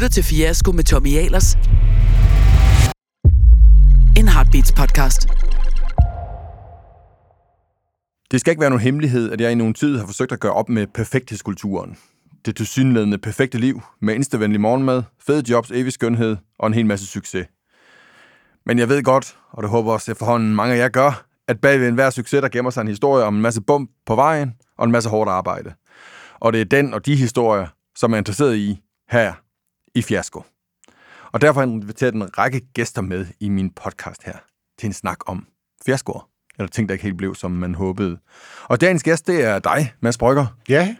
lytter 0.00 0.08
til 0.08 0.24
Fiasko 0.24 0.72
med 0.72 0.84
Tommy 0.84 1.16
Ahlers. 1.16 1.54
En 4.18 4.28
Heartbeats 4.28 4.72
podcast. 4.72 5.28
Det 8.30 8.40
skal 8.40 8.50
ikke 8.50 8.60
være 8.60 8.70
nogen 8.70 8.82
hemmelighed, 8.82 9.32
at 9.32 9.40
jeg 9.40 9.52
i 9.52 9.54
nogen 9.54 9.74
tid 9.74 9.98
har 9.98 10.06
forsøgt 10.06 10.32
at 10.32 10.40
gøre 10.40 10.52
op 10.52 10.68
med 10.68 10.86
perfekthedskulturen. 10.86 11.96
Det 12.46 12.56
tilsyneladende 12.56 13.18
perfekte 13.18 13.58
liv 13.58 13.82
med 14.02 14.14
instavenlig 14.14 14.60
morgenmad, 14.60 15.02
fede 15.26 15.50
jobs, 15.50 15.70
evig 15.70 15.92
skønhed 15.92 16.36
og 16.58 16.66
en 16.66 16.74
hel 16.74 16.86
masse 16.86 17.06
succes. 17.06 17.46
Men 18.66 18.78
jeg 18.78 18.88
ved 18.88 19.02
godt, 19.02 19.36
og 19.52 19.62
det 19.62 19.70
håber 19.70 19.92
også 19.92 20.12
efterhånden 20.12 20.54
mange 20.54 20.74
af 20.74 20.78
jer 20.78 20.88
gør, 20.88 21.26
at 21.48 21.60
bag 21.60 21.80
ved 21.80 21.88
enhver 21.88 22.10
succes, 22.10 22.40
der 22.40 22.48
gemmer 22.48 22.70
sig 22.70 22.80
en 22.80 22.88
historie 22.88 23.24
om 23.24 23.34
en 23.34 23.42
masse 23.42 23.60
bump 23.60 23.90
på 24.06 24.14
vejen 24.14 24.52
og 24.78 24.84
en 24.84 24.92
masse 24.92 25.10
hårdt 25.10 25.30
arbejde. 25.30 25.72
Og 26.40 26.52
det 26.52 26.60
er 26.60 26.64
den 26.64 26.94
og 26.94 27.06
de 27.06 27.16
historier, 27.16 27.66
som 27.96 28.10
jeg 28.10 28.16
er 28.16 28.20
interesseret 28.20 28.56
i 28.56 28.80
her 29.10 29.32
i 29.94 30.02
Fiasko. 30.02 30.42
Og 31.32 31.40
derfor 31.40 31.60
har 31.60 31.66
jeg 31.66 31.74
inviteret 31.74 32.14
en 32.14 32.38
række 32.38 32.60
gæster 32.74 33.02
med 33.02 33.26
i 33.40 33.48
min 33.48 33.70
podcast 33.70 34.22
her 34.24 34.36
til 34.78 34.86
en 34.86 34.92
snak 34.92 35.18
om 35.26 35.46
fiaskoer. 35.86 36.28
Eller 36.58 36.68
ting, 36.68 36.88
der 36.88 36.92
ikke 36.92 37.02
helt 37.02 37.16
blev, 37.16 37.34
som 37.34 37.50
man 37.50 37.74
håbede. 37.74 38.18
Og 38.64 38.80
dagens 38.80 39.02
gæst, 39.02 39.26
det 39.26 39.44
er 39.44 39.58
dig, 39.58 39.92
Mads 40.00 40.18
Brygger. 40.18 40.46
Ja, 40.68 40.96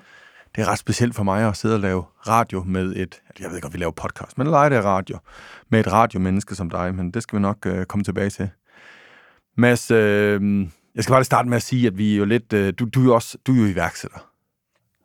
Det 0.57 0.63
er 0.63 0.69
ret 0.69 0.79
specielt 0.79 1.15
for 1.15 1.23
mig 1.23 1.49
at 1.49 1.57
sidde 1.57 1.75
og 1.75 1.80
lave 1.80 2.05
radio 2.27 2.63
med 2.66 2.97
et... 2.97 3.23
Jeg 3.41 3.49
ved 3.49 3.57
ikke, 3.57 3.66
om 3.66 3.73
vi 3.73 3.79
laver 3.79 3.93
podcast, 3.93 4.39
men 4.39 4.47
lege 4.47 4.71
det 4.71 4.85
radio. 4.85 5.19
Med 5.71 5.80
et 5.80 5.93
radiomenneske 5.93 6.55
som 6.55 6.71
dig, 6.71 6.95
men 6.95 7.11
det 7.11 7.23
skal 7.23 7.37
vi 7.37 7.41
nok 7.43 7.66
øh, 7.66 7.85
komme 7.87 8.05
tilbage 8.05 8.30
til. 8.30 8.51
Mads, 9.57 9.91
øh, 9.91 10.61
jeg 10.95 11.02
skal 11.05 11.13
bare 11.13 11.25
starte 11.25 11.49
med 11.49 11.57
at 11.57 11.63
sige, 11.63 11.87
at 11.87 11.99
vi 11.99 12.13
er 12.15 12.16
jo 12.19 12.25
lidt... 12.25 12.52
Øh, 12.52 12.73
du, 12.79 12.85
du, 12.85 13.01
er 13.01 13.04
jo 13.04 13.15
også, 13.15 13.38
du 13.47 13.52
er 13.54 13.59
jo 13.59 13.65
iværksætter. 13.66 14.19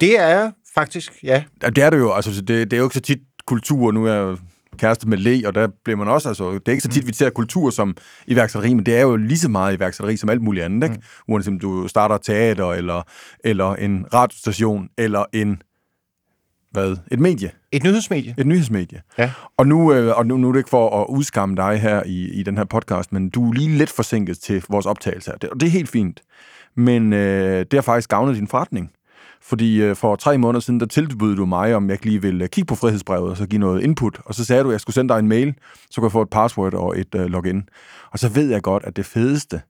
det 0.02 0.20
er 0.20 0.28
jeg 0.28 0.52
faktisk, 0.76 1.14
ja. 1.24 1.44
Det 1.62 1.78
er 1.78 1.90
det 1.90 1.98
jo. 1.98 2.14
Altså, 2.14 2.42
det, 2.42 2.48
det 2.48 2.74
er 2.74 2.78
jo 2.78 2.84
ikke 2.84 2.96
så 2.96 3.02
tit 3.02 3.20
kultur. 3.48 3.92
Nu 3.92 4.06
er 4.06 4.14
jeg 4.14 4.22
jo 4.22 4.38
kæreste 4.78 5.10
med 5.10 5.18
Le, 5.18 5.48
og 5.48 5.56
der 5.56 5.68
bliver 5.84 5.98
man 5.98 6.08
også... 6.08 6.30
Altså, 6.30 6.52
det 6.52 6.68
er 6.68 6.72
ikke 6.72 6.84
så 6.84 6.90
tit, 6.90 7.08
vi 7.08 7.14
ser 7.14 7.30
kultur 7.30 7.70
som 7.70 7.98
iværksætteri, 8.28 8.74
men 8.74 8.86
det 8.86 8.98
er 8.98 9.02
jo 9.02 9.16
lige 9.16 9.38
så 9.38 9.50
meget 9.50 9.78
iværksætteri 9.78 10.18
som 10.18 10.30
alt 10.30 10.42
muligt 10.42 10.66
andet. 10.66 10.84
Ikke? 10.84 10.96
Mm. 10.96 11.34
Uanset 11.34 11.52
om 11.52 11.60
du 11.60 11.88
starter 11.88 12.18
teater, 12.18 12.72
eller, 12.72 13.02
eller 13.44 13.76
en 13.76 14.06
radiostation, 14.14 14.90
eller 14.98 15.26
en... 15.34 15.62
Hvad? 16.72 16.98
Et 17.12 17.20
medie. 17.20 17.52
Et 17.72 17.84
nyhedsmedie. 17.84 18.36
Et 18.38 18.48
nyhedsmedie. 18.48 19.02
Ja. 19.18 19.32
Og 19.58 19.68
nu, 19.68 19.94
øh, 19.94 20.18
og 20.18 20.28
nu, 20.28 20.38
nu 20.38 20.48
er 20.48 20.52
det 20.52 20.60
ikke 20.60 20.70
for 20.70 21.02
at 21.02 21.06
udskamme 21.10 21.56
dig 21.56 21.80
her 21.80 22.04
i, 22.06 22.30
i 22.30 22.44
den 22.44 22.58
her 22.58 22.66
podcast, 22.66 23.14
men 23.14 23.30
du 23.30 23.50
er 23.50 23.54
lige 23.54 23.78
lidt 23.78 23.90
forsinket 23.90 24.40
til 24.40 24.64
vores 24.70 24.86
optagelse 24.86 25.32
her. 25.32 25.38
Det, 25.38 25.50
og 25.50 25.60
det 25.60 25.68
er 25.68 25.72
helt 25.72 25.90
fint. 25.90 26.22
Men 26.76 27.14
øh, 27.14 27.60
det 27.60 27.74
har 27.74 27.82
faktisk 27.82 28.10
gavnet 28.10 28.36
din 28.36 28.48
forretning. 28.48 28.92
Fordi 29.48 29.82
øh, 29.82 29.96
for 29.96 30.16
tre 30.16 30.38
måneder 30.38 30.60
siden, 30.60 30.80
der 30.80 30.86
tilbød 30.86 31.36
du 31.36 31.46
mig, 31.46 31.76
om 31.76 31.86
jeg 31.86 31.94
ikke 31.94 32.06
lige 32.06 32.22
ville 32.22 32.48
kigge 32.48 32.68
på 32.68 32.76
frihedsbrevet 32.76 33.30
og 33.30 33.38
så 33.38 33.46
give 33.46 33.60
noget 33.60 33.82
input. 33.82 34.20
Og 34.26 34.36
så 34.36 34.46
sagde 34.46 34.64
du, 34.64 34.70
at 34.70 34.72
jeg 34.74 34.82
skulle 34.82 34.94
sende 34.94 35.14
dig 35.14 35.20
en 35.20 35.28
mail, 35.28 35.54
så 35.92 36.02
kunne 36.02 36.06
jeg 36.06 36.12
få 36.12 36.22
et 36.22 36.30
password 36.30 36.74
og 36.74 37.00
et 37.00 37.16
øh, 37.16 37.26
login. 37.26 37.70
Og 38.12 38.20
så 38.20 38.30
ved 38.30 38.50
jeg 38.50 38.62
godt, 38.62 38.84
at 38.84 38.96
det 38.96 39.06
fedeste, 39.06 39.62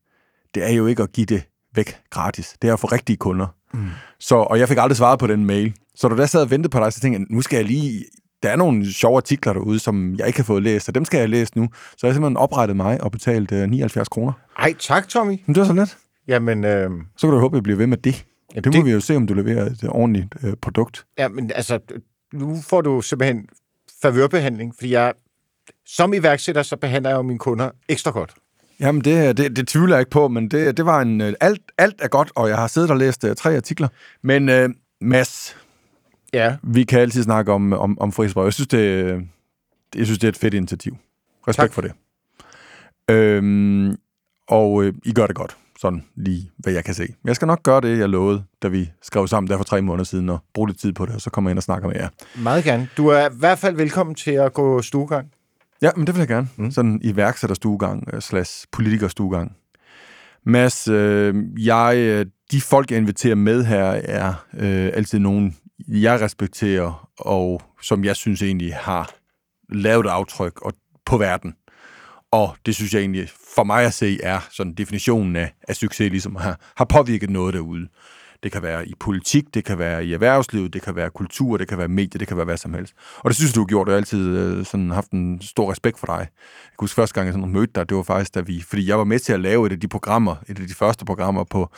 det 0.55 0.69
er 0.69 0.73
jo 0.73 0.85
ikke 0.87 1.03
at 1.03 1.11
give 1.11 1.25
det 1.25 1.43
væk 1.75 1.97
gratis. 2.09 2.55
Det 2.61 2.69
er 2.69 2.73
at 2.73 2.79
få 2.79 2.87
rigtige 2.87 3.17
kunder. 3.17 3.47
Mm. 3.73 3.87
Så, 4.19 4.35
og 4.35 4.59
jeg 4.59 4.67
fik 4.67 4.77
aldrig 4.77 4.97
svaret 4.97 5.19
på 5.19 5.27
den 5.27 5.45
mail. 5.45 5.73
Så 5.95 6.07
da 6.07 6.15
jeg 6.15 6.29
sad 6.29 6.41
og 6.41 6.51
ventede 6.51 6.69
på 6.69 6.79
dig, 6.79 6.93
så 6.93 6.99
tænkte 6.99 7.19
jeg, 7.19 7.27
nu 7.29 7.41
skal 7.41 7.57
jeg 7.57 7.65
lige... 7.65 8.05
Der 8.43 8.49
er 8.51 8.55
nogle 8.55 8.93
sjove 8.93 9.17
artikler 9.17 9.53
derude, 9.53 9.79
som 9.79 10.15
jeg 10.15 10.27
ikke 10.27 10.39
har 10.39 10.43
fået 10.43 10.63
læst, 10.63 10.89
og 10.89 10.95
dem 10.95 11.05
skal 11.05 11.19
jeg 11.19 11.29
læse 11.29 11.51
nu. 11.55 11.69
Så 11.97 12.07
jeg 12.07 12.13
simpelthen 12.13 12.37
oprettet 12.37 12.77
mig 12.77 13.03
og 13.03 13.11
betalt 13.11 13.51
øh, 13.51 13.69
79 13.69 14.09
kroner. 14.09 14.33
Ej, 14.59 14.73
tak, 14.79 15.07
Tommy. 15.09 15.39
Men 15.45 15.55
det 15.55 15.61
var 15.61 15.67
så 15.67 15.73
let. 15.73 15.97
Jamen, 16.27 16.63
øh, 16.63 16.89
Så 17.17 17.27
kan 17.27 17.33
du 17.33 17.39
håbe, 17.39 17.55
at 17.55 17.57
jeg 17.57 17.63
bliver 17.63 17.77
ved 17.77 17.87
med 17.87 17.97
det. 17.97 18.25
Jamen, 18.55 18.63
det 18.63 18.73
må 18.73 18.77
det- 18.77 18.85
vi 18.85 18.91
jo 18.91 18.99
se, 18.99 19.15
om 19.15 19.27
du 19.27 19.33
leverer 19.33 19.65
et 19.65 19.83
øh, 19.83 19.89
ordentligt 19.89 20.27
øh, 20.43 20.53
produkt. 20.61 21.05
ja, 21.17 21.27
men 21.27 21.51
altså, 21.55 21.79
nu 22.33 22.61
får 22.61 22.81
du 22.81 23.01
simpelthen 23.01 23.47
favørbehandling, 24.01 24.75
fordi 24.75 24.91
jeg 24.91 25.13
som 25.85 26.13
iværksætter, 26.13 26.63
så 26.63 26.75
behandler 26.77 27.09
jeg 27.09 27.17
jo 27.17 27.21
mine 27.21 27.39
kunder 27.39 27.69
ekstra 27.89 28.11
godt. 28.11 28.33
Jamen, 28.79 29.01
det, 29.03 29.37
det, 29.37 29.55
det 29.55 29.67
tvivler 29.67 29.95
jeg 29.95 30.01
ikke 30.01 30.11
på, 30.11 30.27
men 30.27 30.47
det, 30.51 30.77
det 30.77 30.85
var 30.85 31.01
en... 31.01 31.21
øh, 31.21 31.33
Alt, 31.41 31.61
alt 31.77 31.95
er 32.01 32.07
godt, 32.07 32.31
og 32.35 32.49
jeg 32.49 32.57
har 32.57 32.67
siddet 32.67 32.91
og 32.91 32.97
læst 32.97 33.23
uh, 33.23 33.33
tre 33.33 33.55
artikler. 33.55 33.87
Men 34.21 34.49
uh, 34.49 34.69
Mads, 35.01 35.57
Ja, 36.33 36.55
vi 36.63 36.83
kan 36.83 36.99
altid 36.99 37.23
snakke 37.23 37.51
om, 37.51 37.73
om, 37.73 37.99
om 37.99 38.11
frihedsbrev. 38.11 38.43
Jeg 38.43 38.53
synes, 38.53 38.67
det, 38.67 38.77
øh, 38.77 39.21
jeg 39.95 40.05
synes, 40.05 40.19
det 40.19 40.27
er 40.27 40.31
et 40.31 40.37
fedt 40.37 40.53
initiativ. 40.53 40.97
Respekt 41.47 41.57
Tak. 41.57 41.73
for 41.73 41.81
det. 41.81 41.91
Øhm, 43.09 43.95
og 44.47 44.83
øh, 44.83 44.93
I 45.05 45.13
gør 45.13 45.27
det 45.27 45.35
godt. 45.35 45.57
Sådan 45.85 46.03
lige, 46.15 46.51
hvad 46.57 46.73
jeg 46.73 46.83
kan 46.83 46.93
se. 46.93 47.03
Men 47.03 47.27
jeg 47.27 47.35
skal 47.35 47.45
nok 47.45 47.63
gøre 47.63 47.81
det, 47.81 47.99
jeg 47.99 48.09
lovede, 48.09 48.43
da 48.63 48.67
vi 48.67 48.91
skrev 49.01 49.27
sammen 49.27 49.49
der 49.49 49.57
for 49.57 49.63
tre 49.63 49.81
måneder 49.81 50.03
siden, 50.03 50.29
og 50.29 50.39
bruge 50.53 50.69
lidt 50.69 50.79
tid 50.79 50.93
på 50.93 51.05
det, 51.05 51.15
og 51.15 51.21
så 51.21 51.29
kommer 51.29 51.49
jeg 51.49 51.51
ind 51.51 51.59
og 51.59 51.63
snakker 51.63 51.87
med 51.87 51.95
jer. 51.95 52.09
meget 52.35 52.63
gerne. 52.63 52.89
Du 52.97 53.07
er 53.07 53.29
i 53.29 53.33
hvert 53.33 53.59
fald 53.59 53.75
velkommen 53.75 54.15
til 54.15 54.31
at 54.31 54.53
gå 54.53 54.81
stuegang. 54.81 55.31
Ja, 55.81 55.91
men 55.95 56.07
det 56.07 56.15
vil 56.15 56.19
jeg 56.19 56.27
gerne. 56.27 56.47
Mm. 56.55 56.71
Sådan 56.71 56.99
iværksætterstuegang 57.03 58.09
øh, 58.13 58.21
slash 58.21 58.65
politikerstuegang. 58.71 59.55
Mads, 60.45 60.87
øh, 60.87 61.35
jeg, 61.57 61.95
øh, 61.97 62.25
de 62.51 62.61
folk, 62.61 62.91
jeg 62.91 62.97
inviterer 62.97 63.35
med 63.35 63.63
her, 63.63 63.83
er 64.03 64.45
øh, 64.53 64.91
altid 64.93 65.19
nogen, 65.19 65.57
jeg 65.87 66.21
respekterer, 66.21 67.09
og 67.19 67.61
som 67.81 68.03
jeg 68.03 68.15
synes 68.15 68.41
egentlig 68.41 68.75
har 68.75 69.09
lavet 69.69 70.05
et 70.05 70.09
aftryk 70.09 70.61
og, 70.61 70.73
på 71.05 71.17
verden. 71.17 71.53
Og 72.31 72.55
det 72.65 72.75
synes 72.75 72.93
jeg 72.93 72.99
egentlig, 72.99 73.29
for 73.55 73.63
mig 73.63 73.85
at 73.85 73.93
se, 73.93 74.19
er 74.23 74.39
sådan 74.51 74.73
definitionen 74.73 75.35
af, 75.35 75.51
af 75.67 75.75
succes, 75.75 76.11
ligesom 76.11 76.35
har, 76.35 76.59
har 76.77 76.85
påvirket 76.85 77.29
noget 77.29 77.53
derude. 77.53 77.87
Det 78.43 78.51
kan 78.51 78.63
være 78.63 78.87
i 78.87 78.93
politik, 78.99 79.43
det 79.53 79.65
kan 79.65 79.79
være 79.79 80.05
i 80.05 80.13
erhvervslivet, 80.13 80.73
det 80.73 80.81
kan 80.81 80.95
være 80.95 81.09
kultur, 81.09 81.57
det 81.57 81.67
kan 81.67 81.77
være 81.77 81.87
medier, 81.87 82.19
det 82.19 82.27
kan 82.27 82.37
være 82.37 82.45
hvad 82.45 82.57
som 82.57 82.73
helst. 82.73 82.93
Og 83.17 83.29
det 83.29 83.35
synes 83.35 83.53
du 83.53 83.59
har 83.59 83.65
gjort. 83.65 83.87
Jeg 83.87 83.93
har 83.93 83.97
altid 83.97 84.37
øh, 84.37 84.65
sådan 84.65 84.91
haft 84.91 85.11
en 85.11 85.41
stor 85.41 85.71
respekt 85.71 85.99
for 85.99 86.05
dig. 86.05 86.17
Jeg 86.17 86.27
kan 86.71 86.75
huske 86.79 86.95
første 86.95 87.13
gang, 87.13 87.25
jeg 87.25 87.33
sådan 87.33 87.49
mødte 87.49 87.73
dig, 87.75 87.89
det 87.89 87.97
var 87.97 88.03
faktisk, 88.03 88.35
da 88.35 88.41
vi... 88.41 88.63
Fordi 88.67 88.89
jeg 88.89 88.97
var 88.97 89.03
med 89.03 89.19
til 89.19 89.33
at 89.33 89.39
lave 89.39 89.67
et 89.67 89.71
af 89.71 89.79
de 89.79 89.87
programmer, 89.87 90.35
et 90.49 90.59
af 90.59 90.67
de 90.67 90.73
første 90.73 91.05
programmer 91.05 91.43
på, 91.43 91.69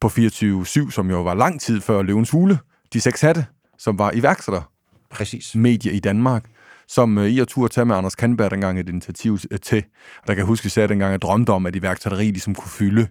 på 0.00 0.08
24-7, 0.08 0.90
som 0.90 1.10
jo 1.10 1.22
var 1.22 1.34
lang 1.34 1.60
tid 1.60 1.80
før 1.80 2.02
Løvens 2.02 2.30
Hule, 2.30 2.58
De 2.92 3.00
Seks 3.00 3.20
Hatte, 3.20 3.46
som 3.78 3.98
var 3.98 4.12
iværksætter 4.14 4.62
Præcis. 5.10 5.54
medie 5.54 5.92
i 5.92 6.00
Danmark, 6.00 6.44
som 6.94 7.18
øh, 7.18 7.28
I 7.28 7.38
og 7.38 7.48
tur 7.48 7.68
tage 7.68 7.84
med 7.84 7.96
Anders 7.96 8.14
Kandberg 8.14 8.50
dengang 8.50 8.80
et 8.80 8.88
initiativ 8.88 9.38
øh, 9.50 9.58
til. 9.60 9.84
Og 10.22 10.26
der 10.26 10.34
kan 10.34 10.38
jeg 10.38 10.46
huske, 10.46 10.62
at 10.62 10.64
jeg 10.64 10.72
sagde 10.72 10.88
dengang, 10.88 11.08
at 11.08 11.12
jeg 11.12 11.22
drømte 11.22 11.50
om, 11.50 11.66
at 11.66 11.76
iværksætteri 11.76 12.24
ligesom 12.24 12.54
kunne 12.54 12.70
fylde 12.70 13.08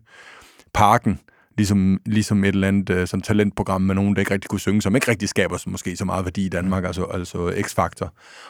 parken, 0.73 1.19
ligesom, 1.57 2.00
ligesom 2.06 2.44
et 2.44 2.47
eller 2.47 2.67
andet 2.67 2.89
øh, 2.89 3.07
sådan 3.07 3.22
talentprogram 3.22 3.81
med 3.81 3.95
nogen, 3.95 4.16
der 4.16 4.19
ikke 4.19 4.34
rigtig 4.34 4.50
kunne 4.50 4.59
synge, 4.59 4.81
som 4.81 4.95
ikke 4.95 5.12
rigtig 5.12 5.29
skaber 5.29 5.57
så, 5.57 5.69
måske 5.69 5.95
så 5.95 6.06
meget 6.06 6.25
værdi 6.25 6.45
i 6.45 6.50
Danmark, 6.50 6.85
altså, 6.85 7.03
altså 7.03 7.38
X-Factor. 7.47 8.07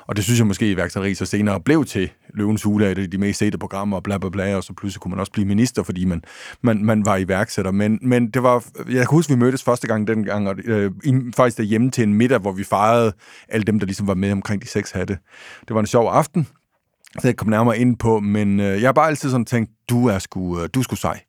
Og 0.08 0.16
det 0.16 0.24
synes 0.24 0.40
jeg 0.40 0.48
måske, 0.48 0.72
iværksætteri 0.72 1.14
så 1.14 1.26
senere 1.26 1.62
blev 1.62 1.86
til 1.86 2.12
Løvens 2.34 2.64
Hule, 2.64 2.92
et 2.92 2.98
af 2.98 3.12
de 3.12 3.18
mest 3.18 3.40
sete 3.40 3.58
programmer, 3.58 3.98
og 3.98 4.04
bla 4.04 4.18
bla 4.18 4.30
bla, 4.30 4.56
og 4.56 4.64
så 4.64 4.74
pludselig 4.74 5.02
kunne 5.02 5.10
man 5.10 5.20
også 5.20 5.32
blive 5.32 5.48
minister, 5.48 5.84
fordi 5.84 6.06
man, 6.06 6.22
man, 6.62 6.86
man 6.86 7.06
var 7.06 7.18
iværksætter. 7.18 7.72
Men, 7.72 8.00
men 8.02 8.32
det 8.32 8.44
var, 8.44 8.66
jeg 8.78 8.96
kan 8.96 9.08
huske, 9.10 9.34
vi 9.34 9.40
mødtes 9.40 9.64
første 9.64 9.88
gang 9.88 10.08
dengang, 10.08 10.48
og 10.48 10.56
øh, 10.66 10.92
faktisk 11.36 11.58
derhjemme 11.58 11.92
til 11.92 12.04
en 12.04 12.14
middag, 12.14 12.40
hvor 12.40 12.52
vi 12.52 12.64
fejrede 12.64 13.14
alle 13.50 13.64
dem, 13.64 13.80
der 13.80 13.86
ligesom 13.86 14.08
var 14.08 14.16
med 14.16 14.32
omkring 14.32 14.62
de 14.62 14.68
seks 14.68 14.92
hatte. 14.92 15.18
Det 15.68 15.74
var 15.74 15.80
en 15.80 15.88
sjov 15.88 16.10
aften, 16.10 16.48
så 17.20 17.28
jeg 17.28 17.36
kom 17.36 17.50
nærmere 17.50 17.78
ind 17.78 17.98
på, 17.98 18.20
men 18.20 18.60
øh, 18.60 18.82
jeg 18.82 18.88
har 18.88 18.94
bare 18.94 19.08
altid 19.08 19.30
sådan 19.30 19.46
tænkt, 19.46 19.72
du 19.90 20.08
er 20.08 20.20
sgu, 20.20 20.62
øh, 20.62 20.70
du 20.74 20.80
er 20.80 20.84
sgu 20.84 20.96
sej. 20.96 21.22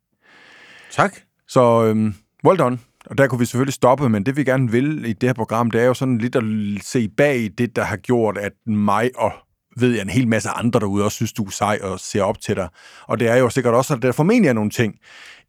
Tak. 0.91 1.17
Så 1.53 1.85
øhm, 1.85 2.15
well 2.45 2.59
done. 2.59 2.79
Og 3.07 3.19
der 3.19 3.27
kunne 3.27 3.39
vi 3.39 3.45
selvfølgelig 3.45 3.75
stoppe, 3.75 4.09
men 4.09 4.27
det 4.27 4.37
vi 4.37 4.45
gerne 4.45 4.71
vil 4.71 5.05
i 5.05 5.13
det 5.13 5.29
her 5.29 5.35
program, 5.35 5.71
det 5.71 5.81
er 5.81 5.85
jo 5.85 5.95
sådan 5.95 6.19
lidt 6.19 6.37
at 6.37 6.45
se 6.83 7.09
bag 7.09 7.51
det, 7.59 7.77
der 7.77 7.83
har 7.83 7.97
gjort, 7.97 8.39
at 8.39 8.53
mig 8.67 9.11
og 9.17 9.33
ved 9.77 9.93
jeg, 9.93 10.03
en 10.03 10.09
hel 10.09 10.29
masse 10.29 10.49
andre 10.49 10.81
derude 10.81 11.05
også 11.05 11.15
synes, 11.15 11.33
du 11.33 11.45
er 11.45 11.51
sej 11.51 11.79
og 11.83 12.01
ser 12.01 12.23
op 12.23 12.41
til 12.41 12.57
dig. 12.57 12.69
Og 13.07 13.21
det 13.21 13.29
er 13.29 13.37
jo 13.37 13.51
sikkert 13.51 13.75
også, 13.75 13.95
at 13.95 14.03
der 14.03 14.13
formentlig 14.13 14.49
er 14.49 14.53
nogle 14.53 14.71
ting 14.71 14.95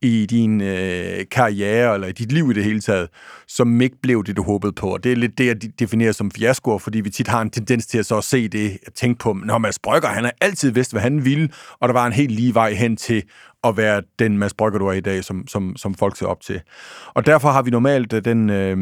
i 0.03 0.25
din 0.25 0.61
øh, 0.61 1.25
karriere, 1.31 1.93
eller 1.93 2.07
i 2.07 2.11
dit 2.11 2.31
liv 2.31 2.51
i 2.51 2.53
det 2.53 2.63
hele 2.63 2.81
taget, 2.81 3.09
som 3.47 3.81
ikke 3.81 4.01
blev 4.01 4.23
det, 4.23 4.37
du 4.37 4.43
håbede 4.43 4.73
på. 4.73 4.93
Og 4.93 5.03
det 5.03 5.11
er 5.11 5.15
lidt 5.15 5.37
det, 5.37 5.45
jeg 5.45 5.79
definerer 5.79 6.11
som 6.11 6.31
fiaskoer, 6.31 6.77
fordi 6.77 7.01
vi 7.01 7.09
tit 7.09 7.27
har 7.27 7.41
en 7.41 7.49
tendens 7.49 7.85
til 7.85 7.97
at 7.97 8.05
så 8.05 8.21
se 8.21 8.47
det, 8.47 8.77
at 8.87 8.93
tænke 8.93 9.19
på, 9.19 9.33
når 9.33 9.57
Mads 9.57 9.79
Brygger, 9.79 10.09
han 10.09 10.23
har 10.23 10.33
altid 10.41 10.71
vidst, 10.71 10.91
hvad 10.91 11.01
han 11.01 11.25
ville, 11.25 11.49
og 11.79 11.87
der 11.89 11.93
var 11.93 12.07
en 12.07 12.13
helt 12.13 12.31
lige 12.31 12.53
vej 12.53 12.73
hen 12.73 12.97
til 12.97 13.23
at 13.63 13.77
være 13.77 14.01
den 14.19 14.37
Mads 14.37 14.53
Brygger, 14.53 14.79
du 14.79 14.87
er 14.87 14.93
i 14.93 15.01
dag, 15.01 15.23
som, 15.23 15.47
som, 15.47 15.75
som 15.75 15.95
folk 15.95 16.17
ser 16.17 16.25
op 16.25 16.41
til. 16.41 16.61
Og 17.13 17.25
derfor 17.25 17.49
har 17.49 17.61
vi 17.61 17.69
normalt 17.69 18.13
øh, 18.13 18.25
den, 18.25 18.49
øh, 18.49 18.77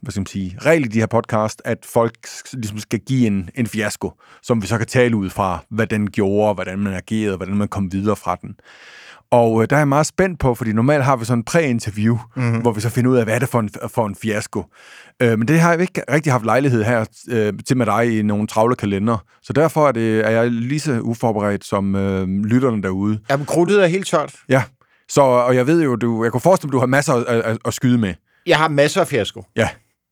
hvad 0.00 0.10
skal 0.10 0.20
man 0.20 0.26
sige, 0.26 0.58
regel 0.60 0.84
i 0.84 0.88
de 0.88 0.98
her 0.98 1.06
podcast, 1.06 1.62
at 1.64 1.78
folk 1.84 2.14
ligesom 2.52 2.78
skal 2.78 2.98
give 2.98 3.26
en, 3.26 3.50
en 3.54 3.66
fiasko, 3.66 4.12
som 4.42 4.62
vi 4.62 4.66
så 4.66 4.78
kan 4.78 4.86
tale 4.86 5.16
ud 5.16 5.30
fra, 5.30 5.64
hvad 5.68 5.86
den 5.86 6.10
gjorde, 6.10 6.54
hvordan 6.54 6.78
man 6.78 6.94
agerede, 6.94 7.36
hvordan 7.36 7.56
man 7.56 7.68
kom 7.68 7.92
videre 7.92 8.16
fra 8.16 8.36
den. 8.42 8.56
Og 9.36 9.62
øh, 9.62 9.66
der 9.70 9.76
er 9.76 9.80
jeg 9.80 9.88
meget 9.88 10.06
spændt 10.06 10.40
på, 10.40 10.54
fordi 10.54 10.72
normalt 10.72 11.04
har 11.04 11.16
vi 11.16 11.24
sådan 11.24 11.38
en 11.38 11.44
præ-interview, 11.44 12.18
mm-hmm. 12.36 12.60
hvor 12.60 12.72
vi 12.72 12.80
så 12.80 12.90
finder 12.90 13.10
ud 13.10 13.16
af, 13.16 13.24
hvad 13.24 13.34
er 13.34 13.38
det 13.38 13.48
for 13.48 13.60
en, 13.60 13.70
for 13.88 14.06
en 14.06 14.14
fiasko. 14.14 14.64
Øh, 15.22 15.38
men 15.38 15.48
det 15.48 15.60
har 15.60 15.72
jeg 15.72 15.80
ikke 15.80 16.02
rigtig 16.10 16.32
haft 16.32 16.44
lejlighed 16.44 16.84
her 16.84 17.04
øh, 17.30 17.52
til 17.66 17.76
med 17.76 17.86
dig 17.86 18.18
i 18.18 18.22
nogle 18.22 18.46
travle 18.46 18.76
kalender. 18.76 19.24
Så 19.42 19.52
derfor 19.52 19.88
er, 19.88 19.92
det, 19.92 20.26
er 20.26 20.30
jeg 20.30 20.50
lige 20.50 20.80
så 20.80 21.00
uforberedt 21.00 21.64
som 21.64 21.94
øh, 21.94 22.28
lytterne 22.28 22.82
derude. 22.82 23.18
Jamen, 23.30 23.46
krudtet 23.46 23.82
er 23.82 23.86
helt 23.86 24.06
tørt. 24.06 24.34
Ja, 24.48 24.62
så, 25.08 25.20
og 25.20 25.56
jeg 25.56 25.66
ved 25.66 25.82
jo, 25.82 25.96
du, 25.96 26.24
jeg 26.24 26.32
kunne 26.32 26.40
forestille 26.40 26.68
mig, 26.68 26.72
du 26.72 26.78
har 26.78 26.86
masser 26.86 27.14
at, 27.14 27.24
at, 27.26 27.58
at 27.64 27.74
skyde 27.74 27.98
med. 27.98 28.14
Jeg 28.46 28.58
har 28.58 28.68
masser 28.68 29.00
af 29.00 29.08
fiasko. 29.08 29.44
Ja, 29.56 29.68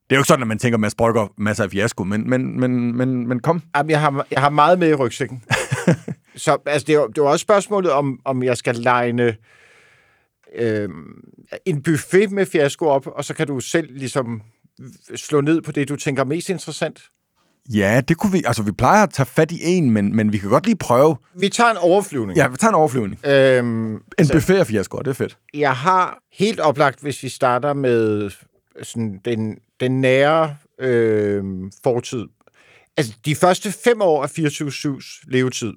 Det 0.09 0.11
er 0.11 0.15
jo 0.15 0.19
ikke 0.19 0.27
sådan, 0.27 0.43
at 0.43 0.47
man 0.47 0.59
tænker, 0.59 0.75
at 0.75 0.79
Mads 0.79 0.95
Brygger 0.95 1.27
masser 1.37 1.63
af 1.63 1.71
fiasko, 1.71 2.03
men, 2.03 2.29
men, 2.29 2.59
men, 2.59 2.97
men, 2.97 3.27
men 3.27 3.39
kom. 3.39 3.61
Jamen, 3.77 3.89
jeg 3.89 4.01
har, 4.01 4.25
jeg 4.31 4.41
har 4.41 4.49
meget 4.49 4.79
med 4.79 4.89
i 4.89 4.93
rygsækken. 4.93 5.43
så 6.37 6.57
altså, 6.65 6.85
det, 6.87 6.95
er, 6.95 6.99
jo- 6.99 7.07
det 7.07 7.23
var 7.23 7.29
også 7.29 7.43
spørgsmålet, 7.43 7.91
om, 7.91 8.19
om 8.25 8.43
jeg 8.43 8.57
skal 8.57 8.75
legne 8.75 9.35
øh, 10.55 10.89
en 11.65 11.81
buffet 11.81 12.31
med 12.31 12.45
fiasko 12.45 12.85
op, 12.85 13.07
og 13.07 13.25
så 13.25 13.33
kan 13.33 13.47
du 13.47 13.59
selv 13.59 13.93
ligesom 13.97 14.41
slå 15.15 15.41
ned 15.41 15.61
på 15.61 15.71
det, 15.71 15.89
du 15.89 15.95
tænker 15.95 16.23
er 16.23 16.27
mest 16.27 16.49
interessant. 16.49 17.03
Ja, 17.73 18.01
det 18.07 18.17
kunne 18.17 18.31
vi... 18.31 18.43
Altså, 18.45 18.63
vi 18.63 18.71
plejer 18.71 19.03
at 19.03 19.09
tage 19.13 19.25
fat 19.25 19.51
i 19.51 19.59
en, 19.63 19.91
men, 19.91 20.15
men 20.15 20.31
vi 20.33 20.37
kan 20.37 20.49
godt 20.49 20.65
lige 20.65 20.75
prøve. 20.75 21.15
Vi 21.39 21.49
tager 21.49 21.71
en 21.71 21.77
overflyvning. 21.77 22.37
Ja, 22.37 22.47
vi 22.47 22.57
tager 22.57 22.69
en 22.69 22.75
overflyvning. 22.75 23.25
Øhm, 23.25 23.93
En 23.95 24.27
buffet 24.33 24.55
af 24.55 24.67
fiaskoer, 24.67 25.01
det 25.01 25.09
er 25.09 25.13
fedt. 25.15 25.37
jeg 25.53 25.73
har 25.75 26.19
helt 26.33 26.59
oplagt, 26.59 27.01
hvis 27.01 27.23
vi 27.23 27.29
starter 27.29 27.73
med 27.73 28.29
sådan 28.83 29.19
den, 29.25 29.57
den 29.79 30.01
nære 30.01 30.55
øh, 30.79 31.43
fortid. 31.83 32.25
Altså, 32.97 33.13
de 33.25 33.35
første 33.35 33.71
fem 33.71 34.01
år 34.01 34.23
af 34.23 34.39
24-7's 34.39 35.23
levetid, 35.27 35.73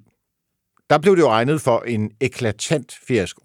der 0.89 0.97
blev 0.97 1.15
det 1.15 1.21
jo 1.21 1.29
regnet 1.29 1.61
for 1.61 1.79
en 1.79 2.11
eklatant 2.21 2.99
fiasko. 3.07 3.41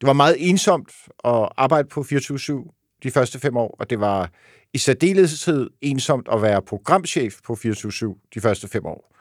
Det 0.00 0.06
var 0.06 0.12
meget 0.12 0.36
ensomt 0.38 0.92
at 1.24 1.48
arbejde 1.56 1.88
på 1.88 2.00
24-7 2.00 2.98
de 3.02 3.10
første 3.10 3.38
fem 3.38 3.56
år, 3.56 3.76
og 3.78 3.90
det 3.90 4.00
var 4.00 4.30
i 4.72 4.78
særdeleshed 4.78 5.70
ensomt 5.80 6.28
at 6.32 6.42
være 6.42 6.62
programchef 6.62 7.34
på 7.44 7.52
24-7 7.52 8.28
de 8.34 8.40
første 8.40 8.68
fem 8.68 8.86
år. 8.86 9.14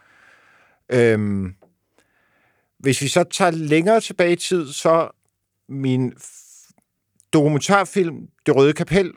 Øhm, 0.90 1.56
hvis 2.80 3.02
vi 3.02 3.08
så 3.08 3.24
tager 3.24 3.52
længere 3.52 4.00
tilbage 4.00 4.32
i 4.32 4.36
tid, 4.36 4.74
så 4.74 5.10
min 5.70 6.14
dokumentarfilm 7.34 8.28
Det 8.46 8.56
Røde 8.56 8.74
Kapel, 8.74 9.12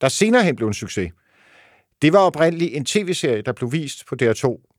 der 0.00 0.08
senere 0.08 0.44
hen 0.44 0.56
blev 0.56 0.68
en 0.68 0.74
succes, 0.74 1.12
det 2.02 2.12
var 2.12 2.18
oprindeligt 2.18 2.76
en 2.76 2.84
tv-serie, 2.84 3.42
der 3.42 3.52
blev 3.52 3.72
vist 3.72 4.06
på 4.06 4.16
DR2 4.22 4.73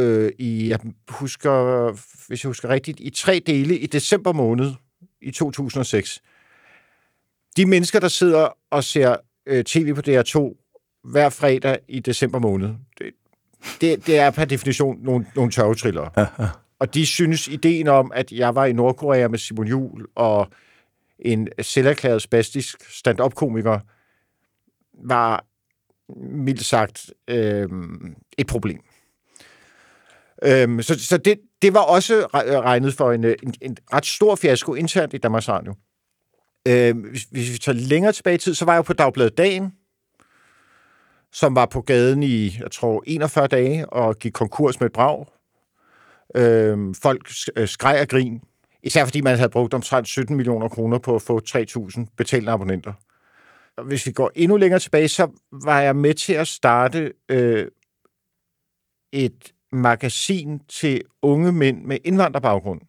øh, 0.00 0.32
i, 0.38 0.68
jeg 0.68 0.78
husker, 1.08 1.90
hvis 2.26 2.44
jeg 2.44 2.48
husker 2.48 2.68
rigtigt, 2.68 3.00
i 3.00 3.10
tre 3.10 3.42
dele 3.46 3.78
i 3.78 3.86
december 3.86 4.32
måned 4.32 4.72
i 5.22 5.30
2006. 5.30 6.22
De 7.56 7.66
mennesker, 7.66 8.00
der 8.00 8.08
sidder 8.08 8.48
og 8.70 8.84
ser 8.84 9.16
øh, 9.46 9.64
tv 9.64 9.94
på 9.94 10.00
DR2 10.08 10.60
hver 11.04 11.28
fredag 11.28 11.78
i 11.88 12.00
december 12.00 12.38
måned, 12.38 12.74
det, 12.98 13.10
det, 13.80 14.06
det 14.06 14.18
er 14.18 14.30
per 14.30 14.44
definition 14.44 14.98
nogle, 15.02 15.26
nogle 15.36 15.50
tørvetrillere. 15.50 16.10
Ja, 16.16 16.26
ja. 16.38 16.48
Og 16.78 16.94
de 16.94 17.06
synes 17.06 17.48
ideen 17.48 17.88
om, 17.88 18.12
at 18.14 18.32
jeg 18.32 18.54
var 18.54 18.64
i 18.64 18.72
Nordkorea 18.72 19.28
med 19.28 19.38
Simon 19.38 19.66
Juhl 19.66 20.06
og 20.14 20.48
en 21.18 21.48
selverklæret 21.62 22.22
spastisk 22.22 22.90
stand-up-komiker, 22.90 23.80
var 25.04 25.44
mildt 26.16 26.64
sagt 26.64 27.10
øh, 27.28 27.68
et 28.38 28.46
problem. 28.46 28.80
Øhm, 30.46 30.82
så 30.82 30.98
så 30.98 31.16
det, 31.16 31.40
det 31.62 31.74
var 31.74 31.80
også 31.80 32.26
regnet 32.34 32.94
for 32.94 33.12
en, 33.12 33.24
øh, 33.24 33.36
en, 33.42 33.54
en 33.60 33.76
ret 33.92 34.06
stor 34.06 34.34
fiasko 34.34 34.74
internt 34.74 35.14
i 35.14 35.18
Danmarks 35.18 35.48
Radio. 35.48 35.74
Øhm, 36.68 36.98
hvis, 36.98 37.22
hvis 37.22 37.52
vi 37.52 37.58
tager 37.58 37.76
længere 37.76 38.12
tilbage 38.12 38.34
i 38.34 38.38
tid, 38.38 38.54
så 38.54 38.64
var 38.64 38.72
jeg 38.72 38.78
jo 38.78 38.82
på 38.82 38.92
Dagbladet 38.92 39.38
Dagen, 39.38 39.72
som 41.32 41.56
var 41.56 41.66
på 41.66 41.80
gaden 41.80 42.22
i, 42.22 42.56
jeg 42.60 42.70
tror, 42.70 43.02
41 43.06 43.46
dage 43.46 43.88
og 43.88 44.18
gik 44.18 44.32
konkurs 44.32 44.80
med 44.80 44.86
et 44.86 44.92
brag. 44.92 45.26
Øhm, 46.36 46.94
folk 46.94 47.30
øh, 47.56 47.68
skreg 47.68 48.00
og 48.00 48.08
grin, 48.08 48.40
især 48.82 49.04
fordi 49.04 49.20
man 49.20 49.36
havde 49.36 49.50
brugt 49.50 49.74
omtrent 49.74 50.08
17 50.08 50.36
millioner 50.36 50.68
kroner 50.68 50.98
på 50.98 51.14
at 51.14 51.22
få 51.22 51.40
3.000 51.48 52.04
betalende 52.16 52.52
abonnenter. 52.52 52.92
Og 53.76 53.84
hvis 53.84 54.06
vi 54.06 54.12
går 54.12 54.30
endnu 54.34 54.56
længere 54.56 54.80
tilbage, 54.80 55.08
så 55.08 55.28
var 55.64 55.80
jeg 55.80 55.96
med 55.96 56.14
til 56.14 56.32
at 56.32 56.48
starte 56.48 57.12
øh, 57.28 57.66
et 59.12 59.53
magasin 59.74 60.60
til 60.68 61.02
unge 61.22 61.52
mænd 61.52 61.84
med 61.84 61.98
indvandrerbaggrund, 62.04 62.80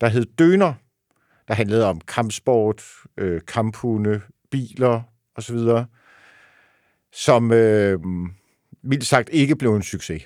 der 0.00 0.08
hed 0.08 0.24
Døner, 0.24 0.74
der 1.48 1.54
handlede 1.54 1.86
om 1.86 2.00
kampsport, 2.00 2.82
øh, 3.16 3.40
kamphunde, 3.48 4.20
biler 4.50 5.02
osv., 5.34 5.58
som 7.12 7.52
øh, 7.52 8.00
mildt 8.82 9.06
sagt 9.06 9.28
ikke 9.32 9.56
blev 9.56 9.74
en 9.74 9.82
succes. 9.82 10.22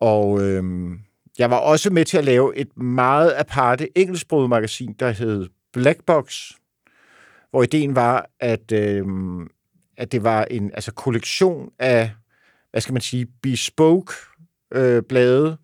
Og 0.00 0.42
øh, 0.42 0.90
jeg 1.38 1.50
var 1.50 1.56
også 1.56 1.90
med 1.90 2.04
til 2.04 2.18
at 2.18 2.24
lave 2.24 2.56
et 2.56 2.76
meget 2.76 3.34
aparte 3.38 3.98
engelsksproget 3.98 4.50
magasin, 4.50 4.92
der 4.92 5.10
hed 5.10 5.48
Blackbox, 5.72 6.50
hvor 7.50 7.62
ideen 7.62 7.96
var, 7.96 8.30
at, 8.40 8.72
øh, 8.72 9.06
at 9.96 10.12
det 10.12 10.24
var 10.24 10.44
en 10.44 10.70
altså, 10.74 10.92
kollektion 10.92 11.70
af, 11.78 12.10
hvad 12.70 12.80
skal 12.80 12.92
man 12.92 13.02
sige, 13.02 13.26
bespoke 13.42 14.12
øh, 14.74 15.02
blade, 15.02 15.56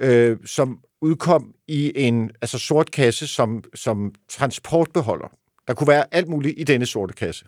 øh, 0.00 0.36
som 0.44 0.78
udkom 1.00 1.54
i 1.68 1.92
en 1.94 2.30
altså, 2.42 2.58
sort 2.58 2.90
kasse 2.90 3.26
som, 3.26 3.64
som 3.74 4.14
transportbeholder. 4.28 5.28
Der 5.68 5.74
kunne 5.74 5.88
være 5.88 6.04
alt 6.14 6.28
muligt 6.28 6.54
i 6.58 6.64
denne 6.64 6.86
sorte 6.86 7.14
kasse. 7.14 7.44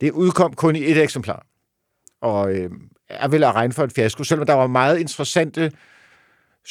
Det 0.00 0.10
udkom 0.10 0.52
kun 0.54 0.76
i 0.76 0.82
et 0.84 1.02
eksemplar, 1.02 1.46
og 2.20 2.52
øh, 2.54 2.70
er 3.08 3.28
vel 3.28 3.44
at 3.44 3.54
regne 3.54 3.72
for 3.72 3.84
en 3.84 3.90
fiasko, 3.90 4.24
selvom 4.24 4.46
der 4.46 4.54
var 4.54 4.66
meget 4.66 4.98
interessante 4.98 5.72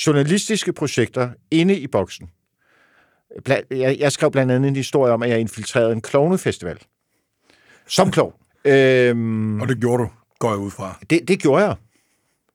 journalistiske 0.07 0.74
projekter 0.74 1.30
inde 1.52 1.75
i 1.80 1.88
boksen. 1.88 2.30
Jeg, 3.69 3.98
jeg 4.00 4.12
skrev 4.12 4.31
blandt 4.31 4.52
andet 4.52 4.68
en 4.68 4.75
historie 4.75 5.13
om, 5.13 5.24
at 5.24 5.30
jeg 5.30 5.40
infiltrerede 5.40 5.92
en 5.92 6.02
klovnefestival. 6.02 6.80
Som 7.88 8.12
klovn. 8.12 8.34
Øhm, 8.66 9.62
Og 9.62 9.68
det 9.68 9.80
gjorde 9.80 10.04
du, 10.04 10.10
går 10.40 10.50
jeg 10.50 10.57
ud 10.57 10.72
fra. 10.72 11.00
det, 11.10 11.28
det 11.28 11.40
gjorde 11.42 11.66
jeg. 11.66 11.75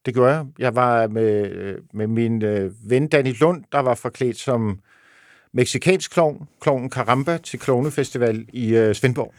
Det 0.06 0.14
gjorde 0.14 0.34
jeg. 0.34 0.46
Jeg 0.58 0.74
var 0.74 1.06
med, 1.06 1.50
øh, 1.50 1.78
med 1.92 2.06
min 2.06 2.42
øh, 2.42 2.90
ven 2.90 3.08
Danny 3.08 3.34
Lund, 3.40 3.64
der 3.72 3.78
var 3.78 3.94
forklædt 3.94 4.38
som 4.38 4.78
meksikansk 5.52 6.10
klovn, 6.10 6.48
klovnen 6.60 6.90
Caramba, 6.90 7.38
til 7.38 7.58
Klovnefestival 7.58 8.46
i 8.52 8.76
øh, 8.76 8.94
Svendborg. 8.94 9.34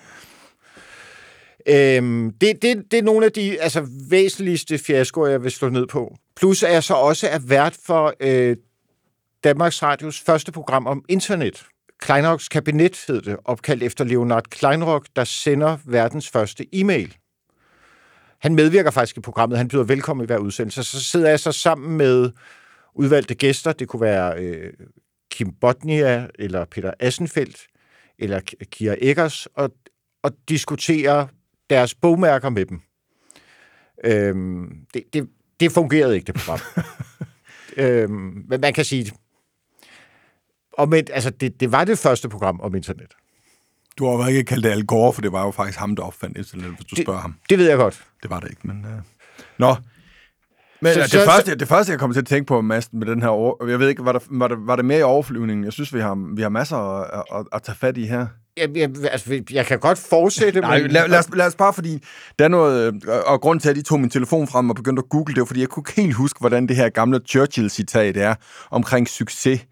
Øhm, 1.67 2.31
det, 2.41 2.61
det, 2.61 2.91
det 2.91 2.99
er 2.99 3.03
nogle 3.03 3.25
af 3.25 3.31
de 3.31 3.61
altså, 3.61 3.87
væsentligste 4.09 4.77
fiaskoer, 4.77 5.27
jeg 5.27 5.43
vil 5.43 5.51
slå 5.51 5.69
ned 5.69 5.87
på. 5.87 6.15
Plus 6.35 6.63
er 6.63 6.69
jeg 6.69 6.83
så 6.83 6.93
også 6.93 7.27
er 7.27 7.39
vært 7.39 7.77
for 7.85 8.13
øh, 8.19 8.57
Danmarks 9.43 9.83
Radios 9.83 10.19
første 10.19 10.51
program 10.51 10.87
om 10.87 11.05
internet. 11.09 11.65
Kleinrocks 11.99 12.49
kabinet 12.49 13.03
hed 13.07 13.21
det, 13.21 13.37
opkaldt 13.45 13.83
efter 13.83 14.03
Leonard 14.03 14.43
Kleinrock, 14.43 15.07
der 15.15 15.23
sender 15.23 15.77
verdens 15.85 16.29
første 16.29 16.65
e-mail. 16.73 17.15
Han 18.39 18.55
medvirker 18.55 18.91
faktisk 18.91 19.17
i 19.17 19.21
programmet. 19.21 19.57
Han 19.57 19.67
byder 19.67 19.83
velkommen 19.83 20.23
i 20.23 20.27
hver 20.27 20.37
udsendelse. 20.37 20.83
Så 20.83 21.03
sidder 21.03 21.29
jeg 21.29 21.39
så 21.39 21.51
sammen 21.51 21.97
med 21.97 22.31
udvalgte 22.95 23.35
gæster. 23.35 23.71
Det 23.71 23.87
kunne 23.87 24.01
være 24.01 24.43
øh, 24.43 24.73
Kim 25.31 25.53
Botnia, 25.61 26.27
eller 26.39 26.65
Peter 26.65 26.93
Assenfeldt, 26.99 27.67
eller 28.19 28.39
Kira 28.71 28.95
Eggers, 29.01 29.45
og, 29.45 29.71
og 30.23 30.31
diskutere 30.49 31.27
deres 31.69 31.95
bogmærker 31.95 32.49
med 32.49 32.65
dem. 32.65 32.81
Øhm, 34.03 34.85
det, 34.93 35.03
det, 35.13 35.29
det 35.59 35.71
fungerede 35.71 36.15
ikke, 36.15 36.25
det 36.25 36.35
program. 36.35 36.59
øhm, 37.83 38.45
men 38.47 38.61
man 38.61 38.73
kan 38.73 38.85
sige, 38.85 39.11
om 40.77 40.93
et, 40.93 41.09
altså 41.13 41.29
det, 41.29 41.59
det 41.59 41.71
var 41.71 41.83
det 41.83 41.97
første 41.97 42.29
program 42.29 42.61
om 42.61 42.75
internet. 42.75 43.13
Du 43.97 44.05
har 44.05 44.17
jo 44.17 44.25
ikke 44.27 44.43
kaldt 44.43 44.63
det 44.63 44.69
Al 44.69 44.85
Gore, 44.85 45.13
for 45.13 45.21
det 45.21 45.31
var 45.31 45.45
jo 45.45 45.51
faktisk 45.51 45.79
ham, 45.79 45.95
der 45.95 46.03
opfandt 46.03 46.37
internet, 46.37 46.65
hvis 46.65 46.85
du 46.85 46.95
spørger 47.03 47.19
ham. 47.19 47.35
Det 47.49 47.57
ved 47.57 47.69
jeg 47.69 47.77
godt. 47.77 48.03
Det 48.23 48.29
var 48.29 48.39
det 48.39 48.49
ikke, 48.49 48.61
men... 48.67 48.85
Uh... 48.85 49.01
Nå. 49.59 49.75
Men 50.81 50.93
Så- 50.93 50.99
det, 51.01 51.09
så- 51.11 51.25
første, 51.25 51.55
det 51.55 51.67
første, 51.67 51.91
jeg 51.91 51.99
kommer 51.99 52.13
til 52.13 52.21
at 52.21 52.27
tænke 52.27 52.47
på, 52.47 52.61
Mads, 52.61 52.89
med 52.93 53.07
den 53.07 53.21
her... 53.21 53.29
Over... 53.29 53.67
Jeg 53.67 53.79
ved 53.79 53.89
ikke, 53.89 54.05
var, 54.05 54.11
der, 54.11 54.19
var, 54.29 54.47
der, 54.47 54.55
var 54.59 54.75
det 54.75 54.85
mere 54.85 54.99
i 54.99 55.03
overflyvningen? 55.03 55.63
Jeg 55.65 55.73
synes, 55.73 55.93
vi 55.93 55.99
har, 55.99 56.33
vi 56.35 56.41
har 56.41 56.49
masser 56.49 56.77
at, 56.77 57.23
at, 57.35 57.45
at 57.53 57.63
tage 57.63 57.75
fat 57.75 57.97
i 57.97 58.05
her. 58.05 58.27
Jeg, 58.57 58.69
jeg, 58.75 58.89
altså, 59.11 59.41
jeg 59.51 59.65
kan 59.65 59.79
godt 59.79 59.97
fortsætte, 59.97 60.61
Nej, 60.61 60.81
men... 60.81 60.91
lad, 60.91 61.07
lad, 61.07 61.19
os, 61.19 61.29
lad 61.35 61.45
os 61.47 61.55
bare, 61.55 61.73
fordi 61.73 62.03
der 62.39 62.45
er 62.45 62.49
noget... 62.49 62.93
øh, 62.93 63.01
Og 63.25 63.41
grund 63.41 63.59
til, 63.59 63.69
at 63.69 63.75
de 63.75 63.81
tog 63.81 63.99
min 63.99 64.09
telefon 64.09 64.47
frem 64.47 64.69
og 64.69 64.75
begyndte 64.75 64.99
at 65.05 65.09
google, 65.09 65.33
det 65.33 65.39
var, 65.41 65.45
fordi 65.45 65.59
jeg 65.61 65.69
kunne 65.69 65.83
ikke 65.89 66.01
helt 66.01 66.13
huske, 66.13 66.39
hvordan 66.39 66.67
det 66.67 66.75
her 66.75 66.89
gamle 66.89 67.19
Churchill-citat 67.29 68.17
er 68.17 68.35
omkring 68.71 69.07
succes. 69.09 69.65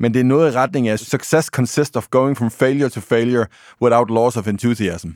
Men 0.00 0.14
det 0.14 0.20
er 0.20 0.24
noget 0.24 0.52
i 0.52 0.56
retning 0.56 0.88
af, 0.88 0.98
success 0.98 1.48
consists 1.48 1.96
of 1.96 2.06
going 2.10 2.36
from 2.36 2.50
failure 2.50 2.88
to 2.88 3.00
failure 3.00 3.46
without 3.82 4.10
loss 4.10 4.36
of 4.36 4.48
enthusiasm. 4.48 5.08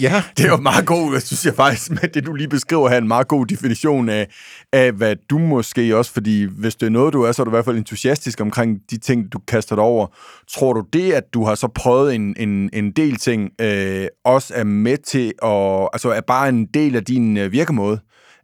Ja, 0.00 0.22
Det 0.36 0.44
er 0.44 0.48
jo 0.48 0.56
meget 0.56 0.86
god, 0.86 1.12
jeg 1.12 1.22
synes 1.22 1.46
jeg 1.46 1.54
faktisk, 1.54 1.90
med 1.90 2.08
det 2.14 2.26
du 2.26 2.32
lige 2.32 2.48
beskriver 2.48 2.88
her, 2.88 2.98
en 2.98 3.08
meget 3.08 3.28
god 3.28 3.46
definition 3.46 4.08
af, 4.08 4.28
af, 4.72 4.92
hvad 4.92 5.16
du 5.30 5.38
måske 5.38 5.96
også, 5.96 6.12
fordi 6.12 6.44
hvis 6.44 6.74
det 6.74 6.86
er 6.86 6.90
noget, 6.90 7.12
du 7.12 7.22
er, 7.22 7.32
så 7.32 7.42
er 7.42 7.44
du 7.44 7.50
i 7.50 7.56
hvert 7.56 7.64
fald 7.64 7.76
entusiastisk 7.76 8.40
omkring 8.40 8.78
de 8.90 8.98
ting, 8.98 9.32
du 9.32 9.38
kaster 9.48 9.76
dig 9.76 9.84
over. 9.84 10.06
Tror 10.50 10.72
du 10.72 10.84
det, 10.92 11.12
at 11.12 11.24
du 11.34 11.44
har 11.44 11.54
så 11.54 11.68
prøvet 11.74 12.14
en, 12.14 12.34
en, 12.38 12.70
en 12.72 12.92
del 12.92 13.16
ting, 13.16 13.50
øh, 13.60 14.06
også 14.24 14.54
er 14.56 14.64
med 14.64 14.96
til 14.96 15.32
at, 15.42 15.88
altså 15.92 16.10
er 16.10 16.20
bare 16.20 16.48
en 16.48 16.66
del 16.66 16.96
af 16.96 17.04
din 17.04 17.36
øh, 17.36 17.52
virkemåde, 17.52 18.00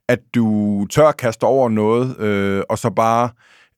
at 0.09 0.19
du 0.35 0.87
tør 0.91 1.13
kaste 1.13 1.45
over 1.45 1.69
noget, 1.69 2.21
øh, 2.21 2.63
og 2.69 2.79
så 2.79 2.91
bare 2.91 3.29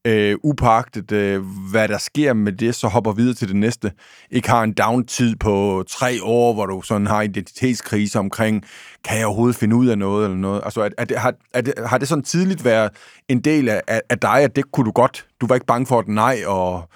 øh, 0.07 0.37
upagtet 0.42 1.12
øh, 1.12 1.42
hvad 1.71 1.88
der 1.88 1.99
sker 1.99 2.33
med 2.33 2.52
det, 2.52 2.75
så 2.75 2.88
hopper 2.88 3.12
videre 3.12 3.35
til 3.35 3.49
det 3.49 3.57
næste. 3.57 3.92
Ikke 4.30 4.50
har 4.50 4.62
en 4.62 4.73
downtid 4.73 5.37
på 5.37 5.85
tre 5.88 6.19
år, 6.23 6.54
hvor 6.54 6.66
du 6.66 6.83
sådan 6.83 7.07
har 7.07 7.23
identitetskrise 7.23 8.19
omkring, 8.19 8.64
kan 9.04 9.19
jeg 9.19 9.26
overhovedet 9.26 9.57
finde 9.57 9.76
ud 9.76 9.88
af 9.88 9.99
noget 9.99 10.25
eller 10.25 10.37
noget? 10.37 10.61
Altså, 10.64 10.80
er, 10.80 10.88
er 10.99 11.04
det, 11.04 11.19
har, 11.19 11.35
er 11.54 11.61
det, 11.61 11.75
har 11.87 11.99
det 11.99 12.09
sådan 12.09 12.25
tidligt 12.25 12.64
været 12.64 12.90
en 13.28 13.40
del 13.40 13.69
af, 13.69 13.83
af 14.11 14.19
dig, 14.19 14.38
at 14.38 14.57
det 14.57 14.73
kunne 14.73 14.87
du 14.87 14.92
godt? 14.92 15.26
Du 15.40 15.47
var 15.47 15.54
ikke 15.54 15.66
bange 15.66 15.87
for 15.87 16.00
et 16.00 16.09
nej, 16.09 16.38
og 16.47 16.88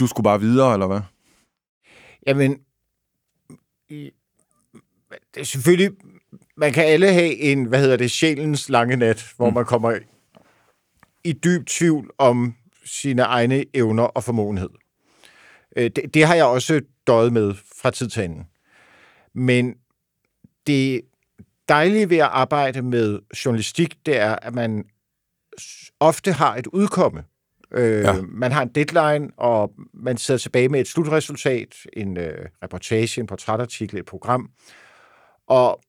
du 0.00 0.06
skulle 0.06 0.24
bare 0.24 0.40
videre, 0.40 0.72
eller 0.72 0.86
hvad? 0.86 1.00
Jamen, 2.26 2.58
det 5.34 5.40
er 5.40 5.44
selvfølgelig, 5.44 5.90
man 6.56 6.72
kan 6.72 6.84
alle 6.84 7.12
have 7.12 7.36
en, 7.36 7.64
hvad 7.64 7.80
hedder 7.80 7.96
det, 7.96 8.10
sjælens 8.10 8.68
lange 8.68 8.96
nat, 8.96 9.26
hvor 9.36 9.48
mm. 9.48 9.54
man 9.54 9.64
kommer 9.64 9.98
i 11.24 11.32
dyb 11.32 11.66
tvivl 11.66 12.10
om 12.18 12.54
sine 12.84 13.22
egne 13.22 13.64
evner 13.74 14.02
og 14.02 14.24
formåenhed. 14.24 14.70
Øh, 15.76 15.90
det, 15.96 16.14
det 16.14 16.26
har 16.26 16.34
jeg 16.34 16.44
også 16.44 16.80
døjet 17.06 17.32
med 17.32 17.54
fra 17.82 17.90
tid 17.90 18.08
til 18.08 18.20
anden. 18.20 18.44
Men 19.34 19.74
det 20.66 21.00
dejlige 21.68 22.10
ved 22.10 22.18
at 22.18 22.28
arbejde 22.32 22.82
med 22.82 23.18
journalistik, 23.44 24.06
det 24.06 24.18
er, 24.18 24.36
at 24.42 24.54
man 24.54 24.84
ofte 26.00 26.32
har 26.32 26.56
et 26.56 26.66
udkomme. 26.66 27.24
Øh, 27.72 28.02
ja. 28.02 28.14
Man 28.22 28.52
har 28.52 28.62
en 28.62 28.68
deadline, 28.68 29.30
og 29.36 29.72
man 29.94 30.16
sidder 30.16 30.38
tilbage 30.38 30.68
med 30.68 30.80
et 30.80 30.88
slutresultat, 30.88 31.76
en 31.92 32.16
øh, 32.16 32.48
reportage, 32.62 33.20
en 33.20 33.26
portrætartikel, 33.26 33.98
et 33.98 34.06
program. 34.06 34.50
Og 35.46 35.80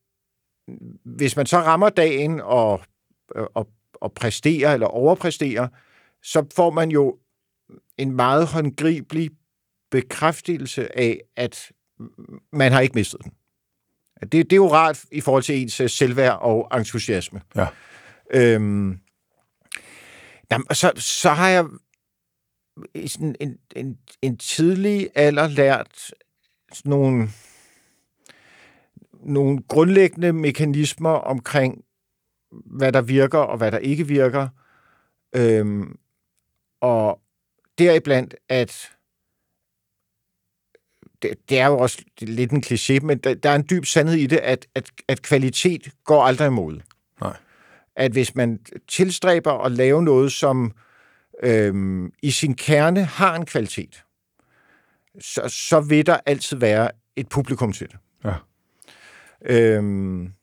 hvis 1.05 1.35
man 1.35 1.45
så 1.45 1.57
rammer 1.57 1.89
dagen 1.89 2.41
og, 2.41 2.81
og 3.35 3.67
at 4.05 4.13
præstere 4.13 4.73
eller 4.73 4.87
overpræstere, 4.87 5.69
så 6.23 6.45
får 6.55 6.71
man 6.71 6.91
jo 6.91 7.17
en 7.97 8.11
meget 8.11 8.47
håndgribelig 8.47 9.29
bekræftelse 9.91 10.97
af, 10.97 11.19
at 11.35 11.71
man 12.53 12.71
har 12.71 12.79
ikke 12.79 12.95
mistet 12.95 13.23
den. 13.23 13.31
Det, 14.21 14.31
det 14.31 14.53
er 14.53 14.55
jo 14.55 14.73
rart 14.73 15.05
i 15.11 15.21
forhold 15.21 15.43
til 15.43 15.61
ens 15.61 15.79
øh, 15.79 15.89
selvværd 15.89 16.39
og 16.41 16.79
entusiasme. 16.79 17.41
Ja. 17.55 17.67
Øhm, 18.33 18.99
jamen, 20.51 20.65
så, 20.71 20.91
så 20.95 21.29
har 21.29 21.49
jeg 21.49 21.65
i 22.95 23.07
sådan 23.07 23.35
en, 23.39 23.57
en, 23.75 23.97
en 24.21 24.37
tidlig 24.37 25.09
alder 25.15 25.47
lært 25.47 26.11
nogle, 26.85 27.29
nogle 29.23 29.63
grundlæggende 29.67 30.33
mekanismer 30.33 31.09
omkring 31.09 31.83
hvad 32.51 32.91
der 32.91 33.01
virker 33.01 33.39
og 33.39 33.57
hvad 33.57 33.71
der 33.71 33.77
ikke 33.77 34.07
virker. 34.07 34.47
Øhm, 35.35 35.97
og 36.81 37.21
deriblandt, 37.77 38.35
at 38.49 38.91
det, 41.21 41.49
det 41.49 41.59
er 41.59 41.67
jo 41.67 41.77
også 41.77 42.03
lidt 42.21 42.51
en 42.51 42.63
kliché, 42.65 42.99
men 42.99 43.17
der, 43.17 43.33
der 43.33 43.49
er 43.49 43.55
en 43.55 43.67
dyb 43.69 43.85
sandhed 43.85 44.17
i 44.17 44.27
det, 44.27 44.37
at, 44.37 44.67
at, 44.75 44.91
at 45.07 45.21
kvalitet 45.21 45.89
går 46.03 46.23
aldrig 46.23 46.47
imod. 46.47 46.79
Nej. 47.21 47.37
At 47.95 48.11
hvis 48.11 48.35
man 48.35 48.59
tilstræber 48.87 49.51
at 49.51 49.71
lave 49.71 50.03
noget, 50.03 50.31
som 50.31 50.71
øhm, 51.43 52.13
i 52.21 52.31
sin 52.31 52.55
kerne 52.55 53.03
har 53.03 53.35
en 53.35 53.45
kvalitet, 53.45 54.03
så, 55.19 55.49
så 55.49 55.79
vil 55.79 56.05
der 56.05 56.17
altid 56.25 56.57
være 56.57 56.89
et 57.15 57.29
publikum 57.29 57.71
til 57.71 57.87
det. 57.87 57.97
Ja. 58.23 58.33
Øhm, 59.41 60.33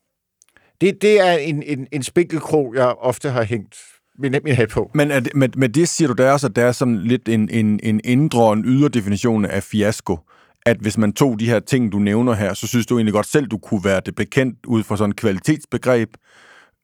det, 0.80 1.02
det 1.02 1.20
er 1.28 1.32
en, 1.32 1.62
en, 1.62 1.86
en 1.92 2.02
spinkelkrog, 2.02 2.74
jeg 2.74 2.86
ofte 2.86 3.30
har 3.30 3.42
hængt 3.42 3.76
min, 4.18 4.34
min 4.44 4.54
hat 4.54 4.68
på. 4.68 4.90
Men 4.94 5.10
er 5.10 5.20
det, 5.20 5.34
med, 5.34 5.48
med 5.56 5.68
det 5.68 5.88
siger 5.88 6.08
du 6.08 6.14
der 6.14 6.32
også, 6.32 6.46
at 6.46 6.56
der 6.56 6.64
er 6.64 6.72
sådan 6.72 6.98
lidt 6.98 7.28
en, 7.28 7.48
en, 7.48 7.80
en 7.82 8.00
indre 8.04 8.42
og 8.42 8.52
en 8.52 8.64
ydre 8.64 8.88
definition 8.88 9.44
af 9.44 9.62
fiasko. 9.62 10.18
At 10.66 10.76
hvis 10.76 10.98
man 10.98 11.12
tog 11.12 11.40
de 11.40 11.46
her 11.46 11.60
ting, 11.60 11.92
du 11.92 11.98
nævner 11.98 12.34
her, 12.34 12.54
så 12.54 12.66
synes 12.66 12.86
du 12.86 12.96
egentlig 12.96 13.12
godt 13.12 13.26
selv, 13.26 13.46
du 13.46 13.58
kunne 13.58 13.84
være 13.84 14.00
det 14.06 14.14
bekendt 14.14 14.66
ud 14.66 14.82
fra 14.82 14.96
sådan 14.96 15.10
et 15.10 15.16
kvalitetsbegreb, 15.16 16.08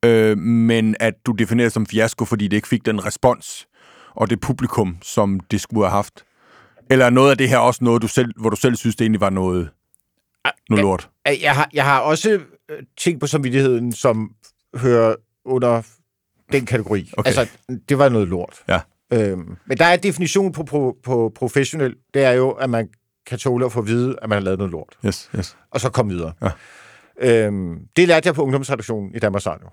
øh, 0.04 0.38
men 0.38 0.96
at 1.00 1.14
du 1.26 1.32
definerer 1.32 1.68
som 1.68 1.86
fiasko, 1.86 2.24
fordi 2.24 2.48
det 2.48 2.56
ikke 2.56 2.68
fik 2.68 2.86
den 2.86 3.04
respons 3.04 3.66
og 4.10 4.30
det 4.30 4.40
publikum, 4.40 4.98
som 5.02 5.40
det 5.40 5.60
skulle 5.60 5.84
have 5.84 5.96
haft. 5.96 6.24
Eller 6.90 7.06
er 7.06 7.10
noget 7.10 7.30
af 7.30 7.38
det 7.38 7.48
her 7.48 7.58
også 7.58 7.84
noget, 7.84 8.02
du 8.02 8.08
selv, 8.08 8.32
hvor 8.40 8.50
du 8.50 8.56
selv 8.56 8.76
synes, 8.76 8.96
det 8.96 9.04
egentlig 9.04 9.20
var 9.20 9.30
noget, 9.30 9.68
noget 10.70 10.82
lort? 10.84 11.08
Jeg, 11.26 11.38
jeg, 11.42 11.54
har, 11.54 11.70
jeg 11.72 11.84
har 11.84 12.00
også 12.00 12.40
ting 12.96 13.20
på 13.20 13.26
samvittigheden, 13.26 13.92
som 13.92 14.34
hører 14.76 15.14
under 15.44 15.82
den 16.52 16.66
kategori. 16.66 17.10
Okay. 17.16 17.28
Altså, 17.28 17.48
det 17.88 17.98
var 17.98 18.08
noget 18.08 18.28
lort. 18.28 18.64
Ja. 18.68 18.80
Øhm, 19.12 19.56
men 19.66 19.78
der 19.78 19.84
er 19.84 19.96
definition 19.96 20.52
på, 20.52 20.62
på, 20.62 20.96
på 21.02 21.32
professionel. 21.34 21.96
Det 22.14 22.24
er 22.24 22.30
jo, 22.30 22.50
at 22.50 22.70
man 22.70 22.88
kan 23.26 23.38
tåle 23.38 23.64
at 23.64 23.72
få 23.72 23.80
at 23.80 23.86
vide, 23.86 24.16
at 24.22 24.28
man 24.28 24.36
har 24.36 24.40
lavet 24.40 24.58
noget 24.58 24.72
lort. 24.72 24.98
Yes, 25.06 25.30
yes. 25.36 25.56
Og 25.70 25.80
så 25.80 25.90
komme 25.90 26.14
videre. 26.14 26.32
Ja. 26.42 26.50
Øhm, 27.18 27.88
det 27.96 28.08
lærte 28.08 28.26
jeg 28.26 28.34
på 28.34 28.42
ungdomsredaktionen 28.42 29.14
i 29.14 29.18
Danmarks 29.18 29.46
Radio. 29.46 29.68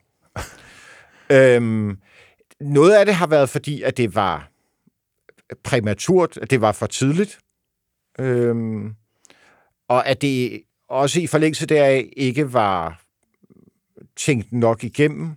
øhm, 1.38 1.98
noget 2.62 2.94
af 2.94 3.06
det 3.06 3.16
har 3.16 3.28
været 3.28 3.50
fordi, 3.50 3.82
at 3.82 3.98
det 3.98 4.16
var 4.16 4.50
præmaturt, 5.64 6.38
at 6.38 6.50
det 6.50 6.62
var 6.62 6.72
for 6.72 6.86
tidligt. 6.86 7.40
Øhm, 8.20 8.96
og 9.88 10.08
at 10.08 10.22
det 10.22 10.62
også 10.92 11.20
i 11.20 11.28
forlængelse 11.28 11.66
deraf 11.66 12.10
ikke 12.18 12.54
var 12.54 13.02
tænkt 14.16 14.52
nok 14.52 14.84
igennem. 14.84 15.32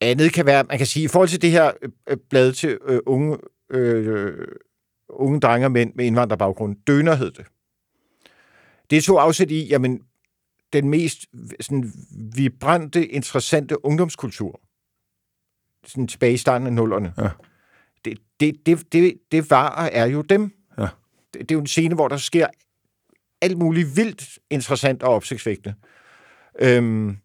Andet 0.00 0.32
kan 0.32 0.46
være, 0.46 0.64
man 0.64 0.78
kan 0.78 0.86
sige, 0.86 1.04
i 1.04 1.08
forhold 1.08 1.28
til 1.28 1.42
det 1.42 1.50
her 1.50 1.72
øh, 2.08 2.16
blad 2.30 2.52
til 2.52 2.78
øh, 2.84 3.00
unge, 3.06 3.38
øh, 3.70 4.48
unge 5.08 5.40
drenge 5.40 5.66
og 5.66 5.72
mænd 5.72 5.92
med 5.94 6.04
indvandrerbaggrund, 6.04 6.76
døner 6.86 7.14
hed 7.14 7.30
det. 7.30 7.46
Det 8.90 9.04
tog 9.04 9.22
afsæt 9.22 9.50
i, 9.50 9.66
jamen, 9.66 10.02
den 10.72 10.88
mest 10.88 11.26
sådan, 11.60 11.92
vibrante, 12.34 13.06
interessante 13.06 13.84
ungdomskultur. 13.84 14.60
Sådan 15.86 16.06
tilbage 16.06 16.32
i 16.32 16.36
starten 16.36 16.66
af 16.66 16.72
nullerne. 16.72 17.14
Ja. 17.18 17.28
Det, 18.04 18.18
det, 18.40 18.66
det, 18.66 18.92
det, 18.92 19.18
det 19.32 19.50
var 19.50 19.68
og 19.68 19.90
er 19.92 20.06
jo 20.06 20.22
dem. 20.22 20.50
Ja. 20.78 20.88
Det, 21.34 21.40
det 21.40 21.50
er 21.50 21.54
jo 21.54 21.60
en 21.60 21.66
scene, 21.66 21.94
hvor 21.94 22.08
der 22.08 22.16
sker 22.16 22.46
alt 23.42 23.58
muligt 23.58 23.96
vildt 23.96 24.38
interessant 24.50 25.02
og 25.02 25.14
opsigtsvækkende. 25.14 25.74
Øhm, 26.60 27.16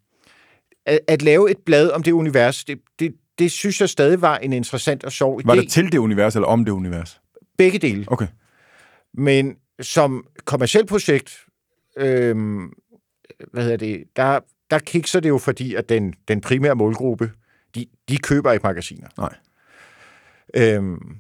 at, 0.86 1.00
at 1.08 1.22
lave 1.22 1.52
et 1.52 1.58
blad 1.66 1.92
om 1.92 2.04
det 2.04 2.12
univers, 2.12 2.64
det, 2.64 2.80
det, 3.00 3.16
det 3.40 3.52
synes 3.52 3.82
jeg 3.82 3.90
stadig 3.90 4.22
var 4.22 4.38
en 4.38 4.54
interessant 4.54 5.04
og 5.04 5.12
sjov 5.12 5.40
idé. 5.40 5.44
Var 5.46 5.56
det 5.56 5.70
til 5.70 5.92
det 5.92 5.98
univers, 5.98 6.36
eller 6.36 6.48
om 6.48 6.66
det 6.66 6.72
univers? 6.72 7.22
Begge 7.58 7.80
dele. 7.80 8.06
Okay. 8.08 8.28
Men 9.14 9.56
som 9.82 10.28
kommersielt 10.46 10.88
projekt, 10.88 11.46
øhm, 11.98 12.74
hvad 13.52 13.64
hedder 13.64 13.78
det, 13.78 14.04
der, 14.16 14.40
der 14.72 14.80
kikser 14.80 15.20
det 15.20 15.30
jo, 15.30 15.38
fordi 15.38 15.76
at 15.76 15.90
den, 15.90 16.14
den 16.28 16.42
primære 16.42 16.76
målgruppe, 16.76 17.32
de, 17.76 17.86
de 18.10 18.18
køber 18.18 18.52
ikke 18.52 18.64
magasiner. 18.64 19.08
Nej. 19.18 19.36
Øhm, 20.56 21.18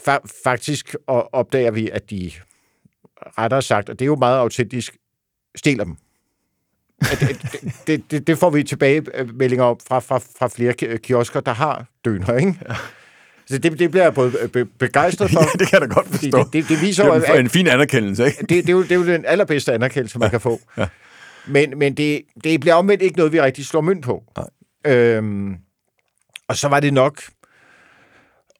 fa- 0.00 0.42
faktisk 0.44 0.94
opdager 1.06 1.70
vi, 1.70 1.90
at 1.90 2.10
de 2.10 2.32
rettere 3.38 3.62
sagt, 3.62 3.88
og 3.88 3.98
det 3.98 4.04
er 4.04 4.06
jo 4.06 4.16
meget 4.16 4.38
autentisk, 4.38 4.96
stjæler 5.56 5.84
dem. 5.84 5.96
det, 7.86 8.02
det, 8.10 8.26
det, 8.26 8.38
får 8.38 8.50
vi 8.50 8.62
tilbage 8.62 9.02
meldinger 9.34 9.64
om 9.64 9.78
fra, 9.88 9.98
fra, 9.98 10.18
fra 10.18 10.48
flere 10.48 10.98
kiosker, 10.98 11.40
der 11.40 11.52
har 11.52 11.86
døner, 12.04 12.36
ikke? 12.36 12.54
Så 13.46 13.58
det, 13.58 13.78
det 13.78 13.90
bliver 13.90 14.04
jeg 14.04 14.14
både 14.14 14.32
begejstret 14.78 15.30
for. 15.30 15.40
Ja, 15.44 15.46
det 15.58 15.68
kan 15.68 15.80
jeg 15.80 15.88
da 15.88 15.94
godt 15.94 16.06
forstå. 16.06 16.38
Det, 16.38 16.52
det, 16.52 16.68
det 16.68 16.80
viser 16.80 17.14
det 17.14 17.28
er 17.28 17.34
en, 17.34 17.40
en 17.40 17.50
fin 17.50 17.66
anerkendelse, 17.66 18.26
ikke? 18.26 18.40
Det, 18.40 18.48
det, 18.48 18.68
er 18.68 18.72
jo, 18.72 18.82
det 18.82 18.92
er 18.92 18.96
jo 18.96 19.06
den 19.06 19.24
allerbedste 19.24 19.72
anerkendelse, 19.72 20.18
man 20.18 20.26
ja. 20.26 20.30
kan 20.30 20.40
få. 20.40 20.60
Ja. 20.78 20.86
Men, 21.46 21.78
men 21.78 21.94
det, 21.94 22.22
det 22.44 22.60
bliver 22.60 22.74
omvendt 22.74 23.02
ikke 23.02 23.16
noget, 23.16 23.32
vi 23.32 23.40
rigtig 23.40 23.66
slår 23.66 23.80
mønt 23.80 24.04
på. 24.04 24.24
Nej. 24.36 24.94
Øhm, 24.94 25.56
og 26.48 26.56
så 26.56 26.68
var 26.68 26.80
det 26.80 26.92
nok 26.92 27.22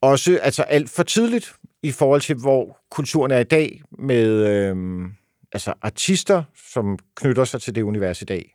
også 0.01 0.39
altså 0.43 0.63
alt 0.63 0.91
for 0.91 1.03
tidligt 1.03 1.53
i 1.83 1.91
forhold 1.91 2.21
til, 2.21 2.37
hvor 2.37 2.79
kulturen 2.91 3.31
er 3.31 3.39
i 3.39 3.45
dag, 3.45 3.83
med 3.99 4.47
øh, 4.49 5.07
altså 5.53 5.75
artister, 5.83 6.43
som 6.73 6.99
knytter 7.17 7.45
sig 7.45 7.63
til 7.63 7.75
det 7.75 7.83
univers 7.83 8.23
i 8.23 8.25
dag. 8.25 8.55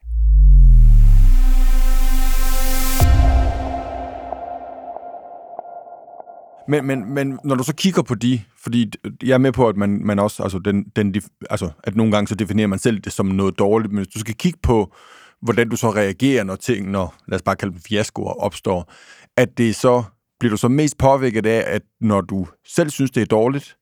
Men, 6.67 6.85
men, 6.85 7.13
men 7.13 7.39
når 7.43 7.55
du 7.55 7.63
så 7.63 7.75
kigger 7.75 8.01
på 8.01 8.15
de, 8.15 8.41
fordi 8.63 8.91
jeg 9.23 9.33
er 9.33 9.37
med 9.37 9.51
på, 9.51 9.67
at 9.67 9.77
man, 9.77 10.05
man 10.05 10.19
også, 10.19 10.43
altså, 10.43 10.59
den, 10.59 10.83
den, 10.95 11.15
altså, 11.49 11.69
at 11.83 11.95
nogle 11.95 12.11
gange 12.11 12.27
så 12.27 12.35
definerer 12.35 12.67
man 12.67 12.79
selv 12.79 12.99
det 12.99 13.13
som 13.13 13.25
noget 13.25 13.59
dårligt, 13.59 13.93
men 13.93 14.03
hvis 14.03 14.13
du 14.13 14.19
skal 14.19 14.35
kigge 14.35 14.59
på, 14.63 14.93
hvordan 15.41 15.69
du 15.69 15.75
så 15.75 15.89
reagerer, 15.89 16.43
når 16.43 16.55
ting, 16.55 16.91
når, 16.91 17.15
lad 17.27 17.35
os 17.35 17.41
bare 17.41 17.55
kalde 17.55 17.73
dem 17.73 17.81
fiaskoer, 17.81 18.33
opstår, 18.33 18.91
at 19.37 19.57
det 19.57 19.75
så 19.75 20.03
bliver 20.39 20.51
du 20.51 20.57
så 20.57 20.67
mest 20.67 20.97
påvirket 20.97 21.45
af, 21.45 21.75
at 21.75 21.81
når 22.01 22.21
du 22.21 22.47
selv 22.65 22.89
synes, 22.89 23.11
det 23.11 23.21
er 23.21 23.25
dårligt, 23.25 23.77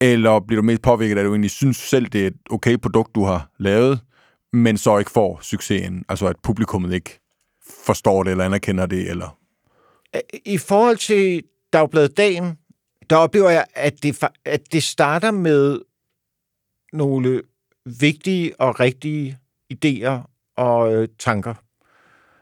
eller 0.00 0.40
bliver 0.40 0.62
du 0.62 0.66
mest 0.66 0.82
påvirket 0.82 1.16
af, 1.16 1.20
at 1.20 1.24
du 1.24 1.30
egentlig 1.30 1.50
synes 1.50 1.76
selv, 1.76 2.06
det 2.06 2.22
er 2.22 2.26
et 2.26 2.36
okay 2.50 2.76
produkt, 2.78 3.14
du 3.14 3.24
har 3.24 3.50
lavet, 3.58 4.00
men 4.52 4.78
så 4.78 4.98
ikke 4.98 5.10
får 5.10 5.38
succesen? 5.42 6.04
Altså 6.08 6.26
at 6.26 6.36
publikummet 6.42 6.92
ikke 6.92 7.20
forstår 7.86 8.22
det, 8.22 8.30
eller 8.30 8.44
anerkender 8.44 8.86
det, 8.86 9.10
eller... 9.10 9.36
I 10.44 10.58
forhold 10.58 10.96
til 10.96 11.42
Dagbladet 11.72 12.16
Dagen, 12.16 12.58
der 13.10 13.16
oplever 13.16 13.50
jeg, 13.50 13.66
at 13.74 14.02
det, 14.02 14.24
at 14.44 14.72
det 14.72 14.82
starter 14.82 15.30
med 15.30 15.80
nogle 16.92 17.42
vigtige 18.00 18.60
og 18.60 18.80
rigtige 18.80 19.38
idéer 19.74 20.30
og 20.56 20.94
øh, 20.94 21.08
tanker, 21.18 21.54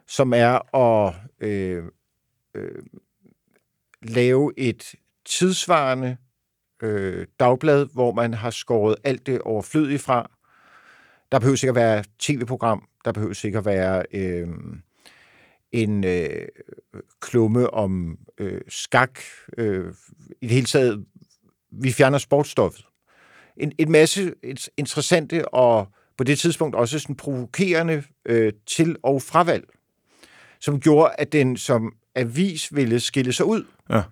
som 0.06 0.32
er 0.32 0.76
at 0.76 1.14
øh, 1.40 1.84
øh, 2.54 2.82
lave 4.02 4.52
et 4.56 4.94
tidsvarende 5.24 6.16
øh, 6.82 7.26
dagblad, 7.40 7.86
hvor 7.92 8.12
man 8.12 8.34
har 8.34 8.50
skåret 8.50 8.96
alt 9.04 9.26
det 9.26 9.40
overflødige 9.42 9.98
fra. 9.98 10.30
Der 11.32 11.38
behøver 11.38 11.56
sikkert 11.56 11.76
være 11.76 12.04
tv-program, 12.18 12.88
der 13.04 13.12
behøver 13.12 13.34
sikkert 13.34 13.64
være 13.64 14.04
øh, 14.14 14.48
en 15.72 16.04
øh, 16.04 16.48
klumme 17.20 17.70
om 17.70 18.18
øh, 18.38 18.60
skak. 18.68 19.20
Øh, 19.58 19.94
I 20.40 20.46
det 20.46 20.54
hele 20.54 20.66
taget, 20.66 21.04
vi 21.70 21.92
fjerner 21.92 22.18
sportsstoffet. 22.18 22.84
En, 23.56 23.72
en 23.78 23.92
masse 23.92 24.34
interessante 24.76 25.48
og 25.54 25.88
på 26.18 26.24
det 26.24 26.38
tidspunkt 26.38 26.76
også 26.76 26.98
sådan 26.98 27.16
provokerende 27.16 28.02
øh, 28.26 28.52
til- 28.66 28.96
og 29.02 29.22
fravalg, 29.22 29.64
som 30.60 30.80
gjorde, 30.80 31.14
at 31.18 31.32
den 31.32 31.56
som 31.56 31.92
avis 32.18 32.74
ville 32.74 33.00
skille 33.00 33.32
sig 33.32 33.46
ud. 33.46 33.64
Ja. 33.90 34.02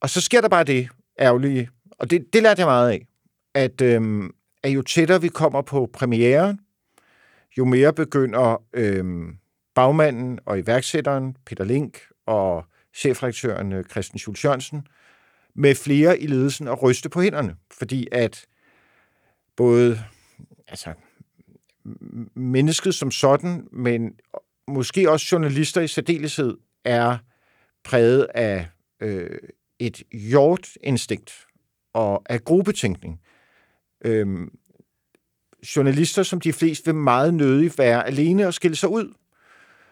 Og 0.00 0.10
så 0.10 0.20
sker 0.20 0.40
der 0.40 0.48
bare 0.48 0.64
det 0.64 0.88
ærgerlige, 1.18 1.70
og 1.98 2.10
det, 2.10 2.32
det 2.32 2.42
lærte 2.42 2.60
jeg 2.60 2.66
meget 2.66 2.90
af, 2.90 3.06
at, 3.54 3.80
øhm, 3.80 4.34
at 4.62 4.70
jo 4.70 4.82
tættere 4.82 5.20
vi 5.20 5.28
kommer 5.28 5.62
på 5.62 5.90
premieren, 5.92 6.60
jo 7.58 7.64
mere 7.64 7.92
begynder 7.92 8.62
øhm, 8.72 9.36
bagmanden 9.74 10.38
og 10.46 10.58
iværksætteren, 10.58 11.36
Peter 11.46 11.64
Link 11.64 11.98
og 12.26 12.64
chefredaktøren 12.94 13.72
øh, 13.72 13.84
Christian 13.84 14.18
Schultz 14.18 14.44
Jørgensen, 14.44 14.86
med 15.54 15.74
flere 15.74 16.20
i 16.20 16.26
ledelsen 16.26 16.68
at 16.68 16.82
ryste 16.82 17.08
på 17.08 17.20
hænderne, 17.20 17.56
fordi 17.78 18.08
at 18.12 18.46
både 19.56 20.02
altså, 20.68 20.92
mennesket 22.34 22.94
som 22.94 23.10
sådan, 23.10 23.68
men 23.72 24.12
måske 24.68 25.10
også 25.10 25.26
journalister 25.32 25.80
i 25.80 25.88
særdeleshed, 25.88 26.56
er 26.84 27.18
præget 27.84 28.26
af 28.34 28.68
øh, 29.00 29.38
et 29.78 30.02
hjortinstinkt 30.12 31.46
og 31.92 32.22
af 32.26 32.44
gruppetænkning. 32.44 33.20
Øhm, 34.04 34.58
journalister, 35.76 36.22
som 36.22 36.40
de 36.40 36.52
fleste 36.52 36.84
vil 36.84 36.94
meget 36.94 37.34
nødigt 37.34 37.78
være 37.78 38.06
alene 38.06 38.46
og 38.46 38.54
skille 38.54 38.76
sig 38.76 38.88
ud. 38.88 39.14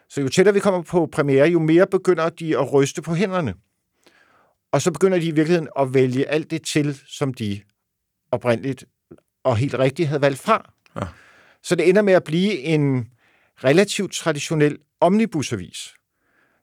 Så 0.09 0.21
jo 0.21 0.29
tættere 0.29 0.53
vi 0.53 0.59
kommer 0.59 0.81
på 0.81 1.05
premiere, 1.11 1.47
jo 1.47 1.59
mere 1.59 1.87
begynder 1.87 2.29
de 2.29 2.57
at 2.57 2.73
ryste 2.73 3.01
på 3.01 3.13
hænderne. 3.13 3.53
Og 4.71 4.81
så 4.81 4.91
begynder 4.91 5.19
de 5.19 5.25
i 5.25 5.31
virkeligheden 5.31 5.69
at 5.79 5.93
vælge 5.93 6.27
alt 6.27 6.51
det 6.51 6.61
til, 6.61 7.01
som 7.07 7.33
de 7.33 7.61
oprindeligt 8.31 8.85
og 9.43 9.57
helt 9.57 9.73
rigtigt 9.73 10.07
havde 10.07 10.21
valgt 10.21 10.39
fra. 10.39 10.73
Ja. 10.95 11.07
Så 11.63 11.75
det 11.75 11.89
ender 11.89 12.01
med 12.01 12.13
at 12.13 12.23
blive 12.23 12.59
en 12.59 13.09
relativt 13.63 14.13
traditionel 14.13 14.77
omnibusavis, 15.01 15.93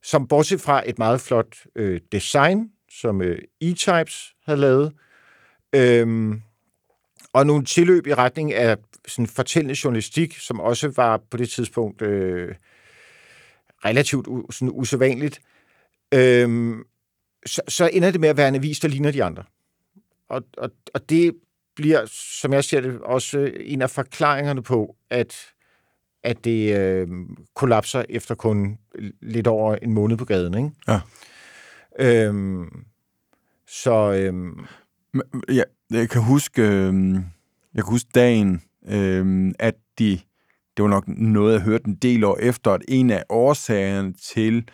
som 0.07 0.29
bortset 0.29 0.61
fra 0.61 0.89
et 0.89 0.99
meget 0.99 1.21
flot 1.21 1.57
øh, 1.77 2.01
design, 2.13 2.71
som 2.91 3.23
øh, 3.23 3.39
E-Types 3.65 4.35
havde 4.45 4.61
lavet, 4.61 4.93
øhm, 5.73 6.43
og 7.33 7.47
nogle 7.47 7.65
tilløb 7.65 8.07
i 8.07 8.15
retning 8.15 8.55
af 8.55 8.77
sådan 9.09 9.27
fortællende 9.27 9.77
journalistik, 9.85 10.39
som 10.39 10.61
også 10.61 10.93
var 10.97 11.21
på 11.31 11.37
det 11.37 11.49
tidspunkt 11.49 12.03
øh, 12.03 12.55
relativt 13.85 14.29
u- 14.29 14.53
sådan 14.53 14.71
usædvanligt, 14.73 15.41
øhm, 16.15 16.85
så, 17.47 17.63
så 17.69 17.91
ender 17.93 18.11
det 18.11 18.21
med 18.21 18.29
at 18.29 18.37
være 18.37 18.49
en 18.49 18.55
avis, 18.55 18.81
der 18.81 18.89
ligner 18.89 19.11
de 19.11 19.25
andre. 19.25 19.45
Og, 20.29 20.43
og, 20.57 20.71
og 20.95 21.11
det 21.11 21.35
bliver, 21.77 22.07
som 22.41 22.53
jeg 22.53 22.65
ser 22.65 22.81
det, 22.81 23.01
også 23.01 23.53
en 23.61 23.83
af 23.83 23.91
forklaringerne 23.91 24.63
på, 24.63 24.97
at, 25.11 25.37
at 26.25 26.45
det 26.45 26.79
øh, 26.79 27.09
kollapser 27.55 28.05
efter 28.09 28.35
kun 28.35 28.79
lidt 29.23 29.47
over 29.47 29.75
en 29.75 29.93
måned 29.93 30.17
på 30.17 30.25
gaden. 30.25 30.55
Ikke? 30.55 30.71
Ja. 30.89 31.01
Øhm, 31.99 32.85
så... 33.67 34.13
Øhm, 34.13 34.67
ja, 35.49 35.63
jeg 35.91 36.09
kan 36.09 36.23
huske, 36.23 36.63
øh, 36.63 37.15
jeg 37.75 37.85
kan 37.85 37.91
huske 37.91 38.11
dagen, 38.15 38.63
øh, 38.89 39.53
at 39.59 39.75
de, 39.99 40.21
det 40.77 40.83
var 40.83 40.89
nok 40.89 41.09
noget, 41.09 41.53
jeg 41.53 41.63
hørte 41.63 41.89
en 41.89 41.95
del 41.95 42.25
år 42.25 42.39
efter, 42.41 42.71
at 42.71 42.83
en 42.89 43.11
af 43.11 43.25
årsagerne 43.29 44.13
til, 44.13 44.69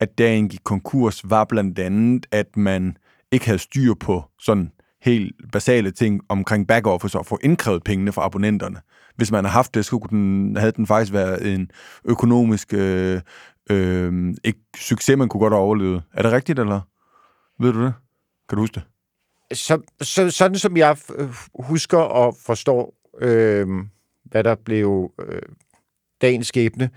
at 0.00 0.18
dagen 0.18 0.48
gik 0.48 0.60
konkurs, 0.64 1.30
var 1.30 1.44
blandt 1.44 1.78
andet, 1.78 2.26
at 2.32 2.56
man 2.56 2.96
ikke 3.32 3.46
havde 3.46 3.58
styr 3.58 3.94
på 3.94 4.24
sådan 4.40 4.72
helt 5.02 5.34
basale 5.52 5.90
ting 5.90 6.20
omkring 6.28 6.68
backoffice 6.68 7.18
og 7.18 7.26
få 7.26 7.38
indkrævet 7.42 7.84
pengene 7.84 8.12
fra 8.12 8.24
abonnenterne. 8.24 8.80
Hvis 9.16 9.30
man 9.30 9.44
har 9.44 9.52
haft 9.52 9.74
det, 9.74 9.84
så 9.84 9.98
kunne 9.98 10.18
den, 10.18 10.56
havde 10.56 10.72
den 10.72 10.86
faktisk 10.86 11.12
været 11.12 11.54
en 11.54 11.70
økonomisk 12.04 12.74
øh, 12.74 13.20
øh, 13.70 14.34
ikke 14.44 14.60
succes, 14.76 15.16
man 15.16 15.28
kunne 15.28 15.40
godt 15.40 15.52
have 15.52 15.62
overlevet. 15.62 16.02
Er 16.14 16.22
det 16.22 16.32
rigtigt, 16.32 16.58
eller 16.58 16.80
ved 17.60 17.72
du 17.72 17.84
det? 17.84 17.94
Kan 18.48 18.56
du 18.56 18.62
huske 18.62 18.74
det? 18.74 18.84
Så, 19.58 19.82
så, 20.00 20.30
sådan 20.30 20.58
som 20.58 20.76
jeg 20.76 20.96
øh, 21.16 21.28
husker 21.54 21.98
og 21.98 22.36
forstår, 22.46 22.94
øh, 23.20 23.68
hvad 24.24 24.44
der 24.44 24.54
blev 24.54 25.12
øh, 25.20 25.42
dagens 26.20 26.46
skæbne, 26.46 26.90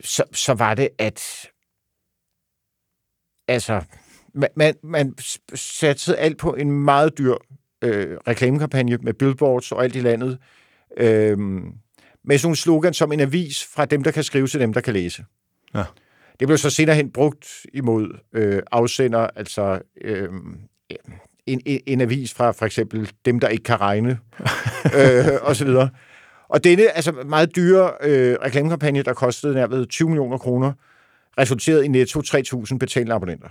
så, 0.00 0.24
så 0.32 0.54
var 0.54 0.74
det, 0.74 0.88
at 0.98 1.22
altså, 3.48 3.82
man, 4.34 4.48
man, 4.56 4.74
man 4.82 5.14
satte 5.54 6.16
alt 6.16 6.38
på 6.38 6.54
en 6.54 6.72
meget 6.72 7.18
dyr 7.18 7.34
øh, 7.82 8.16
reklamekampagne 8.28 8.96
med 8.96 9.14
billboards 9.14 9.72
og 9.72 9.84
alt 9.84 9.96
i 9.96 10.00
landet, 10.00 10.38
øh, 10.96 11.38
med 12.24 12.38
sådan 12.38 12.46
nogle 12.46 12.56
slogans 12.56 12.96
som 12.96 13.12
en 13.12 13.20
avis 13.20 13.66
fra 13.74 13.84
dem, 13.84 14.02
der 14.02 14.10
kan 14.10 14.22
skrive 14.22 14.46
til 14.46 14.60
dem, 14.60 14.72
der 14.72 14.80
kan 14.80 14.92
læse. 14.92 15.24
Ja. 15.74 15.84
Det 16.40 16.48
blev 16.48 16.58
så 16.58 16.70
senere 16.70 16.96
hen 16.96 17.10
brugt 17.10 17.66
imod 17.74 18.18
øh, 18.32 18.62
afsender, 18.72 19.26
altså 19.36 19.80
øh, 20.04 20.28
en, 21.46 21.60
en, 21.66 21.80
en 21.86 22.00
avis 22.00 22.34
fra 22.34 22.50
for 22.50 22.66
eksempel 22.66 23.10
dem, 23.24 23.40
der 23.40 23.48
ikke 23.48 23.64
kan 23.64 23.80
regne, 23.80 24.10
øh, 24.98 25.26
og 25.42 25.56
så 25.56 25.64
videre. 25.64 25.90
Og 26.48 26.64
denne 26.64 26.96
altså 26.96 27.12
meget 27.12 27.56
dyre 27.56 27.92
øh, 28.02 28.36
reklamekampagne, 28.42 29.02
der 29.02 29.12
kostede 29.12 29.54
nærmere 29.54 29.84
20 29.84 30.08
millioner 30.08 30.38
kroner, 30.38 30.72
resulterede 31.38 31.84
i 31.84 31.88
netto 31.88 32.20
3.000 32.20 32.78
betalende 32.78 33.14
abonnenter. 33.14 33.48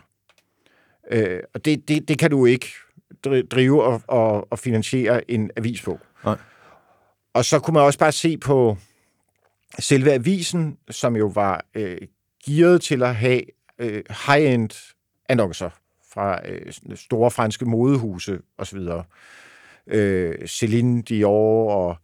Øh, 1.11 1.39
og 1.53 1.65
det, 1.65 1.87
det, 1.87 2.07
det 2.07 2.19
kan 2.19 2.31
du 2.31 2.45
ikke 2.45 2.67
drive 3.51 3.83
og, 3.83 4.01
og, 4.07 4.51
og 4.51 4.59
finansiere 4.59 5.31
en 5.31 5.51
avis 5.57 5.81
på. 5.81 5.99
Nej. 6.25 6.37
Og 7.33 7.45
så 7.45 7.59
kunne 7.59 7.73
man 7.73 7.83
også 7.83 7.99
bare 7.99 8.11
se 8.11 8.37
på 8.37 8.77
selve 9.79 10.11
avisen, 10.11 10.77
som 10.89 11.15
jo 11.15 11.25
var 11.27 11.65
øh, 11.75 11.97
gearet 12.45 12.81
til 12.81 13.03
at 13.03 13.15
have 13.15 13.41
øh, 13.79 14.03
high-end 14.27 14.93
annoncer 15.29 15.69
fra 16.13 16.49
øh, 16.49 16.73
store 16.95 17.31
franske 17.31 17.65
modehuse 17.65 18.39
osv. 18.57 18.79
Øh, 19.87 20.47
Celine 20.47 21.01
Dior, 21.01 21.71
og 21.71 21.97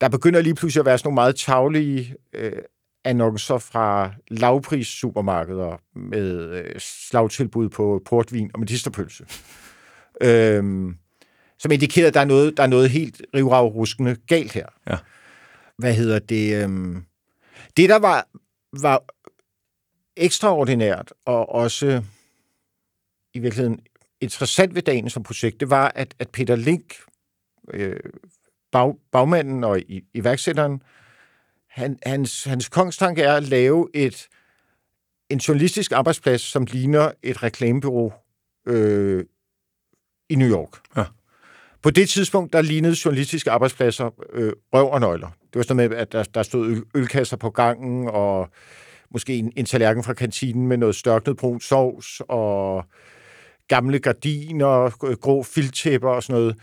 der 0.00 0.08
begynder 0.08 0.40
lige 0.40 0.54
pludselig 0.54 0.80
at 0.80 0.86
være 0.86 0.98
sådan 0.98 1.06
nogle 1.06 1.14
meget 1.14 1.36
taglige 1.36 2.14
øh, 2.32 2.52
annoncer 3.04 3.58
fra 3.58 4.12
lavpris 4.28 4.86
supermarkeder 4.86 5.80
med 5.94 6.50
øh, 6.50 6.74
slagtilbud 6.78 7.68
på 7.68 8.02
portvin 8.06 8.50
og 8.54 8.60
medisterpølse. 8.60 9.24
øhm, 10.20 10.96
som 11.58 11.70
indikerede, 11.72 12.08
at 12.08 12.14
der 12.14 12.20
er 12.20 12.24
noget, 12.24 12.56
der 12.56 12.62
er 12.62 12.66
noget 12.66 12.90
helt 12.90 13.22
rivragruskende 13.34 14.16
galt 14.26 14.52
her. 14.52 14.66
Ja. 14.86 14.96
Hvad 15.78 15.94
hedder 15.94 16.18
det? 16.18 16.64
Øhm, 16.64 17.04
det, 17.76 17.88
der 17.88 17.98
var, 17.98 18.28
var 18.82 19.04
ekstraordinært 20.16 21.12
og 21.24 21.48
også 21.48 22.02
i 23.34 23.38
virkeligheden 23.38 23.80
interessant 24.20 24.74
ved 24.74 24.82
dagen 24.82 25.10
som 25.10 25.22
projekt, 25.22 25.60
det 25.60 25.70
var, 25.70 25.92
at, 25.94 26.14
at 26.18 26.30
Peter 26.30 26.56
Link, 26.56 26.94
øh, 27.70 28.00
bag, 28.72 28.94
bagmanden 29.12 29.64
og 29.64 29.80
i, 29.80 30.04
iværksætteren, 30.14 30.82
han, 31.68 31.98
hans, 32.06 32.44
hans 32.44 32.68
kongstanke 32.68 33.22
er 33.22 33.34
at 33.34 33.42
lave 33.42 33.88
et 33.94 34.28
en 35.30 35.38
journalistisk 35.38 35.92
arbejdsplads, 35.92 36.40
som 36.40 36.64
ligner 36.64 37.12
et 37.22 37.42
reklamebureau 37.42 38.12
øh, 38.66 39.24
i 40.28 40.34
New 40.34 40.48
York. 40.48 40.80
Ja. 40.96 41.04
På 41.82 41.90
det 41.90 42.08
tidspunkt, 42.08 42.52
der 42.52 42.62
lignede 42.62 42.96
journalistiske 43.04 43.50
arbejdspladser 43.50 44.10
øh, 44.32 44.52
røv 44.72 44.90
og 44.90 45.00
nøgler. 45.00 45.28
Det 45.28 45.56
var 45.56 45.62
sådan 45.62 45.76
med, 45.76 45.96
at 45.96 46.12
der, 46.12 46.22
der 46.22 46.42
stod 46.42 46.66
øl, 46.66 46.82
ølkasser 46.94 47.36
på 47.36 47.50
gangen, 47.50 48.08
og 48.08 48.48
måske 49.10 49.36
en, 49.36 49.52
en 49.56 49.64
tallerken 49.64 50.04
fra 50.04 50.12
kantinen 50.12 50.66
med 50.66 50.76
noget 50.76 50.94
størknet 50.94 51.36
brun 51.36 51.60
sovs, 51.60 52.22
og 52.28 52.84
gamle 53.68 53.98
gardiner, 53.98 55.04
øh, 55.04 55.16
grå 55.16 55.42
filttæpper 55.42 56.10
og 56.10 56.22
sådan 56.22 56.40
noget. 56.40 56.56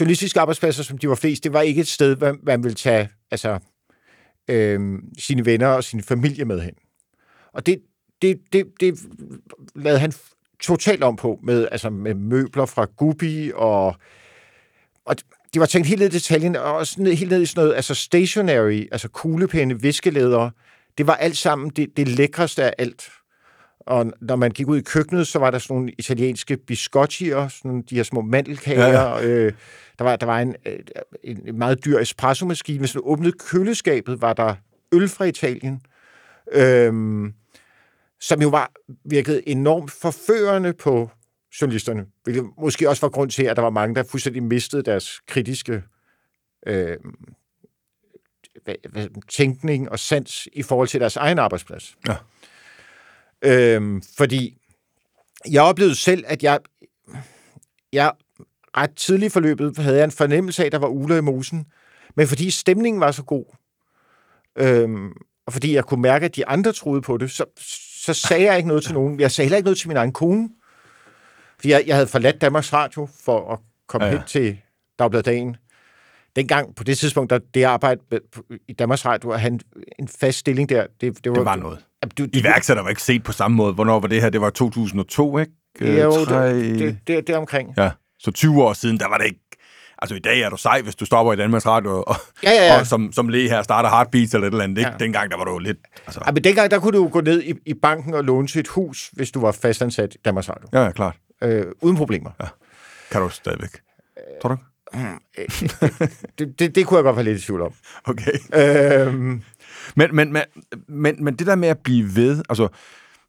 Journalistiske 0.00 0.40
arbejdspladser, 0.40 0.82
som 0.82 0.98
de 0.98 1.08
var 1.08 1.14
flest, 1.14 1.44
det 1.44 1.52
var 1.52 1.60
ikke 1.60 1.80
et 1.80 1.88
sted, 1.88 2.16
man, 2.16 2.38
man 2.42 2.62
ville 2.62 2.74
tage 2.74 3.08
altså, 3.30 3.58
øh, 4.50 4.98
sine 5.18 5.44
venner 5.46 5.66
og 5.66 5.84
sin 5.84 6.02
familie 6.02 6.44
med 6.44 6.60
hen. 6.60 6.74
Og 7.52 7.66
det, 7.66 7.82
det, 8.22 8.40
det, 8.52 8.66
det 8.80 8.98
lavede 9.74 10.00
han 10.00 10.12
totalt 10.62 11.02
om 11.02 11.16
på, 11.16 11.38
med, 11.42 11.68
altså 11.72 11.90
med 11.90 12.14
møbler 12.14 12.66
fra 12.66 12.86
Gubi, 12.96 13.52
og, 13.54 13.94
og 15.04 15.16
de 15.54 15.60
var 15.60 15.66
tænkt 15.66 15.88
helt 15.88 16.00
ned 16.00 16.08
i 16.08 16.14
detaljen, 16.14 16.56
og 16.56 16.74
også 16.74 17.02
ned, 17.02 17.12
helt 17.12 17.30
ned 17.30 17.42
i 17.42 17.46
sådan 17.46 17.64
noget, 17.64 17.76
altså 17.76 17.94
stationary, 17.94 18.88
altså 18.92 19.08
kuglepenne, 19.08 19.80
viskelæder, 19.80 20.50
det 20.98 21.06
var 21.06 21.14
alt 21.14 21.36
sammen 21.36 21.70
det, 21.70 21.96
det 21.96 22.08
lækreste 22.08 22.64
af 22.64 22.74
alt. 22.78 23.10
Og 23.80 24.12
når 24.20 24.36
man 24.36 24.50
gik 24.50 24.68
ud 24.68 24.78
i 24.78 24.82
køkkenet, 24.82 25.26
så 25.26 25.38
var 25.38 25.50
der 25.50 25.58
sådan 25.58 25.76
nogle 25.76 25.92
italienske 25.98 26.56
biscottier, 26.56 27.48
sådan 27.48 27.82
de 27.90 27.96
her 27.96 28.02
små 28.02 28.20
mandelkager. 28.20 28.86
Ja, 28.86 29.18
ja. 29.18 29.26
Øh, 29.26 29.52
der 29.98 30.04
var, 30.04 30.16
der 30.16 30.26
var 30.26 30.40
en, 30.40 30.54
øh, 30.66 30.78
en, 31.24 31.58
meget 31.58 31.84
dyr 31.84 31.98
espresso-maskine. 31.98 32.78
Hvis 32.78 32.92
du 32.92 33.00
åbnede 33.04 33.32
køleskabet, 33.32 34.22
var 34.22 34.32
der 34.32 34.54
øl 34.92 35.08
fra 35.08 35.24
Italien. 35.24 35.80
Øhm, 36.52 37.32
som 38.20 38.42
jo 38.42 38.48
var 38.48 38.72
virket 39.04 39.42
enormt 39.46 39.90
forførende 39.90 40.72
på 40.72 41.10
journalisterne. 41.60 42.06
Hvilket 42.24 42.44
måske 42.58 42.88
også 42.88 43.00
var 43.00 43.08
grund 43.08 43.30
til, 43.30 43.42
at 43.42 43.56
der 43.56 43.62
var 43.62 43.70
mange, 43.70 43.94
der 43.94 44.02
fuldstændig 44.02 44.42
mistede 44.42 44.82
deres 44.82 45.20
kritiske 45.26 45.82
øh, 46.66 46.96
tænkning 49.28 49.90
og 49.90 49.98
sans 49.98 50.48
i 50.52 50.62
forhold 50.62 50.88
til 50.88 51.00
deres 51.00 51.16
egen 51.16 51.38
arbejdsplads. 51.38 51.96
Ja. 52.08 52.16
Øhm, 53.42 54.02
fordi 54.16 54.56
jeg 55.50 55.62
oplevede 55.62 55.94
selv, 55.94 56.24
at 56.26 56.42
jeg, 56.42 56.58
jeg 57.92 58.12
ret 58.76 58.94
tidligt 58.96 59.30
i 59.30 59.32
forløbet 59.32 59.78
havde 59.78 59.96
jeg 59.96 60.04
en 60.04 60.10
fornemmelse 60.10 60.62
af, 60.62 60.66
at 60.66 60.72
der 60.72 60.78
var 60.78 60.88
uler 60.88 61.16
i 61.16 61.20
mosen. 61.20 61.66
Men 62.16 62.28
fordi 62.28 62.50
stemningen 62.50 63.00
var 63.00 63.10
så 63.10 63.22
god, 63.22 63.44
øhm, 64.56 65.12
og 65.46 65.52
fordi 65.52 65.74
jeg 65.74 65.84
kunne 65.84 66.02
mærke, 66.02 66.24
at 66.24 66.36
de 66.36 66.46
andre 66.46 66.72
troede 66.72 67.02
på 67.02 67.16
det, 67.16 67.30
så, 67.30 67.44
så 68.00 68.14
sagde 68.14 68.44
jeg 68.44 68.56
ikke 68.56 68.68
noget 68.68 68.82
til 68.82 68.94
nogen. 68.94 69.20
Jeg 69.20 69.30
sagde 69.30 69.46
heller 69.46 69.56
ikke 69.56 69.66
noget 69.66 69.78
til 69.78 69.88
min 69.88 69.96
egen 69.96 70.12
kone. 70.12 70.48
Fordi 71.56 71.70
jeg, 71.70 71.84
jeg 71.86 71.96
havde 71.96 72.06
forladt 72.06 72.40
Danmarks 72.40 72.72
Radio 72.72 73.08
for 73.24 73.52
at 73.52 73.58
komme 73.88 74.06
ja, 74.06 74.12
hen 74.12 74.20
til 74.26 74.58
Dagbladet 74.98 75.26
Dagen. 75.26 75.56
Dengang, 76.36 76.74
på 76.74 76.84
det 76.84 76.98
tidspunkt, 76.98 77.30
der 77.30 77.38
det 77.54 77.62
arbejde 77.62 78.00
i 78.68 78.72
Danmarks 78.72 79.06
Radio, 79.06 79.30
at 79.30 79.40
han 79.40 79.60
en 79.98 80.08
fast 80.08 80.38
stilling 80.38 80.68
der, 80.68 80.86
det, 81.00 81.24
det 81.24 81.30
var... 81.30 81.36
Det 81.36 81.44
var 81.44 81.56
noget. 81.56 81.84
Du, 82.18 82.24
du, 82.24 82.30
Iværksætter 82.32 82.82
var 82.82 82.90
ikke 82.90 83.02
set 83.02 83.22
på 83.22 83.32
samme 83.32 83.56
måde. 83.56 83.72
Hvornår 83.72 84.00
var 84.00 84.08
det 84.08 84.22
her? 84.22 84.30
Det 84.30 84.40
var 84.40 84.50
2002, 84.50 85.38
ikke? 85.38 85.52
Jo, 85.80 86.24
Tre... 86.24 86.54
det, 86.54 86.78
det, 86.78 86.98
det, 87.06 87.26
det 87.26 87.36
omkring. 87.36 87.74
Ja, 87.76 87.90
så 88.18 88.30
20 88.30 88.62
år 88.62 88.72
siden, 88.72 88.98
der 88.98 89.08
var 89.08 89.18
det 89.18 89.26
ikke 89.26 89.40
Altså 90.02 90.14
i 90.14 90.18
dag 90.18 90.40
er 90.40 90.50
du 90.50 90.56
sej, 90.56 90.82
hvis 90.82 90.94
du 90.94 91.04
stopper 91.04 91.32
i 91.32 91.36
Danmarks 91.36 91.66
Radio, 91.66 92.02
og, 92.02 92.16
ja, 92.42 92.50
ja, 92.50 92.66
ja. 92.66 92.80
og 92.80 92.86
som, 92.86 93.12
som 93.12 93.28
læge 93.28 93.48
her 93.48 93.62
starter 93.62 93.90
Heartbeats 93.90 94.34
eller 94.34 94.46
et 94.46 94.52
eller 94.52 94.64
andet. 94.64 94.78
Ikke? 94.78 94.90
Ja. 94.90 94.96
Dengang 94.96 95.30
der 95.30 95.36
var 95.36 95.44
du 95.44 95.58
lidt... 95.58 95.78
Altså... 96.06 96.20
Ja, 96.26 96.32
men 96.32 96.44
dengang 96.44 96.70
der 96.70 96.78
kunne 96.78 96.98
du 96.98 97.08
gå 97.08 97.20
ned 97.20 97.42
i, 97.42 97.54
i 97.66 97.74
banken 97.74 98.14
og 98.14 98.24
låne 98.24 98.48
et 98.56 98.68
hus, 98.68 99.10
hvis 99.12 99.30
du 99.30 99.40
var 99.40 99.52
fastansat 99.52 100.14
i 100.14 100.18
Danmarks 100.24 100.48
Radio. 100.48 100.68
Ja, 100.72 100.84
ja 100.84 100.90
klart. 100.90 101.16
Øh, 101.42 101.66
uden 101.80 101.96
problemer. 101.96 102.30
Ja. 102.40 102.46
Kan 103.10 103.20
du 103.20 103.28
stadigvæk? 103.28 103.70
Tror 104.42 104.48
du 104.48 104.56
mm, 104.94 105.20
øh, 105.38 105.44
det, 106.38 106.58
det, 106.58 106.74
det 106.74 106.86
kunne 106.86 106.96
jeg 106.96 107.04
godt 107.04 107.16
være 107.16 107.24
lidt 107.24 107.38
i 107.38 107.46
tvivl 107.46 107.62
om. 107.62 107.72
Okay. 108.04 108.32
Øhm... 108.54 109.42
Men, 109.94 110.16
men, 110.16 110.32
men, 110.32 110.42
men, 110.88 111.24
men 111.24 111.34
det 111.34 111.46
der 111.46 111.54
med 111.54 111.68
at 111.68 111.78
blive 111.78 112.16
ved, 112.16 112.42
altså 112.48 112.68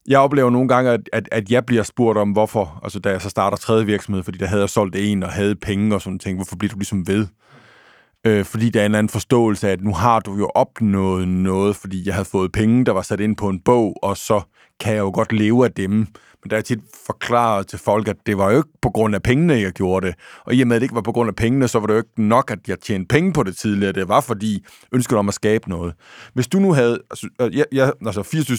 jeg 0.08 0.20
oplever 0.20 0.50
nogle 0.50 0.68
gange, 0.68 0.92
at, 0.92 1.10
at, 1.14 1.30
at 1.32 1.52
jeg 1.52 1.66
bliver 1.66 1.84
spurgt 1.84 2.18
om, 2.18 2.32
hvorfor, 2.32 2.80
altså 2.84 3.00
da 3.00 3.10
jeg 3.10 3.22
så 3.22 3.30
starter 3.30 3.58
tredje 3.58 3.86
virksomhed, 3.86 4.24
fordi 4.24 4.38
der 4.38 4.46
havde 4.46 4.62
jeg 4.62 4.70
solgt 4.70 4.96
en 4.96 5.24
og 5.24 5.30
havde 5.30 5.56
penge 5.56 5.96
og 5.96 6.02
sådan 6.02 6.20
ting, 6.20 6.38
hvorfor 6.38 6.56
bliver 6.56 6.72
du 6.72 6.78
ligesom 6.78 7.08
ved? 7.08 7.28
Øh, 8.26 8.46
fordi 8.46 8.70
der 8.70 8.80
er 8.80 8.86
en 8.86 8.92
eller 8.92 9.00
anden 9.00 9.10
forståelse 9.10 9.68
af, 9.68 9.72
at 9.72 9.82
nu 9.82 9.94
har 9.94 10.20
du 10.20 10.38
jo 10.38 10.52
opnået 10.56 11.28
noget, 11.28 11.76
fordi 11.76 12.06
jeg 12.06 12.14
havde 12.14 12.26
fået 12.26 12.52
penge, 12.52 12.86
der 12.86 12.92
var 12.92 13.02
sat 13.02 13.20
ind 13.20 13.36
på 13.36 13.50
en 13.50 13.60
bog, 13.60 14.04
og 14.04 14.18
så 14.18 14.42
kan 14.80 14.94
jeg 14.94 15.00
jo 15.00 15.12
godt 15.14 15.34
leve 15.34 15.66
af 15.66 15.72
dem. 15.72 15.92
Men 16.44 16.50
der 16.50 16.58
er 16.58 16.62
tit 16.62 16.80
forklaret 17.06 17.68
til 17.68 17.80
folk, 17.80 18.08
at 18.08 18.16
det 18.26 18.38
var 18.38 18.52
jo 18.52 18.58
ikke 18.58 18.70
på 18.82 18.90
grund 18.90 19.16
af 19.16 19.24
pengene, 19.24 19.54
jeg 19.54 19.72
gjorde 19.72 20.08
det. 20.08 20.16
Og 20.46 20.56
i 20.56 20.62
og 20.62 20.68
med, 20.68 20.76
at 20.76 20.80
det 20.80 20.86
ikke 20.86 20.96
var 20.96 21.02
på 21.02 21.12
grund 21.12 21.28
af 21.28 21.36
pengene, 21.36 21.68
så 21.68 21.80
var 21.80 21.88
det 21.88 21.94
jo 21.94 22.00
ikke 22.00 22.24
nok, 22.24 22.52
at 22.52 22.60
jeg 22.68 22.80
tjente 22.80 23.08
penge 23.08 23.34
på 23.34 23.44
det 23.44 23.58
tidligere. 23.58 23.94
Det 23.94 24.08
var 24.08 24.22
fordi 24.22 24.66
ønsket 24.92 25.18
om 25.18 25.28
at 25.28 25.34
skabe 25.34 25.70
noget. 25.70 25.94
Hvis 26.34 26.48
du 26.48 26.60
nu 26.60 26.74
havde, 26.74 27.00
altså, 27.12 27.30
jeg, 27.40 27.66
jeg, 27.72 27.94
altså 28.06 28.24
24 28.24 28.58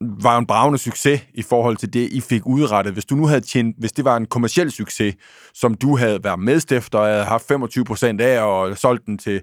var 0.00 0.38
en 0.38 0.46
bravende 0.46 0.78
succes 0.78 1.20
i 1.34 1.42
forhold 1.42 1.76
til 1.76 1.92
det, 1.92 2.12
I 2.12 2.20
fik 2.20 2.46
udrettet. 2.46 2.92
Hvis 2.92 3.04
du 3.04 3.14
nu 3.14 3.26
havde 3.26 3.40
tjent, 3.40 3.76
hvis 3.78 3.92
det 3.92 4.04
var 4.04 4.16
en 4.16 4.26
kommersiel 4.26 4.70
succes, 4.70 5.14
som 5.54 5.74
du 5.74 5.96
havde 5.96 6.24
været 6.24 6.38
medstifter 6.38 6.98
og 6.98 7.06
havde 7.06 7.24
haft 7.24 7.48
25 7.48 7.84
procent 7.84 8.20
af 8.20 8.42
og 8.42 8.78
solgt 8.78 9.06
den 9.06 9.18
til, 9.18 9.40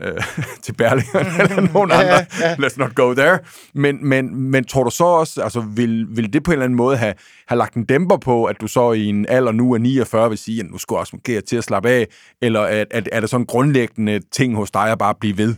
øh, 0.00 0.12
til 0.64 0.72
Berlinger 0.72 1.42
eller 1.42 1.72
nogen 1.72 1.90
andre, 1.90 2.26
ja, 2.40 2.54
let's 2.54 2.78
not 2.78 2.94
go 2.94 3.14
there. 3.14 3.38
Men, 3.74 4.08
men, 4.08 4.34
men 4.36 4.64
tror 4.64 4.84
du 4.84 4.90
så 4.90 5.04
også, 5.04 5.42
altså 5.42 5.60
vil, 5.60 6.06
vil 6.16 6.32
det 6.32 6.42
på 6.42 6.50
en 6.50 6.52
eller 6.52 6.64
anden 6.64 6.76
måde 6.76 6.96
have, 6.96 7.14
have 7.48 7.58
lagt 7.58 7.74
en 7.74 7.84
dæmper 7.84 8.16
på, 8.16 8.44
at 8.44 8.60
du 8.60 8.66
så 8.66 8.92
i 8.92 9.04
en 9.04 9.26
alder 9.28 9.52
nu 9.52 9.74
af 9.74 9.80
49 9.80 10.28
vil 10.28 10.38
sige, 10.38 10.60
at 10.60 10.70
nu 10.70 10.78
skulle 10.78 10.98
også 10.98 11.10
fungere 11.10 11.40
til 11.40 11.56
at 11.56 11.64
slappe 11.64 11.88
af, 11.88 12.06
eller 12.42 12.60
at, 12.60 12.86
at, 12.90 13.08
er 13.12 13.20
der 13.20 13.26
sådan 13.26 13.42
en 13.42 13.46
grundlæggende 13.46 14.20
ting 14.32 14.56
hos 14.56 14.70
dig 14.70 14.90
at 14.90 14.98
bare 14.98 15.14
blive 15.20 15.38
ved? 15.38 15.54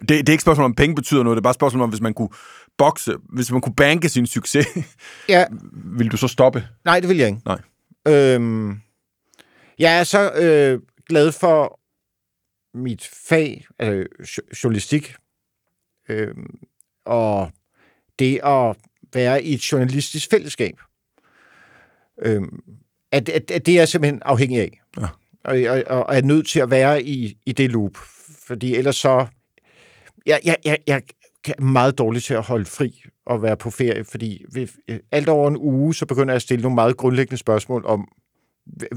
Det, 0.00 0.08
det 0.08 0.28
er 0.28 0.32
ikke 0.32 0.42
spørgsmål 0.42 0.64
om 0.64 0.74
penge 0.74 0.94
betyder 0.94 1.22
noget, 1.22 1.36
det 1.36 1.40
er 1.40 1.42
bare 1.42 1.54
spørgsmål 1.54 1.82
om, 1.82 1.88
hvis 1.88 2.00
man 2.00 2.14
kunne 2.14 2.28
bokse, 2.78 3.16
hvis 3.28 3.52
man 3.52 3.60
kunne 3.60 3.74
banke 3.74 4.08
sin 4.08 4.26
succes, 4.26 4.66
ja. 5.28 5.44
vil 5.72 6.10
du 6.10 6.16
så 6.16 6.28
stoppe? 6.28 6.68
Nej, 6.84 7.00
det 7.00 7.08
vil 7.08 7.16
jeg 7.16 7.28
ikke. 7.28 7.40
Nej. 7.44 7.60
Øhm, 8.08 8.80
jeg 9.78 9.98
er 9.98 10.04
så 10.04 10.32
øh, 10.32 10.80
glad 11.08 11.32
for 11.32 11.80
mit 12.74 13.10
fag, 13.28 13.66
altså 13.78 14.42
journalistik, 14.64 15.14
øh, 16.08 16.34
og 17.04 17.50
det 18.18 18.40
at 18.44 18.76
være 19.12 19.42
i 19.42 19.54
et 19.54 19.72
journalistisk 19.72 20.30
fællesskab. 20.30 20.74
Øh, 22.22 22.42
at, 23.12 23.28
at, 23.28 23.50
at 23.50 23.66
det 23.66 23.74
er 23.74 23.78
jeg 23.78 23.88
simpelthen 23.88 24.22
afhængig 24.24 24.60
af. 24.60 24.80
Ja. 25.00 25.06
Og, 25.44 25.84
og, 25.86 26.06
og 26.06 26.16
er 26.16 26.22
nødt 26.22 26.48
til 26.48 26.60
at 26.60 26.70
være 26.70 27.02
i, 27.02 27.38
i 27.46 27.52
det 27.52 27.70
loop. 27.70 27.96
Fordi 28.46 28.74
ellers 28.76 28.96
så... 28.96 29.26
Jeg, 30.26 30.40
jeg, 30.44 30.56
jeg, 30.64 30.78
jeg 30.86 31.02
meget 31.58 31.98
dårlig 31.98 32.22
til 32.22 32.34
at 32.34 32.42
holde 32.42 32.64
fri 32.64 33.02
og 33.26 33.42
være 33.42 33.56
på 33.56 33.70
ferie, 33.70 34.04
fordi 34.04 34.44
ved, 34.52 34.68
alt 35.12 35.28
over 35.28 35.48
en 35.48 35.56
uge, 35.56 35.94
så 35.94 36.06
begynder 36.06 36.32
jeg 36.32 36.36
at 36.36 36.42
stille 36.42 36.62
nogle 36.62 36.74
meget 36.74 36.96
grundlæggende 36.96 37.36
spørgsmål 37.36 37.84
om, 37.86 38.08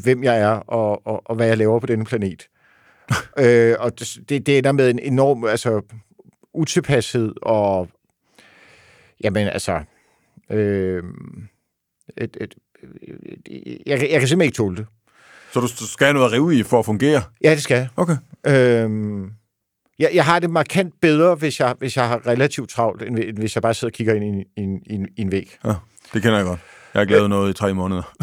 hvem 0.03 0.23
jeg 0.23 0.39
er 0.39 0.49
og, 0.49 1.07
og, 1.07 1.21
og 1.25 1.35
hvad 1.35 1.47
jeg 1.47 1.57
laver 1.57 1.79
på 1.79 1.85
denne 1.85 2.05
planet. 2.05 2.47
øh, 3.43 3.75
og 3.79 3.99
det, 3.99 4.29
det 4.29 4.57
ender 4.57 4.71
med 4.71 4.89
en 4.89 4.99
enorm 4.99 5.45
altså, 5.45 5.81
utilpashed 6.53 7.33
og 7.41 7.89
jamen 9.23 9.47
altså 9.47 9.83
øh, 10.49 11.03
et, 12.17 12.37
et, 12.41 12.55
et, 13.45 13.81
jeg, 13.85 14.01
jeg 14.01 14.19
kan 14.19 14.27
simpelthen 14.27 14.41
ikke 14.41 14.55
tåle 14.55 14.77
det. 14.77 14.87
Så 15.53 15.59
du 15.59 15.67
skal 15.67 16.05
have 16.05 16.13
noget 16.13 16.25
at 16.25 16.31
rive 16.31 16.59
i 16.59 16.63
for 16.63 16.79
at 16.79 16.85
fungere? 16.85 17.23
Ja, 17.43 17.51
det 17.51 17.63
skal. 17.63 17.89
Okay. 17.95 18.15
Øh, 18.47 18.89
jeg, 19.99 20.09
jeg 20.13 20.25
har 20.25 20.39
det 20.39 20.49
markant 20.49 20.93
bedre, 21.01 21.35
hvis 21.35 21.59
jeg, 21.59 21.75
hvis 21.79 21.97
jeg 21.97 22.07
har 22.07 22.27
relativt 22.27 22.69
travlt, 22.69 23.01
end, 23.01 23.19
end 23.19 23.37
hvis 23.37 23.55
jeg 23.55 23.61
bare 23.61 23.73
sidder 23.73 23.91
og 23.91 23.93
kigger 23.93 24.13
ind 24.13 24.23
i 24.23 24.27
en, 24.27 24.43
i 24.57 24.61
en, 24.61 24.79
i 24.85 24.93
en, 24.93 25.07
en 25.17 25.31
væg. 25.31 25.57
Ja, 25.65 25.73
det 26.13 26.21
kender 26.21 26.37
jeg 26.37 26.45
godt. 26.45 26.59
Jeg 26.93 26.99
har 26.99 27.05
lavet 27.05 27.29
noget 27.29 27.49
i 27.49 27.53
tre 27.53 27.73
måneder. 27.73 28.15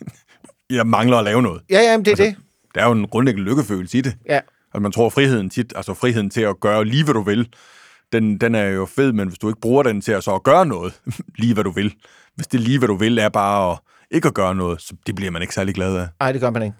jeg 0.70 0.86
mangler 0.86 1.16
at 1.16 1.24
lave 1.24 1.42
noget. 1.42 1.62
Ja, 1.70 1.80
ja, 1.80 1.96
det 1.98 2.06
er 2.06 2.10
altså, 2.10 2.24
det. 2.24 2.36
Der 2.74 2.80
er 2.82 2.86
jo 2.86 2.92
en 2.92 3.08
grundlæggende 3.08 3.50
lykkefølelse 3.50 3.98
i 3.98 4.00
det. 4.00 4.16
Ja. 4.28 4.34
Altså, 4.34 4.80
man 4.80 4.92
tror, 4.92 5.08
friheden 5.08 5.50
tit, 5.50 5.72
altså 5.76 5.94
friheden 5.94 6.30
til 6.30 6.40
at 6.40 6.60
gøre 6.60 6.84
lige, 6.84 7.04
hvad 7.04 7.14
du 7.14 7.22
vil, 7.22 7.48
den, 8.12 8.38
den 8.38 8.54
er 8.54 8.64
jo 8.64 8.86
fed, 8.86 9.12
men 9.12 9.28
hvis 9.28 9.38
du 9.38 9.48
ikke 9.48 9.60
bruger 9.60 9.82
den 9.82 10.00
til 10.00 10.12
at 10.12 10.24
så 10.24 10.34
at 10.34 10.42
gøre 10.42 10.66
noget, 10.66 11.00
lige 11.38 11.54
hvad 11.54 11.64
du 11.64 11.70
vil, 11.70 11.94
hvis 12.34 12.46
det 12.46 12.60
lige, 12.60 12.78
hvad 12.78 12.88
du 12.88 12.96
vil, 12.96 13.18
er 13.18 13.28
bare 13.28 13.72
at 13.72 13.78
ikke 14.10 14.28
at 14.28 14.34
gøre 14.34 14.54
noget, 14.54 14.82
så 14.82 14.94
det 15.06 15.14
bliver 15.14 15.30
man 15.30 15.42
ikke 15.42 15.54
særlig 15.54 15.74
glad 15.74 15.96
af. 15.96 16.06
Nej, 16.20 16.32
det 16.32 16.40
gør 16.40 16.50
man 16.50 16.62
ikke. 16.62 16.76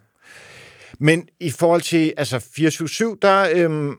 Men 0.99 1.29
i 1.41 1.51
forhold 1.51 1.81
til 1.81 2.13
altså 2.17 2.37
24-7, 2.37 3.19
der, 3.23 3.49
øhm, 3.55 3.97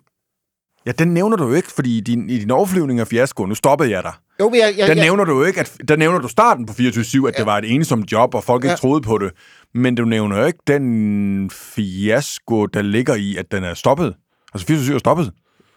Ja, 0.85 0.91
den 0.91 1.13
nævner 1.13 1.37
du 1.37 1.47
jo 1.47 1.53
ikke, 1.53 1.71
fordi 1.71 1.97
i 1.97 2.01
din, 2.01 2.29
i 2.29 2.39
din 2.39 2.51
overflyvning 2.51 2.99
af 2.99 3.07
fiasko, 3.07 3.45
nu 3.45 3.55
stoppede 3.55 3.91
jeg 3.91 4.03
dig. 4.03 4.13
Jo, 4.39 4.49
men 4.49 4.59
jeg, 4.59 4.73
jeg, 4.77 4.87
den 4.87 4.97
nævner 4.97 5.23
du 5.23 5.37
jo 5.39 5.43
ikke, 5.43 5.59
at, 5.59 5.77
der 5.87 5.95
nævner 5.95 6.19
du 6.19 6.27
starten 6.27 6.65
på 6.65 6.73
24-7, 6.73 6.81
at 6.81 7.33
ja. 7.33 7.37
det 7.37 7.45
var 7.45 7.57
et 7.57 7.71
ensomt 7.71 8.11
job, 8.11 8.35
og 8.35 8.43
folk 8.43 8.63
ja. 8.63 8.69
ikke 8.69 8.79
troede 8.79 9.01
på 9.01 9.17
det. 9.17 9.31
Men 9.73 9.95
du 9.95 10.05
nævner 10.05 10.39
jo 10.39 10.45
ikke 10.45 10.59
den 10.67 11.49
fiasko, 11.49 12.65
der 12.65 12.81
ligger 12.81 13.15
i, 13.15 13.37
at 13.37 13.51
den 13.51 13.63
er 13.63 13.73
stoppet. 13.73 14.15
Altså 14.53 14.73
24-7 14.73 14.93
er 14.93 14.97
stoppet. 14.97 15.31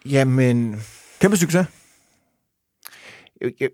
Jamen... 0.05 0.81
Kæmpe 1.19 1.37
succes. 1.37 1.65
Jeg, 3.41 3.51
jeg, 3.59 3.69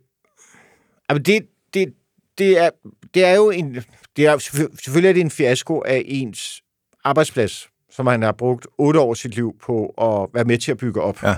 det, 1.26 1.46
det, 1.74 1.94
det, 2.38 2.60
er, 2.60 2.70
det 3.14 3.26
er 3.26 3.34
jo 3.36 3.50
en... 3.50 3.84
Det 4.18 4.26
er, 4.26 4.38
selvfølgelig 4.38 5.10
er 5.10 5.14
det 5.14 5.22
en 5.22 5.32
fiasko 5.32 5.84
af 5.86 6.04
ens 6.06 6.62
arbejdsplads 7.04 7.70
som 7.96 8.08
han 8.08 8.22
har 8.22 8.32
brugt 8.32 8.68
otte 8.78 9.00
år 9.00 9.10
af 9.10 9.18
sit 9.18 9.36
liv 9.36 9.58
på 9.62 9.86
at 9.88 10.30
være 10.34 10.44
med 10.44 10.58
til 10.58 10.72
at 10.72 10.78
bygge 10.78 11.02
op, 11.02 11.24
ja. 11.24 11.36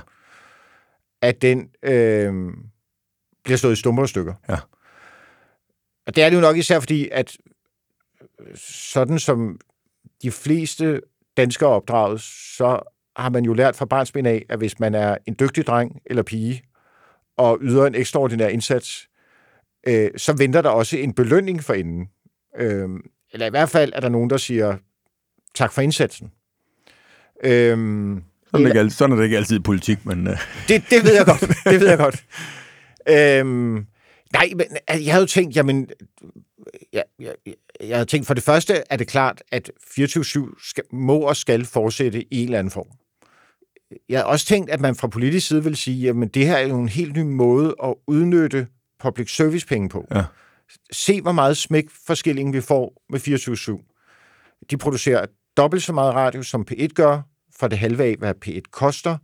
at 1.21 1.41
den 1.41 1.69
øh, 1.83 2.33
bliver 3.43 3.57
slået 3.57 3.73
i 3.73 3.75
stumper 3.75 4.03
og 4.03 4.09
stykker. 4.09 4.33
Ja. 4.49 4.57
Og 6.07 6.15
det 6.15 6.23
er 6.23 6.29
det 6.29 6.35
jo 6.35 6.41
nok 6.41 6.57
især 6.57 6.79
fordi, 6.79 7.09
at 7.11 7.37
sådan 8.55 9.19
som 9.19 9.59
de 10.21 10.31
fleste 10.31 11.01
danskere 11.37 11.69
opdraget, 11.69 12.21
så 12.21 12.79
har 13.15 13.29
man 13.29 13.45
jo 13.45 13.53
lært 13.53 13.75
fra 13.75 13.85
barnsben 13.85 14.25
af, 14.25 14.45
at 14.49 14.57
hvis 14.57 14.79
man 14.79 14.95
er 14.95 15.17
en 15.25 15.35
dygtig 15.39 15.67
dreng 15.67 16.01
eller 16.05 16.23
pige, 16.23 16.63
og 17.37 17.57
yder 17.61 17.85
en 17.85 17.95
ekstraordinær 17.95 18.47
indsats, 18.47 19.09
øh, 19.87 20.11
så 20.17 20.33
venter 20.37 20.61
der 20.61 20.69
også 20.69 20.97
en 20.97 21.13
belønning 21.13 21.63
for 21.63 21.73
enden. 21.73 22.09
Øh, 22.57 22.89
eller 23.31 23.45
i 23.45 23.49
hvert 23.49 23.69
fald 23.69 23.93
er 23.95 23.99
der 23.99 24.09
nogen, 24.09 24.29
der 24.29 24.37
siger, 24.37 24.77
tak 25.55 25.71
for 25.71 25.81
indsatsen. 25.81 26.31
Øhm, 27.43 28.23
sådan, 28.51 28.67
er 28.67 28.73
det 28.73 28.83
ikke, 28.83 28.89
sådan 28.89 29.11
er 29.11 29.17
det 29.17 29.23
ikke 29.23 29.37
altid 29.37 29.55
i 29.55 29.61
politik, 29.61 30.05
men... 30.05 30.27
Uh... 30.27 30.33
Det, 30.67 30.83
det 30.89 31.03
ved 31.03 31.15
jeg 31.15 31.25
godt. 31.25 31.41
Det 31.71 31.79
ved 31.79 31.89
jeg 31.89 31.97
godt. 31.97 32.25
Øhm, 33.09 33.85
nej, 34.33 34.51
men 34.55 34.65
jeg 34.89 35.13
havde 35.13 35.23
jo 35.23 35.27
tænkt, 35.27 35.55
jamen... 35.55 35.89
Jeg, 36.93 37.03
jeg, 37.19 37.33
jeg 37.79 37.97
havde 37.97 38.05
tænkt, 38.05 38.27
for 38.27 38.33
det 38.33 38.43
første 38.43 38.83
er 38.89 38.97
det 38.97 39.07
klart, 39.07 39.43
at 39.51 39.71
24-7 39.99 40.69
skal, 40.69 40.83
må 40.91 41.19
og 41.19 41.35
skal 41.35 41.65
fortsætte 41.65 42.33
i 42.33 42.37
en 42.39 42.45
eller 42.45 42.59
anden 42.59 42.71
form. 42.71 42.87
Jeg 44.09 44.19
har 44.19 44.25
også 44.25 44.45
tænkt, 44.45 44.69
at 44.69 44.79
man 44.79 44.95
fra 44.95 45.07
politisk 45.07 45.47
side 45.47 45.63
vil 45.63 45.75
sige, 45.75 46.09
at 46.09 46.15
det 46.33 46.47
her 46.47 46.55
er 46.55 46.67
jo 46.67 46.79
en 46.79 46.89
helt 46.89 47.15
ny 47.15 47.21
måde 47.21 47.75
at 47.83 47.93
udnytte 48.07 48.67
public 48.99 49.35
service 49.35 49.67
penge 49.67 49.89
på. 49.89 50.07
Ja. 50.15 50.23
Se, 50.91 51.21
hvor 51.21 51.31
meget 51.31 51.57
smæk 51.57 51.85
forskelling 52.05 52.53
vi 52.53 52.61
får 52.61 53.03
med 53.09 53.19
24-7. 53.19 54.67
De 54.71 54.77
producerer 54.77 55.25
dobbelt 55.57 55.83
så 55.83 55.93
meget 55.93 56.15
radio, 56.15 56.43
som 56.43 56.65
P1 56.71 56.87
gør, 56.87 57.21
for 57.55 57.67
det 57.67 57.77
halve 57.77 58.03
af, 58.03 58.15
hvad 58.15 58.33
P1 58.45 58.61
koster. 58.71 59.17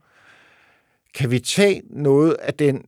Kan 1.14 1.32
vi 1.32 1.40
tage 1.40 1.82
noget 1.90 2.34
af 2.34 2.54
den, 2.54 2.86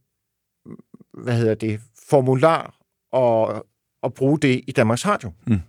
hvad 1.13 1.37
hedder 1.37 1.55
det, 1.55 1.81
formular 2.09 2.75
og, 3.11 3.65
og 4.01 4.13
bruge 4.13 4.39
det 4.39 4.61
i 4.67 4.71
Danmarks 4.71 5.05
Radio? 5.05 5.31
Mm. 5.47 5.59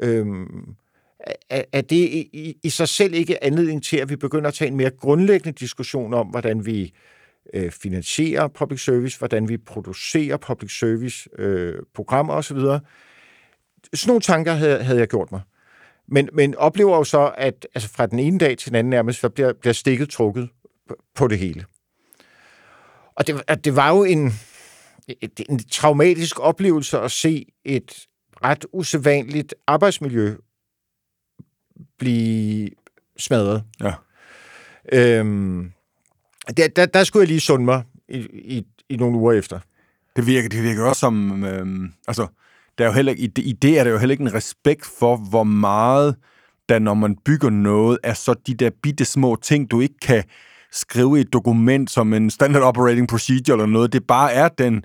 Øhm, 0.00 0.76
er, 1.50 1.62
er 1.72 1.80
det 1.80 1.96
i, 1.96 2.58
i 2.62 2.70
sig 2.70 2.88
selv 2.88 3.14
ikke 3.14 3.44
anledning 3.44 3.84
til, 3.84 3.96
at 3.96 4.10
vi 4.10 4.16
begynder 4.16 4.48
at 4.48 4.54
tage 4.54 4.68
en 4.68 4.76
mere 4.76 4.90
grundlæggende 4.90 5.58
diskussion 5.58 6.14
om, 6.14 6.26
hvordan 6.26 6.66
vi 6.66 6.94
øh, 7.54 7.70
finansierer 7.70 8.48
public 8.48 8.84
service, 8.84 9.18
hvordan 9.18 9.48
vi 9.48 9.56
producerer 9.56 10.36
public 10.36 10.78
service 10.78 11.28
øh, 11.38 11.74
programmer 11.94 12.34
osv.? 12.34 12.56
Sådan 12.56 12.80
nogle 14.06 14.20
tanker 14.20 14.52
havde, 14.52 14.82
havde 14.82 14.98
jeg 14.98 15.08
gjort 15.08 15.32
mig. 15.32 15.40
Men, 16.08 16.28
men 16.32 16.54
oplever 16.54 16.96
jo 16.96 17.04
så, 17.04 17.32
at 17.36 17.66
altså 17.74 17.88
fra 17.88 18.06
den 18.06 18.18
ene 18.18 18.38
dag 18.38 18.58
til 18.58 18.68
den 18.68 18.76
anden 18.76 18.90
nærmest, 18.90 19.20
så 19.20 19.28
bliver, 19.28 19.52
bliver 19.52 19.74
stikket 19.74 20.08
trukket 20.08 20.48
på 21.14 21.28
det 21.28 21.38
hele. 21.38 21.64
Og 23.14 23.26
det, 23.26 23.42
at 23.46 23.64
det 23.64 23.76
var 23.76 23.90
jo 23.90 24.04
en, 24.04 24.32
en 25.48 25.58
traumatisk 25.58 26.40
oplevelse 26.40 26.98
at 26.98 27.10
se 27.10 27.46
et 27.64 28.06
ret 28.44 28.66
usædvanligt 28.72 29.54
arbejdsmiljø 29.66 30.34
blive 31.98 32.70
smadret. 33.18 33.64
Ja. 33.80 33.92
Øhm, 34.92 35.72
der, 36.56 36.68
der, 36.68 36.86
der 36.86 37.04
skulle 37.04 37.20
jeg 37.20 37.28
lige 37.28 37.40
sunde 37.40 37.64
mig 37.64 37.84
i, 38.08 38.18
i, 38.32 38.66
i 38.88 38.96
nogle 38.96 39.18
uger 39.18 39.32
efter. 39.32 39.60
Det 40.16 40.26
virker, 40.26 40.48
det 40.48 40.62
virker 40.62 40.84
også 40.84 41.00
som, 41.00 41.44
øhm, 41.44 41.92
altså, 42.08 42.26
der 42.78 42.84
er 42.84 42.88
jo 42.88 42.94
heller, 42.94 43.12
i, 43.12 43.30
i 43.36 43.52
det 43.52 43.78
er 43.78 43.84
der 43.84 43.90
jo 43.90 43.98
heller 43.98 44.12
ikke 44.12 44.22
en 44.22 44.34
respekt 44.34 44.86
for, 44.98 45.16
hvor 45.16 45.44
meget 45.44 46.16
der, 46.68 46.78
når 46.78 46.94
man 46.94 47.16
bygger 47.24 47.50
noget, 47.50 47.98
er 48.02 48.14
så 48.14 48.34
de 48.46 48.54
der 48.54 48.70
bitte 48.82 49.04
små 49.04 49.36
ting, 49.42 49.70
du 49.70 49.80
ikke 49.80 49.98
kan 50.02 50.24
skrive 50.72 51.18
i 51.18 51.20
et 51.20 51.32
dokument 51.32 51.90
som 51.90 52.12
en 52.12 52.30
standard 52.30 52.62
operating 52.62 53.08
procedure 53.08 53.54
eller 53.54 53.66
noget. 53.66 53.92
Det 53.92 54.06
bare 54.06 54.32
er 54.32 54.48
den 54.48 54.84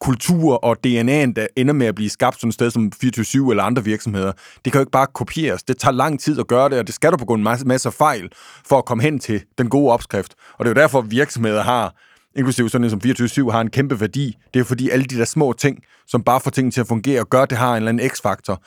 kultur 0.00 0.54
og 0.64 0.76
DNA'en, 0.86 1.32
der 1.32 1.46
ender 1.56 1.72
med 1.72 1.86
at 1.86 1.94
blive 1.94 2.10
skabt 2.10 2.40
sådan 2.40 2.48
et 2.48 2.54
sted 2.54 2.70
som 2.70 2.92
24-7 3.04 3.50
eller 3.50 3.62
andre 3.62 3.84
virksomheder. 3.84 4.32
Det 4.64 4.72
kan 4.72 4.78
jo 4.78 4.80
ikke 4.80 4.90
bare 4.90 5.06
kopieres. 5.14 5.62
Det 5.62 5.78
tager 5.78 5.92
lang 5.92 6.20
tid 6.20 6.40
at 6.40 6.46
gøre 6.46 6.68
det, 6.68 6.78
og 6.78 6.86
det 6.86 6.94
skal 6.94 7.12
du 7.12 7.16
på 7.16 7.24
grund 7.24 7.48
af 7.48 7.60
en 7.60 7.68
masse 7.68 7.90
fejl 7.90 8.28
for 8.66 8.78
at 8.78 8.84
komme 8.84 9.02
hen 9.02 9.18
til 9.18 9.42
den 9.58 9.68
gode 9.68 9.92
opskrift. 9.92 10.34
Og 10.58 10.64
det 10.64 10.70
er 10.70 10.80
jo 10.80 10.82
derfor, 10.82 11.00
virksomheder 11.00 11.62
har 11.62 11.94
inklusive 12.36 12.70
sådan 12.70 12.84
en 12.84 12.90
som 12.90 13.00
24-7, 13.04 13.50
har 13.50 13.60
en 13.60 13.70
kæmpe 13.70 14.00
værdi. 14.00 14.36
Det 14.54 14.60
er 14.60 14.64
fordi 14.64 14.90
alle 14.90 15.04
de 15.04 15.18
der 15.18 15.24
små 15.24 15.52
ting, 15.52 15.82
som 16.06 16.22
bare 16.22 16.40
får 16.40 16.50
tingene 16.50 16.72
til 16.72 16.80
at 16.80 16.86
fungere 16.86 17.20
og 17.20 17.28
gør, 17.28 17.44
det 17.44 17.58
har 17.58 17.70
en 17.70 17.76
eller 17.76 17.88
anden 17.88 18.10
x-faktor. 18.10 18.62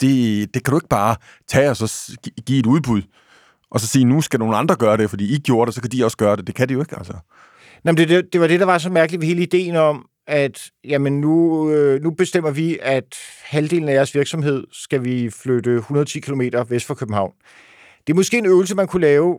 Det, 0.00 0.54
det 0.54 0.64
kan 0.64 0.70
du 0.70 0.76
ikke 0.76 0.88
bare 0.88 1.16
tage 1.48 1.70
og 1.70 1.76
så 1.76 2.16
give 2.46 2.58
et 2.58 2.66
udbud, 2.66 3.02
og 3.70 3.80
så 3.80 3.86
sige, 3.86 4.04
nu 4.04 4.20
skal 4.20 4.38
nogle 4.38 4.56
andre 4.56 4.76
gøre 4.76 4.96
det, 4.96 5.10
fordi 5.10 5.34
I 5.34 5.38
gjorde 5.38 5.66
det, 5.66 5.74
så 5.74 5.80
kan 5.80 5.90
de 5.90 6.04
også 6.04 6.16
gøre 6.16 6.36
det. 6.36 6.46
Det 6.46 6.54
kan 6.54 6.68
de 6.68 6.72
jo 6.72 6.80
ikke, 6.80 6.96
altså. 6.96 7.12
Jamen, 7.84 7.96
det, 7.96 8.08
det, 8.08 8.32
det 8.32 8.40
var 8.40 8.46
det, 8.46 8.60
der 8.60 8.66
var 8.66 8.78
så 8.78 8.90
mærkeligt 8.90 9.20
ved 9.20 9.28
hele 9.28 9.42
ideen 9.42 9.76
om, 9.76 10.06
at 10.26 10.70
jamen 10.84 11.20
nu, 11.20 11.70
øh, 11.70 12.02
nu 12.02 12.10
bestemmer 12.10 12.50
vi, 12.50 12.78
at 12.82 13.16
halvdelen 13.44 13.88
af 13.88 13.94
jeres 13.94 14.14
virksomhed 14.14 14.64
skal 14.72 15.04
vi 15.04 15.30
flytte 15.30 15.76
110 15.76 16.20
km 16.20 16.40
vest 16.68 16.86
for 16.86 16.94
København. 16.94 17.32
Det 18.06 18.12
er 18.12 18.16
måske 18.16 18.38
en 18.38 18.46
øvelse, 18.46 18.74
man 18.74 18.86
kunne 18.86 19.00
lave, 19.00 19.38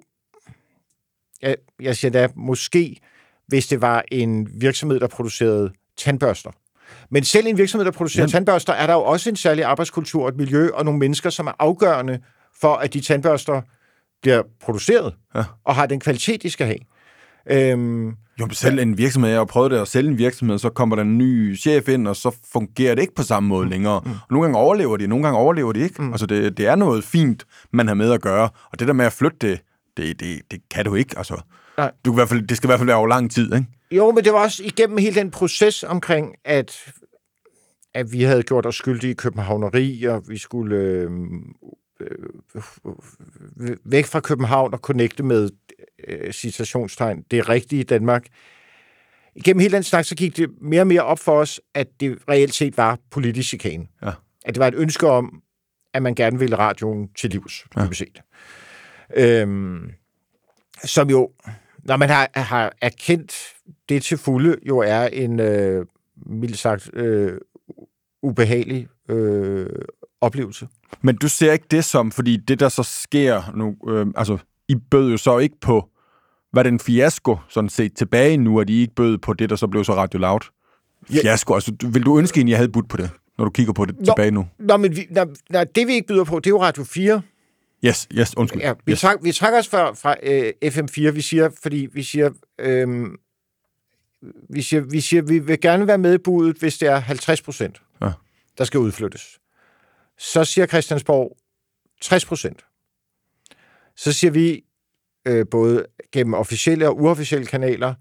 jeg, 1.41 1.55
jeg 1.81 1.95
siger 1.95 2.11
da, 2.11 2.27
måske 2.35 2.99
hvis 3.47 3.67
det 3.67 3.81
var 3.81 4.03
en 4.11 4.47
virksomhed, 4.53 4.99
der 4.99 5.07
producerede 5.07 5.71
tandbørster. 5.97 6.51
Men 7.09 7.23
selv 7.23 7.47
en 7.47 7.57
virksomhed, 7.57 7.85
der 7.85 7.91
producerer 7.91 8.23
ja. 8.23 8.27
tandbørster, 8.27 8.73
er 8.73 8.87
der 8.87 8.93
jo 8.93 9.03
også 9.03 9.29
en 9.29 9.35
særlig 9.35 9.63
arbejdskultur, 9.63 10.27
et 10.27 10.37
miljø 10.37 10.69
og 10.73 10.85
nogle 10.85 10.99
mennesker, 10.99 11.29
som 11.29 11.47
er 11.47 11.51
afgørende 11.59 12.19
for, 12.61 12.75
at 12.75 12.93
de 12.93 13.01
tandbørster 13.01 13.61
bliver 14.21 14.43
produceret 14.61 15.13
ja. 15.35 15.43
og 15.63 15.75
har 15.75 15.85
den 15.85 15.99
kvalitet, 15.99 16.43
de 16.43 16.49
skal 16.49 16.67
have. 16.67 16.79
Øhm, 17.49 18.07
jo, 18.39 18.49
selv 18.51 18.79
en 18.79 18.97
virksomhed, 18.97 19.29
jeg 19.29 19.39
har 19.39 19.45
prøvet 19.45 19.71
det 19.71 19.77
at 19.77 19.87
sælge 19.87 20.09
en 20.09 20.17
virksomhed, 20.17 20.57
så 20.57 20.69
kommer 20.69 20.95
der 20.95 21.03
en 21.03 21.17
ny 21.17 21.57
chef 21.57 21.89
ind, 21.89 22.07
og 22.07 22.15
så 22.15 22.35
fungerer 22.53 22.95
det 22.95 23.01
ikke 23.01 23.15
på 23.15 23.23
samme 23.23 23.49
måde 23.49 23.65
mm. 23.65 23.71
længere. 23.71 24.01
Mm. 24.05 24.11
Og 24.11 24.17
nogle 24.29 24.45
gange 24.45 24.57
overlever 24.57 24.97
de, 24.97 25.07
nogle 25.07 25.23
gange 25.23 25.39
overlever 25.39 25.71
de 25.71 25.79
ikke. 25.79 26.01
Mm. 26.01 26.11
Altså, 26.11 26.25
det, 26.25 26.57
det 26.57 26.67
er 26.67 26.75
noget 26.75 27.03
fint, 27.03 27.45
man 27.71 27.87
har 27.87 27.95
med 27.95 28.11
at 28.11 28.21
gøre. 28.21 28.49
Og 28.71 28.79
det 28.79 28.87
der 28.87 28.93
med 28.93 29.05
at 29.05 29.13
flytte 29.13 29.37
det, 29.41 29.61
det, 29.97 30.19
det, 30.19 30.41
det 30.51 30.61
kan 30.71 30.85
du 30.85 30.95
ikke. 30.95 31.17
Altså, 31.17 31.41
Nej. 31.77 31.91
Du 32.05 32.11
kan 32.11 32.15
i 32.15 32.19
hvert 32.19 32.29
fald, 32.29 32.47
det 32.47 32.57
skal 32.57 32.67
i 32.67 32.69
hvert 32.69 32.79
fald 32.79 32.87
være 32.87 32.97
over 32.97 33.07
lang 33.07 33.31
tid, 33.31 33.53
ikke? 33.53 33.67
Jo, 33.91 34.11
men 34.11 34.23
det 34.23 34.33
var 34.33 34.39
også 34.39 34.63
igennem 34.63 34.97
hele 34.97 35.15
den 35.15 35.31
proces 35.31 35.83
omkring, 35.83 36.35
at, 36.45 36.93
at 37.93 38.11
vi 38.11 38.23
havde 38.23 38.43
gjort 38.43 38.65
os 38.65 38.75
skyldige 38.75 39.11
i 39.11 39.13
københavneri, 39.13 40.03
og 40.03 40.23
vi 40.27 40.37
skulle 40.37 40.75
øh, 40.75 41.11
øh, 41.99 43.77
væk 43.85 44.05
fra 44.05 44.19
København 44.19 44.73
og 44.73 44.79
connecte 44.79 45.23
med 45.23 45.49
øh, 46.07 46.31
citationstegn 46.31 47.23
det 47.31 47.49
rigtige 47.49 47.79
i 47.79 47.83
Danmark. 47.83 48.25
Gennem 49.43 49.59
hele 49.59 49.75
den 49.75 49.83
snak, 49.83 50.05
så 50.05 50.15
gik 50.15 50.37
det 50.37 50.49
mere 50.61 50.81
og 50.81 50.87
mere 50.87 51.03
op 51.03 51.19
for 51.19 51.39
os, 51.39 51.61
at 51.73 51.87
det 51.99 52.17
reelt 52.29 52.53
set 52.53 52.77
var 52.77 52.99
politisk 53.11 53.47
chikane. 53.47 53.87
Ja. 54.03 54.11
At 54.45 54.55
det 54.55 54.59
var 54.59 54.67
et 54.67 54.75
ønske 54.75 55.07
om, 55.07 55.41
at 55.93 56.03
man 56.03 56.15
gerne 56.15 56.39
ville 56.39 56.55
radioen 56.57 57.09
til 57.17 57.29
livs, 57.29 57.65
ja. 57.77 57.91
set. 57.91 58.21
Øhm, 59.15 59.91
som 60.83 61.09
jo 61.09 61.31
når 61.85 61.97
man 61.97 62.09
har, 62.09 62.29
har 62.35 62.73
erkendt 62.81 63.35
det 63.89 64.03
til 64.03 64.17
fulde, 64.17 64.55
jo 64.67 64.77
er 64.77 65.07
en, 65.07 65.39
øh, 65.39 65.85
mildt 66.25 66.57
sagt, 66.57 66.89
øh, 66.93 67.37
ubehagelig 68.23 68.87
øh, 69.09 69.67
oplevelse. 70.21 70.67
Men 71.01 71.15
du 71.15 71.27
ser 71.27 71.53
ikke 71.53 71.65
det 71.71 71.85
som, 71.85 72.11
fordi 72.11 72.37
det 72.37 72.59
der 72.59 72.69
så 72.69 72.83
sker 72.83 73.41
nu, 73.55 73.75
øh, 73.91 74.07
altså 74.15 74.37
I 74.67 74.75
bød 74.91 75.11
jo 75.11 75.17
så 75.17 75.37
ikke 75.37 75.59
på, 75.61 75.89
var 76.53 76.63
det 76.63 76.69
en 76.69 76.79
fiasko, 76.79 77.37
sådan 77.49 77.69
set 77.69 77.95
tilbage 77.95 78.37
nu, 78.37 78.59
at 78.59 78.69
I 78.69 78.81
ikke 78.81 78.95
bød 78.95 79.17
på 79.17 79.33
det, 79.33 79.49
der 79.49 79.55
så 79.55 79.67
blev 79.67 79.83
så 79.83 79.95
Radio 79.95 80.19
Loud? 80.19 80.39
Fiasko, 81.11 81.53
altså 81.53 81.73
vil 81.91 82.05
du 82.05 82.17
ønske, 82.17 82.41
at 82.41 82.49
jeg 82.49 82.57
havde 82.57 82.71
budt 82.71 82.89
på 82.89 82.97
det, 82.97 83.09
når 83.37 83.45
du 83.45 83.51
kigger 83.51 83.73
på 83.73 83.85
det 83.85 83.99
nå, 83.99 84.05
tilbage 84.05 84.31
nu? 84.31 84.47
Nå, 84.59 84.77
men 84.77 84.95
vi, 84.95 85.07
nå, 85.09 85.25
nå, 85.49 85.63
det 85.63 85.87
vi 85.87 85.93
ikke 85.93 86.07
byder 86.07 86.23
på, 86.23 86.39
det 86.39 86.47
er 86.47 86.49
jo 86.49 86.61
Radio 86.61 86.83
4, 86.83 87.21
Yes, 87.83 88.07
yes, 88.11 88.37
undskyld. 88.37 88.61
Ja, 88.61 88.73
vi, 88.85 88.91
yes. 88.91 89.01
træk, 89.01 89.17
vi 89.21 89.31
trækker 89.31 89.59
os 89.59 89.67
fra, 89.67 89.93
fra 89.93 90.15
øh, 90.23 90.53
FM4, 90.65 91.11
vi 91.11 91.21
siger, 91.21 91.49
fordi 91.63 91.87
vi 91.93 92.03
siger, 92.03 92.29
øh, 92.59 93.07
vi 94.49 94.61
siger, 94.61 94.81
vi 94.81 95.01
siger, 95.01 95.21
vi 95.21 95.39
vil 95.39 95.61
gerne 95.61 95.87
være 95.87 95.97
med 95.97 96.13
i 96.13 96.17
budet, 96.17 96.57
hvis 96.57 96.77
det 96.77 96.87
er 96.87 96.99
50 96.99 97.41
procent, 97.41 97.81
ja. 98.01 98.11
der 98.57 98.63
skal 98.63 98.79
udflyttes. 98.79 99.39
Så 100.17 100.45
siger 100.45 100.67
Christiansborg 100.67 101.37
60 102.01 102.25
procent. 102.25 102.65
Så 103.95 104.13
siger 104.13 104.31
vi, 104.31 104.63
øh, 105.27 105.45
både 105.51 105.85
gennem 106.11 106.33
officielle 106.33 106.87
og 106.87 107.01
uofficielle 107.01 107.45
kanaler, 107.45 107.93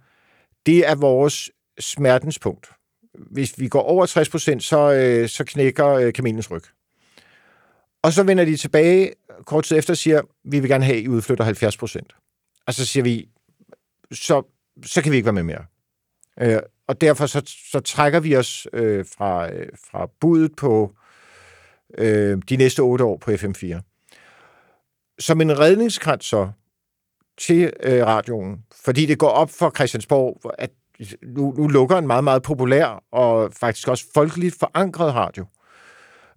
det 0.66 0.88
er 0.88 0.94
vores 0.94 1.50
smertenspunkt. 1.78 2.66
Hvis 3.14 3.58
vi 3.58 3.68
går 3.68 3.82
over 3.82 4.06
60 4.06 4.28
procent, 4.28 4.62
så, 4.62 4.92
øh, 4.92 5.28
så 5.28 5.44
knækker 5.44 5.88
øh, 5.88 6.12
kamelens 6.12 6.50
ryg. 6.50 6.62
Og 8.02 8.12
så 8.12 8.22
vender 8.22 8.44
de 8.44 8.56
tilbage 8.56 9.12
kort 9.46 9.64
tid 9.64 9.78
efter 9.78 9.94
siger, 9.94 10.22
vi 10.44 10.60
vil 10.60 10.70
gerne 10.70 10.84
have, 10.84 10.96
at 10.96 11.04
I 11.04 11.08
udflytter 11.08 11.44
70 11.44 11.76
procent. 11.76 12.12
Og 12.66 12.74
så 12.74 12.86
siger 12.86 13.04
vi, 13.04 13.28
så, 14.12 14.42
så 14.84 15.02
kan 15.02 15.12
vi 15.12 15.16
ikke 15.16 15.26
være 15.26 15.32
med 15.32 15.42
mere. 15.42 15.64
Øh, 16.40 16.58
og 16.88 17.00
derfor 17.00 17.26
så, 17.26 17.42
så 17.72 17.80
trækker 17.80 18.20
vi 18.20 18.36
os 18.36 18.66
øh, 18.72 19.04
fra, 19.16 19.52
øh, 19.52 19.68
fra 19.90 20.08
budet 20.20 20.56
på 20.56 20.94
øh, 21.98 22.42
de 22.48 22.56
næste 22.56 22.80
otte 22.80 23.04
år 23.04 23.16
på 23.16 23.30
FM4. 23.30 23.80
Som 25.18 25.40
en 25.40 25.58
redningskrans 25.58 26.24
så 26.24 26.50
til 27.38 27.72
øh, 27.82 28.06
radioen, 28.06 28.64
fordi 28.84 29.06
det 29.06 29.18
går 29.18 29.28
op 29.28 29.50
for 29.50 29.72
Christiansborg, 29.76 30.54
at 30.58 30.70
nu, 31.22 31.54
nu 31.56 31.66
lukker 31.66 31.98
en 31.98 32.06
meget, 32.06 32.24
meget 32.24 32.42
populær 32.42 33.04
og 33.12 33.52
faktisk 33.52 33.88
også 33.88 34.04
folkeligt 34.14 34.56
forankret 34.58 35.14
radio. 35.14 35.44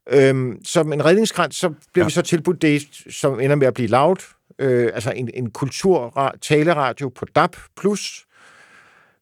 Øhm, 0.10 0.60
som 0.66 0.94
en 0.94 1.06
redningskrans, 1.06 1.56
så 1.56 1.70
bliver 1.94 2.04
ja. 2.04 2.08
vi 2.08 2.12
så 2.12 2.22
tilbudt 2.22 2.62
det, 2.62 2.82
som 3.10 3.40
ender 3.40 3.56
med 3.56 3.68
at 3.68 3.74
blive 3.74 3.90
loud, 3.90 4.16
øh, 4.60 4.92
altså 4.94 5.12
en, 5.12 5.30
en 5.34 5.52
kultur 5.52 6.32
taleradio 6.42 7.10
på 7.10 7.26
DAB+. 7.36 7.56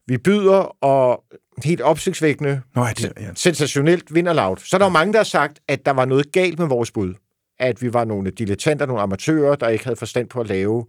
Vi 0.08 0.18
byder, 0.18 0.84
og 0.84 1.24
helt 1.64 1.82
opsigtsvækkende, 1.82 2.62
Nå, 2.76 2.86
ja, 2.86 2.90
det, 2.90 3.14
ja. 3.20 3.30
sensationelt 3.36 4.14
vinderlaut. 4.14 4.62
Så 4.62 4.76
er 4.76 4.78
der 4.78 4.86
jo 4.86 4.90
mange, 4.90 5.14
der 5.14 5.20
har 5.20 5.24
sagt, 5.24 5.60
at 5.68 5.86
der 5.86 5.92
var 5.92 6.06
noget 6.06 6.32
galt 6.32 6.60
med 6.60 6.68
vores 6.68 6.92
bud. 6.92 7.14
At 7.60 7.82
vi 7.82 7.94
var 7.94 8.06
nogle 8.06 8.32
dilettanter, 8.32 8.86
nogle 8.86 9.02
amatører, 9.02 9.56
der 9.56 9.68
ikke 9.68 9.84
havde 9.84 9.96
forstand 9.96 10.30
på 10.30 10.40
at 10.40 10.48
lave 10.48 10.86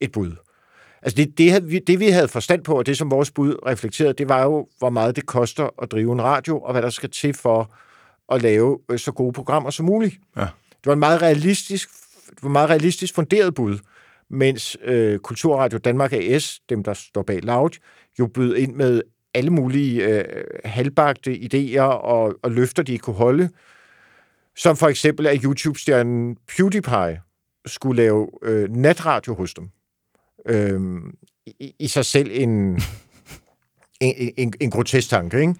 et 0.00 0.12
bud. 0.12 0.32
Altså 1.02 1.16
det, 1.16 1.38
det, 1.38 1.70
vi, 1.70 1.78
det, 1.78 2.00
vi 2.00 2.08
havde 2.08 2.28
forstand 2.28 2.64
på, 2.64 2.78
og 2.78 2.86
det, 2.86 2.98
som 2.98 3.10
vores 3.10 3.30
bud 3.30 3.56
reflekterede, 3.66 4.12
det 4.12 4.28
var 4.28 4.42
jo, 4.42 4.68
hvor 4.78 4.90
meget 4.90 5.16
det 5.16 5.26
koster 5.26 5.68
at 5.82 5.92
drive 5.92 6.12
en 6.12 6.22
radio, 6.22 6.60
og 6.60 6.72
hvad 6.72 6.82
der 6.82 6.90
skal 6.90 7.10
til 7.10 7.34
for 7.34 7.74
at 8.34 8.42
lave 8.42 8.78
øh, 8.90 8.98
så 8.98 9.12
gode 9.12 9.32
programmer 9.32 9.70
som 9.70 9.86
muligt. 9.86 10.16
Ja. 10.36 10.40
Det 10.70 10.86
var 10.86 10.92
en 10.92 10.98
meget 10.98 11.22
realistisk, 11.22 11.90
det 12.30 12.42
var 12.42 12.48
en 12.48 12.52
meget 12.52 12.70
realistisk 12.70 13.14
funderet 13.14 13.54
bud, 13.54 13.78
mens 14.30 14.76
øh, 14.84 15.18
Kulturradio 15.18 15.78
Danmark 15.78 16.12
AS, 16.12 16.60
dem 16.68 16.82
der 16.82 16.94
står 16.94 17.22
bag 17.22 17.42
Loud, 17.42 17.70
jo 18.18 18.26
bød 18.26 18.56
ind 18.56 18.74
med 18.74 19.02
alle 19.34 19.50
mulige 19.50 20.04
øh, 20.04 20.44
halvbagte 20.64 21.32
idéer 21.32 21.80
og, 21.80 22.34
og 22.42 22.50
løfter, 22.50 22.82
de 22.82 22.98
kunne 22.98 23.16
holde. 23.16 23.48
Som 24.56 24.76
for 24.76 24.88
eksempel, 24.88 25.26
at 25.26 25.42
YouTube-stjernen 25.42 26.36
PewDiePie 26.56 27.20
skulle 27.66 28.02
lave 28.02 28.28
øh, 28.42 28.70
natradio 28.70 29.34
hos 29.34 29.54
dem. 29.54 29.68
Øhm, 30.46 31.14
i, 31.46 31.74
I 31.78 31.88
sig 31.88 32.04
selv 32.06 32.30
en, 32.32 32.80
en, 34.00 34.32
en, 34.36 34.52
en 34.60 34.70
grotesk 34.70 35.10
tanke, 35.10 35.40
ikke? 35.40 35.54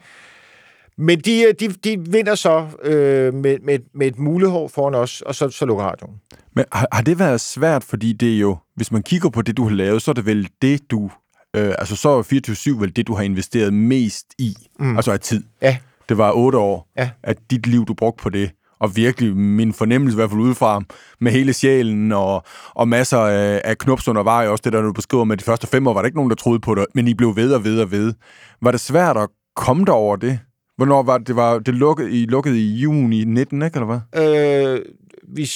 Men 0.98 1.20
de, 1.20 1.52
de, 1.60 1.68
de 1.68 2.10
vinder 2.10 2.34
så 2.34 2.66
øh, 2.84 3.34
med, 3.34 3.58
med, 3.64 3.78
med 3.94 4.06
et 4.06 4.18
mulehår 4.18 4.68
foran 4.68 4.94
os, 4.94 5.20
og 5.20 5.34
så, 5.34 5.48
så 5.50 5.66
lukker 5.66 5.84
radioen. 5.84 6.14
Men 6.56 6.64
har, 6.72 6.88
har 6.92 7.02
det 7.02 7.18
været 7.18 7.40
svært, 7.40 7.84
fordi 7.84 8.12
det 8.12 8.34
er 8.34 8.38
jo, 8.38 8.56
hvis 8.76 8.92
man 8.92 9.02
kigger 9.02 9.30
på 9.30 9.42
det, 9.42 9.56
du 9.56 9.68
har 9.68 9.74
lavet, 9.74 10.02
så 10.02 10.10
er 10.10 10.12
det 10.12 10.26
vel 10.26 10.48
det, 10.62 10.90
du, 10.90 11.10
øh, 11.56 11.74
altså 11.78 11.96
så 11.96 12.08
er 12.08 12.74
24-7 12.76 12.80
vel 12.80 12.96
det, 12.96 13.06
du 13.06 13.14
har 13.14 13.22
investeret 13.22 13.74
mest 13.74 14.26
i, 14.38 14.54
mm. 14.78 14.96
altså 14.96 15.12
af 15.12 15.20
tid. 15.20 15.42
Ja. 15.62 15.76
Det 16.08 16.18
var 16.18 16.32
otte 16.32 16.58
år, 16.58 16.88
Ja. 16.98 17.10
at 17.22 17.38
dit 17.50 17.66
liv, 17.66 17.84
du 17.86 17.94
brugte 17.94 18.22
på 18.22 18.30
det. 18.30 18.50
Og 18.80 18.96
virkelig 18.96 19.36
min 19.36 19.72
fornemmelse, 19.72 20.14
i 20.14 20.16
hvert 20.16 20.30
fald 20.30 20.40
udefra, 20.40 20.80
med 21.20 21.32
hele 21.32 21.52
sjælen 21.52 22.12
og, 22.12 22.42
og 22.74 22.88
masser 22.88 23.18
af, 23.18 23.60
af 23.64 23.78
knups 23.78 24.08
undervejs, 24.08 24.48
også 24.48 24.62
det 24.64 24.72
der, 24.72 24.80
du 24.82 24.92
beskriver 24.92 25.24
med 25.24 25.36
de 25.36 25.44
første 25.44 25.66
fem 25.66 25.86
år, 25.86 25.92
var 25.94 26.00
der 26.00 26.06
ikke 26.06 26.16
nogen, 26.18 26.30
der 26.30 26.36
troede 26.36 26.60
på 26.60 26.74
det, 26.74 26.86
men 26.94 27.08
I 27.08 27.14
blev 27.14 27.36
ved 27.36 27.52
og 27.54 27.64
ved 27.64 27.80
og 27.80 27.90
ved. 27.90 28.14
Var 28.62 28.70
det 28.70 28.80
svært 28.80 29.16
at 29.16 29.28
komme 29.56 29.84
der 29.84 29.92
over 29.92 30.16
det? 30.16 30.38
Hvornår 30.76 31.02
var 31.02 31.18
det? 31.18 31.26
Det, 31.26 31.36
var, 31.36 31.58
det 31.58 31.74
lukkede, 31.74 32.10
I 32.10 32.26
lukkede 32.26 32.60
i 32.60 32.74
juni 32.74 33.24
19, 33.24 33.62
ikke, 33.62 33.76
eller 33.76 34.00
hvad? 34.12 34.76
Øh, 34.76 34.84
vi 35.28 35.46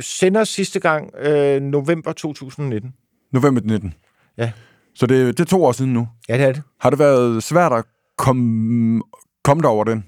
sender 0.00 0.44
sidste 0.44 0.80
gang 0.80 1.14
øh, 1.18 1.62
november 1.62 2.12
2019. 2.12 2.94
November 3.32 3.60
19. 3.64 3.94
Ja. 4.36 4.52
Så 4.94 5.06
det, 5.06 5.38
det 5.38 5.44
er 5.44 5.48
to 5.48 5.64
år 5.64 5.72
siden 5.72 5.92
nu. 5.92 6.08
Ja, 6.28 6.38
det 6.38 6.44
er 6.44 6.52
det. 6.52 6.62
Har 6.80 6.90
det 6.90 6.98
været 6.98 7.42
svært 7.42 7.72
at 7.72 7.84
komme, 8.18 9.02
komme 9.44 9.68
over 9.68 9.84
den? 9.84 10.04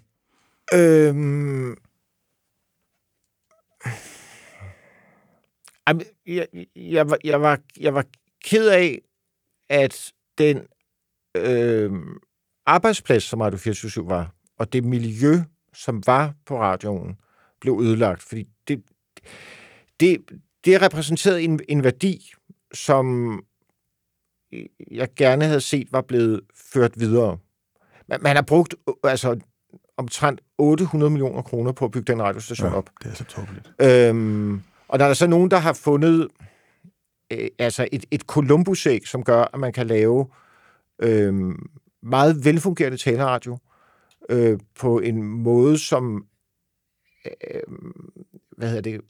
Øhm... 0.75 1.77
Jamen, 5.88 6.03
jeg, 6.27 6.46
jeg, 6.77 7.11
var, 7.11 7.18
jeg, 7.25 7.40
var, 7.40 7.59
jeg 7.81 7.94
var 7.94 8.05
ked 8.44 8.68
af, 8.68 9.01
at 9.68 10.12
den 10.38 10.61
øh, 11.37 11.92
arbejdsplads, 12.66 13.22
som 13.22 13.40
Radio 13.40 13.59
24 13.59 14.09
var, 14.09 14.35
og 14.59 14.72
det 14.72 14.85
miljø, 14.85 15.42
som 15.74 16.02
var 16.07 16.35
på 16.46 16.61
radioen, 16.61 17.16
blev 17.61 17.81
ødelagt. 17.83 18.22
Fordi 18.22 18.44
det, 18.68 18.83
det, 20.00 20.18
det 20.64 20.83
repræsenterede 20.83 21.42
en, 21.42 21.61
en 21.68 21.85
værdi, 21.85 22.33
som 22.74 23.38
jeg 24.90 25.09
gerne 25.16 25.44
havde 25.44 25.61
set 25.61 25.92
var 25.92 26.00
blevet 26.00 26.40
ført 26.72 27.00
videre. 27.00 27.38
Man, 28.09 28.22
man 28.22 28.37
har 28.37 28.42
brugt 28.42 28.74
øh, 28.88 28.94
altså, 29.05 29.40
omtrent 29.96 30.40
800 30.59 31.11
millioner 31.11 31.42
kroner 31.42 31.72
på 31.72 31.85
at 31.85 31.90
bygge 31.90 32.12
den 32.12 32.22
radiostation 32.22 32.70
ja. 32.70 32.76
op. 32.76 32.90
det 33.02 33.11
er 33.11 33.14
så 33.14 33.24
tåbeligt. 33.24 33.72
Øhm, 33.83 34.62
og 34.88 34.98
der 34.98 35.05
er 35.05 35.14
så 35.14 35.26
nogen, 35.26 35.50
der 35.50 35.57
har 35.57 35.72
fundet 35.72 36.29
øh, 37.33 37.48
altså 37.59 37.88
et, 37.92 38.07
et 38.11 38.20
Columbus-æg, 38.20 39.07
som 39.07 39.24
gør, 39.24 39.44
at 39.55 39.61
man 39.61 39.72
kan 39.72 39.87
lave 39.87 40.26
øh, 41.02 41.55
meget 42.07 42.45
velfungerende 42.45 42.99
taleradio 42.99 43.59
øh, 44.31 44.59
på 44.79 44.99
en 44.99 45.23
måde, 45.23 45.79
som 45.79 46.27
øh, 47.27 47.61
hvad 48.57 48.69
hedder 48.69 48.83
det, 48.83 49.01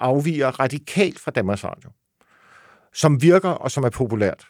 afviger 0.00 0.60
radikalt 0.60 1.18
fra 1.18 1.30
Danmarks 1.30 1.64
Radio. 1.64 1.90
Som 2.92 3.22
virker 3.22 3.48
og 3.48 3.70
som 3.70 3.84
er 3.84 3.90
populært. 3.90 4.46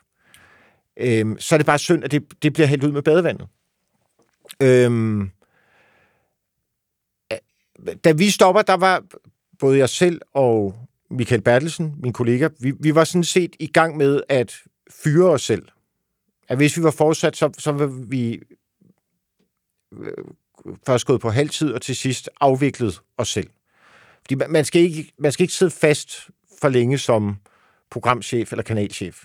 Øh, 0.96 1.36
så 1.38 1.54
er 1.54 1.56
det 1.58 1.66
bare 1.66 1.78
synd, 1.78 2.04
at 2.04 2.10
det, 2.10 2.42
det 2.42 2.52
bliver 2.52 2.66
hældt 2.66 2.84
ud 2.84 2.92
med 2.92 3.02
badevandet. 3.02 3.48
Øhm, 4.62 5.30
øh, 7.32 7.96
da 8.04 8.12
vi 8.12 8.30
stopper, 8.30 8.62
der 8.62 8.76
var 8.76 9.02
både 9.58 9.78
jeg 9.78 9.88
selv 9.88 10.20
og 10.34 10.74
Michael 11.10 11.42
Bertelsen, 11.42 11.94
min 12.02 12.12
kollega, 12.12 12.48
vi, 12.60 12.72
vi 12.80 12.94
var 12.94 13.04
sådan 13.04 13.24
set 13.24 13.56
i 13.58 13.66
gang 13.66 13.96
med 13.96 14.22
at 14.28 14.56
fyre 14.90 15.30
os 15.30 15.42
selv. 15.42 15.68
At 16.48 16.56
hvis 16.56 16.76
vi 16.76 16.82
var 16.82 16.90
fortsat, 16.90 17.36
så, 17.36 17.50
så 17.58 17.72
ville 17.72 18.08
vi 18.08 18.40
øh, 19.92 20.12
først 20.86 21.06
gået 21.06 21.20
på 21.20 21.30
halvtid, 21.30 21.72
og 21.72 21.82
til 21.82 21.96
sidst 21.96 22.30
afviklet 22.40 23.00
os 23.18 23.28
selv. 23.28 23.50
Fordi 24.20 24.34
man, 24.34 24.50
man, 24.50 24.64
skal 24.64 24.82
ikke, 24.82 25.12
man 25.18 25.32
skal 25.32 25.44
ikke 25.44 25.54
sidde 25.54 25.70
fast 25.70 26.30
for 26.60 26.68
længe 26.68 26.98
som 26.98 27.36
programchef 27.90 28.52
eller 28.52 28.62
kanalchef. 28.62 29.22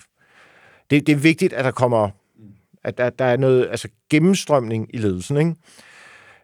Det, 0.90 1.06
det 1.06 1.12
er 1.12 1.16
vigtigt, 1.16 1.52
at 1.52 1.64
der 1.64 1.70
kommer 1.70 2.10
at 2.84 2.98
der, 2.98 3.10
der 3.10 3.24
er 3.24 3.36
noget 3.36 3.68
altså 3.70 3.88
gennemstrømning 4.10 4.90
i 4.94 4.96
ledelsen, 4.96 5.36
ikke? 5.36 5.54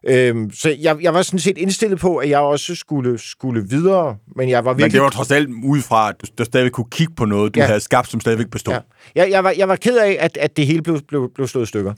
Øhm, 0.07 0.51
så 0.51 0.77
jeg, 0.81 0.97
jeg 1.03 1.15
var 1.15 1.23
sådan 1.23 1.39
set 1.41 1.59
indstillet 1.59 1.99
på, 1.99 2.17
at 2.17 2.29
jeg 2.31 2.39
også 2.39 2.75
skulle, 2.75 3.19
skulle 3.19 3.69
videre, 3.69 4.17
men 4.37 4.49
jeg 4.49 4.65
var 4.65 4.71
virkelig... 4.73 4.85
Men 4.85 4.93
det 4.93 5.03
var 5.03 5.09
trods 5.11 5.31
alt 5.31 5.49
udefra, 5.65 6.09
at 6.09 6.15
du, 6.23 6.27
der 6.39 6.45
stadigvæk 6.45 6.73
kunne 6.73 6.91
kigge 6.91 7.15
på 7.15 7.25
noget, 7.25 7.55
du 7.55 7.61
Ja. 7.61 7.67
havde 7.67 7.81
skabt, 7.81 8.09
som 8.11 8.21
stadigvæk 8.21 8.51
bestod. 8.51 8.75
Ja. 8.75 8.81
Jeg, 9.15 9.31
jeg, 9.31 9.45
var, 9.45 9.55
jeg 9.57 9.69
var 9.69 9.77
ked 9.77 9.99
af, 9.99 10.17
at, 10.21 10.37
at 10.37 10.57
det 10.57 10.67
hele 10.67 10.83
blev, 10.83 11.01
blev, 11.09 11.31
blev 11.35 11.47
slået 11.47 11.65
i 11.65 11.69
stykker. 11.69 11.95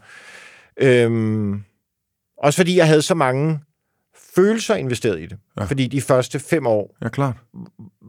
Øhm, 0.81 1.63
også 2.39 2.57
fordi 2.57 2.77
jeg 2.77 2.87
havde 2.87 3.03
så 3.03 3.15
mange 3.15 3.59
følelser 4.35 4.75
investeret 4.75 5.21
i 5.21 5.27
det. 5.27 5.39
Ja. 5.61 5.65
Fordi 5.65 5.87
de 5.87 6.01
første 6.01 6.39
fem 6.39 6.67
år, 6.67 6.97
ja, 7.03 7.09
klart. 7.09 7.37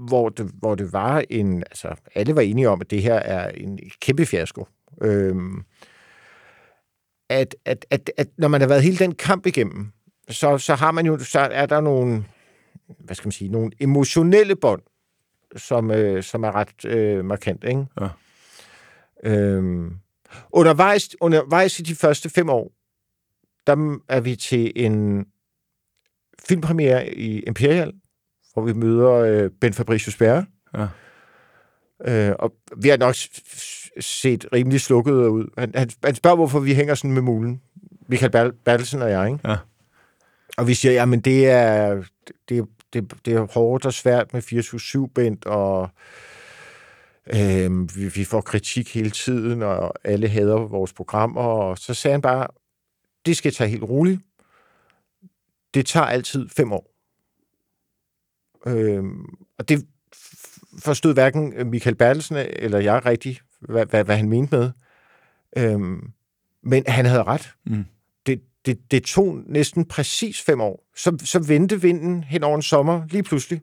hvor 0.08 0.30
det, 0.30 0.52
hvor 0.60 0.76
det 0.76 0.94
var 0.94 1.24
en... 1.30 1.58
Altså, 1.58 1.88
alle 2.16 2.36
var 2.36 2.42
enige 2.42 2.70
om, 2.70 2.82
at 2.82 2.92
det 2.92 3.02
her 3.02 3.14
er 3.16 3.50
en 3.50 3.80
kæmpe 4.02 4.26
fiasko. 4.26 4.68
Øhm, 5.02 5.62
at, 7.30 7.56
at, 7.66 7.86
at, 7.90 8.12
at 8.18 8.28
når 8.38 8.48
man 8.48 8.62
har 8.62 8.68
været 8.68 8.84
hele 8.84 8.98
den 8.98 9.16
kamp 9.16 9.46
igennem, 9.46 9.92
så, 10.30 10.58
så 10.58 10.76
har 10.76 10.92
man 10.92 11.06
jo, 11.06 11.20
så 11.20 11.40
er 11.40 11.66
der 11.66 11.82
nogle, 11.82 12.26
hvad 13.00 13.16
skal 13.16 13.28
man 13.28 13.32
sige, 13.32 13.52
nogle 13.52 13.72
emotionelle 13.80 14.56
bånd, 14.56 14.82
som, 15.56 15.92
øh, 15.92 16.24
som 16.24 16.44
er 16.44 16.56
ret 16.56 16.86
øh, 16.86 17.26
markant, 17.26 17.64
ikke? 17.64 17.86
Ja. 18.02 18.08
Øhm, 19.24 19.98
undervejs, 20.52 21.10
undervejs 21.22 21.80
i 21.80 21.84
de 21.84 21.96
første 21.96 22.30
fem 22.30 22.50
år, 22.50 22.72
der 23.68 24.00
er 24.10 24.20
vi 24.20 24.36
til 24.36 24.72
en 24.76 25.26
filmpremiere 26.48 27.14
i 27.14 27.40
Imperial, 27.40 27.94
hvor 28.54 28.64
vi 28.64 28.74
møder 28.74 29.12
øh, 29.12 29.52
Ben 29.62 29.74
Fabricius 29.74 30.18
Bjerre. 30.18 30.46
Ja. 30.74 30.88
Øh, 32.06 32.36
og 32.40 32.54
vi 32.78 32.90
har 32.90 32.98
nok 32.98 33.16
set 34.00 34.46
rimelig 34.54 34.82
slukket 34.82 35.14
ud. 35.14 35.48
Han, 35.58 35.72
han, 35.76 35.90
han 36.04 36.16
spørger, 36.16 36.36
hvorfor 36.36 36.60
vi 36.60 36.74
hænger 36.74 36.96
sådan 36.96 37.12
med 37.12 37.22
mulen. 37.22 37.62
Michael 38.08 38.54
Bertelsen 38.66 39.02
og 39.02 39.12
jeg, 39.12 39.28
ikke? 39.28 39.50
Ja. 39.50 39.58
Og 40.58 40.68
vi 40.68 40.74
siger, 40.74 40.92
jamen 40.92 41.20
det 41.20 41.50
er, 41.50 42.04
det, 42.50 42.66
det, 42.94 43.14
det 43.26 43.34
er 43.34 43.48
hårdt 43.54 43.86
og 43.86 43.94
svært 43.94 44.34
med 44.34 44.42
24-7 45.10 45.12
bent, 45.16 45.46
og 45.46 45.90
øh, 47.28 47.96
vi, 47.96 48.08
vi 48.08 48.24
får 48.24 48.42
kritik 48.42 48.94
hele 48.94 49.10
tiden, 49.10 49.62
og 49.64 49.94
alle 50.04 50.28
hader 50.28 50.60
vores 50.60 50.94
programmer, 50.94 51.42
og 51.42 51.78
så 51.78 51.94
sagde 51.94 52.14
han 52.14 52.22
bare, 52.22 52.48
det 53.26 53.38
skal 53.38 53.54
tage 53.54 53.70
helt 53.70 53.84
roligt. 53.84 54.22
Det 55.74 55.86
tager 55.86 56.06
altid 56.06 56.50
fem 56.50 56.72
år. 56.72 56.94
Øh, 58.68 59.04
og 59.58 59.70
det 59.70 59.88
forstod 60.80 61.14
hverken 61.14 61.70
Michael 61.70 61.96
Bertelsen 61.96 62.36
eller 62.36 62.80
jeg 62.80 63.06
rigtigt, 63.06 63.44
hvad, 63.60 63.86
hvad, 63.86 64.04
hvad 64.04 64.18
han 64.18 64.30
mente 64.30 64.58
med. 64.58 64.72
Øhm, 65.58 66.12
men 66.64 66.84
han 66.88 67.06
havde 67.06 67.24
ret. 67.24 67.54
Mm. 67.66 67.86
Det, 68.26 68.42
det, 68.66 68.92
det 68.92 69.04
tog 69.04 69.42
næsten 69.46 69.86
præcis 69.86 70.42
fem 70.42 70.62
år. 70.62 70.84
Så, 70.96 71.18
så 71.24 71.40
vendte 71.40 71.82
vinden 71.82 72.24
hen 72.24 72.44
over 72.44 72.56
en 72.56 72.62
sommer 72.62 73.02
lige 73.10 73.24
pludselig. 73.24 73.62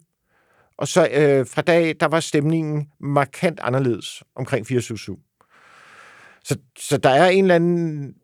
Og 0.76 0.88
så 0.88 1.09
øh, 1.12 1.47
fra 1.47 1.62
dag 1.62 1.97
der 2.01 2.07
var 2.07 2.20
stemningen 2.20 2.88
markant 3.01 3.61
anderledes 3.62 4.22
omkring 4.34 4.66
24 4.66 4.99
så, 6.45 6.59
så 6.78 6.97
der 6.97 7.11
er 7.11 7.28
en 7.28 7.45
eller 7.45 7.55
anden 7.55 8.14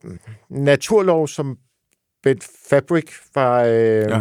naturlov, 0.49 1.29
som 1.29 1.59
Ben 2.23 2.41
Fabric 2.71 3.11
var, 3.35 3.65
øh. 3.65 4.11
Ja. 4.11 4.21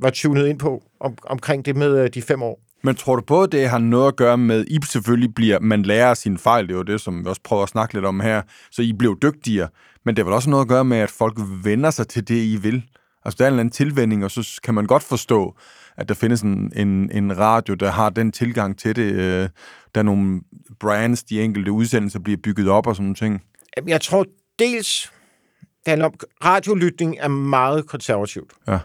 var 0.00 0.10
tunet 0.10 0.46
ind 0.46 0.58
på 0.58 0.82
om, 1.00 1.18
omkring 1.22 1.64
det 1.64 1.76
med 1.76 1.98
øh, 2.04 2.10
de 2.14 2.22
fem 2.22 2.42
år. 2.42 2.60
Men 2.84 2.94
tror 2.94 3.16
du 3.16 3.22
både, 3.22 3.48
det 3.48 3.68
har 3.68 3.78
noget 3.78 4.08
at 4.08 4.16
gøre 4.16 4.38
med, 4.38 4.64
I 4.68 4.78
selvfølgelig 4.86 5.34
bliver, 5.34 5.60
man 5.60 5.82
lærer 5.82 6.14
sine 6.14 6.38
fejl, 6.38 6.66
det 6.66 6.72
er 6.72 6.76
jo 6.76 6.82
det, 6.82 7.00
som 7.00 7.24
vi 7.24 7.28
også 7.28 7.40
prøver 7.44 7.62
at 7.62 7.68
snakke 7.68 7.94
lidt 7.94 8.04
om 8.04 8.20
her, 8.20 8.42
så 8.70 8.82
I 8.82 8.92
bliver 8.92 9.14
dygtigere, 9.14 9.68
men 10.04 10.16
det 10.16 10.22
har 10.22 10.24
vel 10.24 10.34
også 10.34 10.50
noget 10.50 10.64
at 10.64 10.68
gøre 10.68 10.84
med, 10.84 10.98
at 10.98 11.10
folk 11.10 11.38
vender 11.64 11.90
sig 11.90 12.08
til 12.08 12.28
det, 12.28 12.44
I 12.44 12.56
vil. 12.56 12.84
Altså, 13.24 13.36
der 13.38 13.44
er 13.44 13.48
en 13.48 13.52
eller 13.52 13.60
anden 13.60 13.72
tilvænding, 13.72 14.24
og 14.24 14.30
så 14.30 14.60
kan 14.64 14.74
man 14.74 14.86
godt 14.86 15.02
forstå, 15.02 15.54
at 15.96 16.08
der 16.08 16.14
findes 16.14 16.40
en, 16.40 16.72
en, 16.76 17.10
en 17.12 17.38
radio, 17.38 17.74
der 17.74 17.90
har 17.90 18.10
den 18.10 18.32
tilgang 18.32 18.78
til 18.78 18.96
det. 18.96 19.12
Øh, 19.12 19.48
der 19.94 20.00
er 20.00 20.02
nogle 20.02 20.40
brands, 20.80 21.24
de 21.24 21.42
enkelte 21.42 21.72
udsendelser 21.72 22.18
bliver 22.18 22.38
bygget 22.44 22.68
op 22.68 22.86
og 22.86 22.96
sådan 22.96 23.04
nogle 23.04 23.14
ting. 23.14 23.42
Jeg 23.86 24.00
tror 24.00 24.26
dels, 24.58 25.12
det 25.60 25.88
handler 25.88 26.06
om, 26.06 26.14
radiolytning 26.44 27.16
er 27.20 27.28
meget 27.28 27.86
konservativt. 27.86 28.52
Ja. 28.68 28.78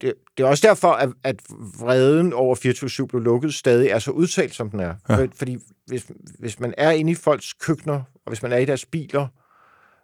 Det, 0.00 0.14
det 0.36 0.44
er 0.44 0.48
også 0.48 0.68
derfor, 0.68 0.88
at, 0.92 1.08
at 1.24 1.36
vreden 1.80 2.32
over 2.32 2.54
24 2.54 3.08
blev 3.08 3.20
lukket 3.22 3.54
stadig 3.54 3.88
er 3.88 3.98
så 3.98 4.10
udtalt, 4.10 4.54
som 4.54 4.70
den 4.70 4.80
er. 4.80 4.94
Ja. 5.08 5.16
For, 5.16 5.28
fordi 5.34 5.58
hvis, 5.86 6.06
hvis 6.38 6.60
man 6.60 6.74
er 6.78 6.90
inde 6.90 7.12
i 7.12 7.14
folks 7.14 7.52
køkkener, 7.52 7.94
og 7.94 8.28
hvis 8.30 8.42
man 8.42 8.52
er 8.52 8.56
i 8.56 8.64
deres 8.64 8.84
biler, 8.86 9.26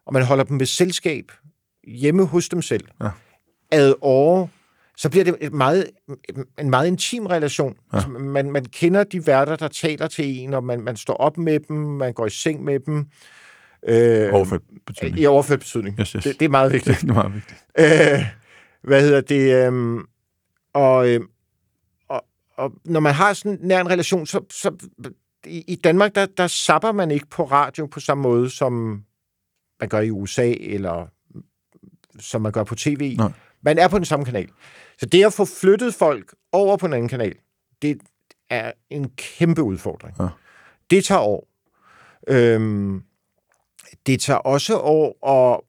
og 0.07 0.12
man 0.12 0.22
holder 0.22 0.45
dem 0.45 0.57
med 0.57 0.66
selskab 0.66 1.24
hjemme 1.87 2.26
hos 2.26 2.49
dem 2.49 2.62
selv, 2.62 2.85
Ja. 3.03 3.09
ad 3.72 3.95
åre, 4.01 4.49
så 4.97 5.11
bliver 5.11 5.24
det 5.24 5.37
et 5.41 5.53
meget, 5.53 5.91
en 6.59 6.70
meget 6.70 6.87
intim 6.87 7.26
relation. 7.26 7.76
Ja. 7.93 7.97
Altså, 7.97 8.09
man, 8.11 8.51
man 8.51 8.64
kender 8.64 9.05
de 9.05 9.26
værter, 9.26 9.57
der 9.57 9.68
taler 9.68 10.07
til 10.09 10.24
en, 10.39 10.55
og 10.55 10.64
man, 10.64 10.81
man 10.81 10.97
står 10.97 11.14
op 11.14 11.39
med 11.39 11.61
dem, 11.68 11.76
man 11.76 12.12
går 12.12 12.26
i 12.26 12.31
seng 12.31 12.64
med 12.64 12.81
dem. 12.81 13.07
Øh, 13.89 14.35
Overført 14.35 14.61
betydning. 14.87 15.18
I 15.20 15.26
overført 15.26 15.59
betydning. 15.59 16.01
Yes, 16.01 16.11
yes. 16.11 16.24
Det, 16.24 16.41
det 16.41 16.45
er 16.45 16.49
meget 16.51 16.72
vigtigt. 16.72 17.01
Det 17.01 17.11
er 17.11 17.14
meget 17.14 17.35
vigtigt. 17.35 17.64
Øh, 17.78 18.24
hvad 18.83 19.03
hedder 19.03 19.20
det? 19.20 19.66
øhm, 19.66 20.05
og, 20.72 21.09
øhm, 21.09 21.28
og, 22.09 22.24
og 22.57 22.72
når 22.85 23.01
man 23.01 23.14
har 23.14 23.33
sådan 23.33 23.59
nær 23.61 23.81
en 23.81 23.91
relation, 23.91 24.26
så, 24.26 24.45
så 24.51 24.89
i, 25.47 25.64
i 25.68 25.76
Danmark, 25.76 26.14
der, 26.14 26.26
der 26.26 26.47
sapper 26.47 26.93
man 26.93 27.11
ikke 27.11 27.26
på 27.26 27.45
radio 27.45 27.87
på 27.87 28.01
samme 28.01 28.22
måde, 28.22 28.51
som 28.51 29.05
man 29.81 29.89
gør 29.89 30.01
i 30.01 30.11
USA, 30.11 30.53
eller 30.61 31.07
som 32.18 32.43
man 32.43 32.53
gør 32.53 32.64
på 32.64 32.74
tv. 32.74 33.16
Nej. 33.16 33.33
Man 33.62 33.78
er 33.78 33.89
på 33.89 33.97
den 33.97 34.05
samme 34.05 34.24
kanal. 34.24 34.49
Så 34.99 35.07
det 35.07 35.24
at 35.24 35.33
få 35.33 35.45
flyttet 35.45 35.95
folk 35.95 36.35
over 36.53 36.76
på 36.76 36.87
en 36.87 36.93
anden 36.93 37.09
kanal, 37.09 37.35
det 37.83 38.01
er 38.51 38.72
en 38.91 39.11
kæmpe 39.11 39.62
udfordring. 39.62 40.16
Ja. 40.20 40.28
Det 40.91 41.05
tager 41.05 41.20
år. 41.20 41.49
Øhm, 42.28 43.03
det 44.07 44.20
tager 44.20 44.39
også 44.39 44.78
år 44.78 45.26
at, 45.26 45.61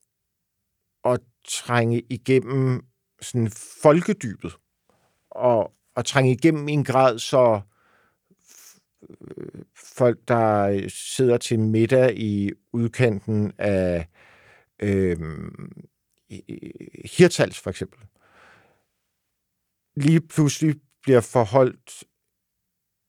at 1.13 1.19
trænge 1.47 2.01
igennem 2.09 2.85
sådan 3.21 3.51
folkedybet, 3.81 4.53
og, 5.31 5.71
og 5.95 6.05
trænge 6.05 6.31
igennem 6.31 6.67
i 6.67 6.71
en 6.71 6.83
grad, 6.83 7.19
så 7.19 7.61
folk, 9.75 10.19
der 10.27 10.81
sidder 10.89 11.37
til 11.37 11.59
middag 11.59 12.17
i 12.17 12.51
udkanten 12.73 13.53
af 13.57 14.07
øh, 14.79 15.17
Hirtals 17.05 17.59
for 17.59 17.69
eksempel, 17.69 17.99
lige 19.95 20.21
pludselig 20.21 20.75
bliver 21.01 21.21
forholdt 21.21 22.03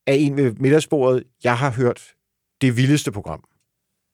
af 0.07 0.15
en 0.15 0.37
ved 0.37 0.53
middagsbordet, 0.53 1.25
jeg 1.45 1.59
har 1.59 1.71
hørt 1.71 2.15
det 2.61 2.77
vildeste 2.77 3.13
program 3.13 3.45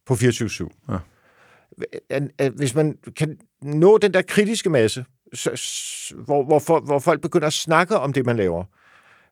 på 0.06 0.14
24-7. 0.14 0.68
Ja. 0.88 2.48
Hvis 2.48 2.74
man 2.74 2.98
kan 3.16 3.40
nå 3.62 3.98
den 3.98 4.14
der 4.14 4.22
kritiske 4.22 4.70
masse, 4.70 5.04
hvor, 6.24 6.44
hvor, 6.44 6.58
for, 6.58 6.80
hvor 6.80 6.98
folk 6.98 7.20
begynder 7.20 7.46
at 7.46 7.52
snakke 7.52 7.98
om 7.98 8.12
det, 8.12 8.26
man 8.26 8.36
laver, 8.36 8.64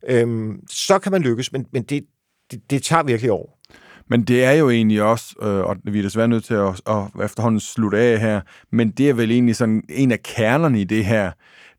øhm, 0.08 0.60
så 0.70 0.98
kan 0.98 1.12
man 1.12 1.22
lykkes, 1.22 1.52
men, 1.52 1.66
men 1.72 1.82
det, 1.82 2.04
det, 2.50 2.70
det 2.70 2.82
tager 2.82 3.02
virkelig 3.02 3.32
år. 3.32 3.58
Men 4.08 4.24
det 4.24 4.44
er 4.44 4.52
jo 4.52 4.70
egentlig 4.70 5.02
også, 5.02 5.34
øh, 5.42 5.64
og 5.64 5.76
vi 5.84 5.98
er 5.98 6.02
desværre 6.02 6.28
nødt 6.28 6.44
til 6.44 6.54
at, 6.54 6.80
at 6.88 7.24
efterhånden 7.24 7.60
slutte 7.60 7.98
af 7.98 8.20
her, 8.20 8.40
men 8.72 8.90
det 8.90 9.08
er 9.08 9.14
vel 9.14 9.30
egentlig 9.30 9.56
sådan 9.56 9.82
en 9.88 10.12
af 10.12 10.22
kernerne 10.22 10.80
i 10.80 10.84
det 10.84 11.04
her, 11.04 11.32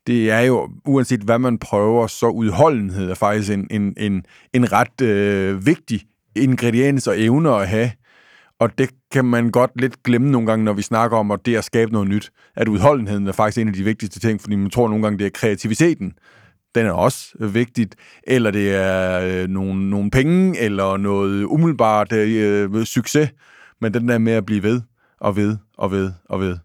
det 0.06 0.30
er 0.30 0.40
jo, 0.40 0.70
uanset 0.86 1.20
hvad 1.20 1.38
man 1.38 1.58
prøver, 1.58 2.06
så 2.06 2.26
udholdenhed 2.26 3.10
er 3.10 3.14
faktisk 3.14 3.52
en, 3.52 3.66
en, 3.70 3.94
en, 3.96 4.24
en 4.54 4.72
ret 4.72 5.00
øh, 5.00 5.66
vigtig 5.66 6.02
ingrediens 6.36 7.06
og 7.06 7.20
evne 7.20 7.50
at 7.50 7.68
have. 7.68 7.90
Og 8.58 8.78
det 8.78 8.90
kan 9.10 9.24
man 9.24 9.50
godt 9.50 9.70
lidt 9.74 10.02
glemme 10.02 10.30
nogle 10.30 10.46
gange, 10.46 10.64
når 10.64 10.72
vi 10.72 10.82
snakker 10.82 11.16
om 11.16 11.30
at 11.30 11.46
det 11.46 11.56
at 11.56 11.64
skabe 11.64 11.92
noget 11.92 12.08
nyt. 12.08 12.30
At 12.56 12.68
udholdenheden 12.68 13.26
er 13.26 13.32
faktisk 13.32 13.58
en 13.58 13.68
af 13.68 13.74
de 13.74 13.84
vigtigste 13.84 14.20
ting, 14.20 14.40
fordi 14.40 14.56
man 14.56 14.70
tror 14.70 14.88
nogle 14.88 15.02
gange, 15.02 15.18
det 15.18 15.26
er 15.26 15.30
kreativiteten. 15.30 16.12
Den 16.74 16.86
er 16.86 16.92
også 16.92 17.32
øh, 17.40 17.54
vigtigt. 17.54 17.96
Eller 18.26 18.50
det 18.50 18.74
er 18.74 19.20
øh, 19.20 19.48
nogle, 19.48 19.90
nogle 19.90 20.10
penge, 20.10 20.58
eller 20.58 20.96
noget 20.96 21.44
umiddelbart 21.44 22.12
øh, 22.12 22.70
øh, 22.74 22.84
succes. 22.84 23.30
Men 23.80 23.94
den 23.94 24.08
der 24.08 24.18
med 24.18 24.32
at 24.32 24.46
blive 24.46 24.62
ved, 24.62 24.80
og 25.20 25.36
ved, 25.36 25.56
og 25.78 25.90
ved, 25.90 26.12
og 26.24 26.40
ved. 26.40 26.58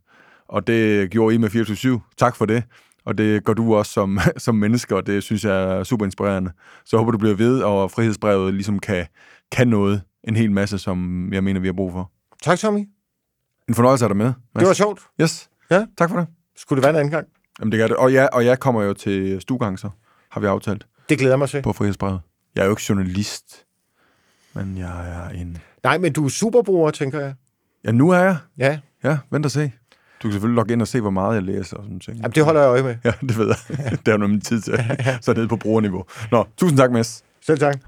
Og 0.47 0.67
det 0.67 1.09
gjorde 1.11 1.35
I 1.35 1.37
med 1.37 1.49
24 1.49 2.01
Tak 2.17 2.35
for 2.35 2.45
det. 2.45 2.63
Og 3.05 3.17
det 3.17 3.43
gør 3.43 3.53
du 3.53 3.75
også 3.75 3.91
som, 3.91 4.19
som 4.37 4.55
menneske, 4.55 4.95
og 4.95 5.07
det 5.07 5.23
synes 5.23 5.45
jeg 5.45 5.63
er 5.63 5.83
super 5.83 6.05
inspirerende. 6.05 6.51
Så 6.85 6.97
jeg 6.97 6.99
håber, 6.99 7.11
du 7.11 7.17
bliver 7.17 7.35
ved, 7.35 7.61
og 7.61 7.91
frihedsbrevet 7.91 8.53
ligesom 8.53 8.79
kan, 8.79 9.05
kan 9.51 9.67
noget. 9.67 10.01
En 10.27 10.35
hel 10.35 10.51
masse, 10.51 10.77
som 10.77 11.29
jeg 11.33 11.43
mener, 11.43 11.59
vi 11.59 11.67
har 11.67 11.73
brug 11.73 11.91
for. 11.91 12.12
Tak, 12.43 12.59
Tommy. 12.59 12.89
En 13.69 13.75
fornøjelse 13.75 14.05
at 14.05 14.09
dig 14.09 14.17
med. 14.17 14.25
Mads. 14.25 14.35
Det 14.61 14.67
var 14.67 14.73
sjovt. 14.73 15.01
Yes. 15.21 15.49
Ja. 15.71 15.85
Tak 15.97 16.09
for 16.09 16.17
det. 16.17 16.27
Skulle 16.57 16.77
det 16.77 16.83
være 16.83 16.89
en 16.89 16.95
anden 16.99 17.11
gang? 17.11 17.27
Jamen, 17.59 17.71
det 17.71 17.79
gør 17.79 17.87
det. 17.87 17.97
Og 17.97 18.13
jeg, 18.13 18.29
og 18.33 18.45
jeg 18.45 18.59
kommer 18.59 18.83
jo 18.83 18.93
til 18.93 19.41
stuegang, 19.41 19.79
så 19.79 19.89
har 20.29 20.41
vi 20.41 20.47
aftalt 20.47 20.87
Det 21.09 21.19
glæder 21.19 21.35
mig 21.35 21.49
til. 21.49 21.61
på 21.61 21.73
frihedsbrevet. 21.73 22.19
Jeg 22.55 22.61
er 22.61 22.65
jo 22.65 22.71
ikke 22.71 22.83
journalist, 22.89 23.65
men 24.53 24.77
jeg 24.77 25.09
er 25.09 25.29
en... 25.29 25.57
Nej, 25.83 25.97
men 25.97 26.13
du 26.13 26.25
er 26.25 26.29
superbruger, 26.29 26.91
tænker 26.91 27.19
jeg. 27.19 27.33
Ja, 27.83 27.91
nu 27.91 28.09
er 28.09 28.17
jeg. 28.19 28.37
Ja, 28.57 28.79
Ja, 29.03 29.17
vent 29.31 29.45
og 29.45 29.51
se. 29.51 29.71
Du 30.23 30.27
kan 30.27 30.31
selvfølgelig 30.31 30.55
logge 30.55 30.73
ind 30.73 30.81
og 30.81 30.87
se, 30.87 31.01
hvor 31.01 31.09
meget 31.09 31.35
jeg 31.35 31.43
læser 31.43 31.77
og 31.77 31.83
sådan 31.83 31.99
ting. 31.99 32.17
Jamen, 32.17 32.31
det 32.31 32.43
holder 32.45 32.61
jeg 32.61 32.69
øje 32.69 32.83
med. 32.83 32.95
Ja, 33.03 33.11
det 33.21 33.37
ved 33.37 33.47
jeg. 33.47 33.77
det 33.99 34.07
er 34.07 34.11
jo 34.11 34.17
noget 34.17 34.29
min 34.31 34.41
tid 34.41 34.61
til. 34.61 34.73
Så 35.21 35.33
nede 35.33 35.47
på 35.47 35.55
brugerniveau. 35.55 36.03
Nå, 36.31 36.47
tusind 36.57 36.77
tak, 36.77 36.91
Mads. 36.91 37.23
Selv 37.45 37.59
tak. 37.59 37.79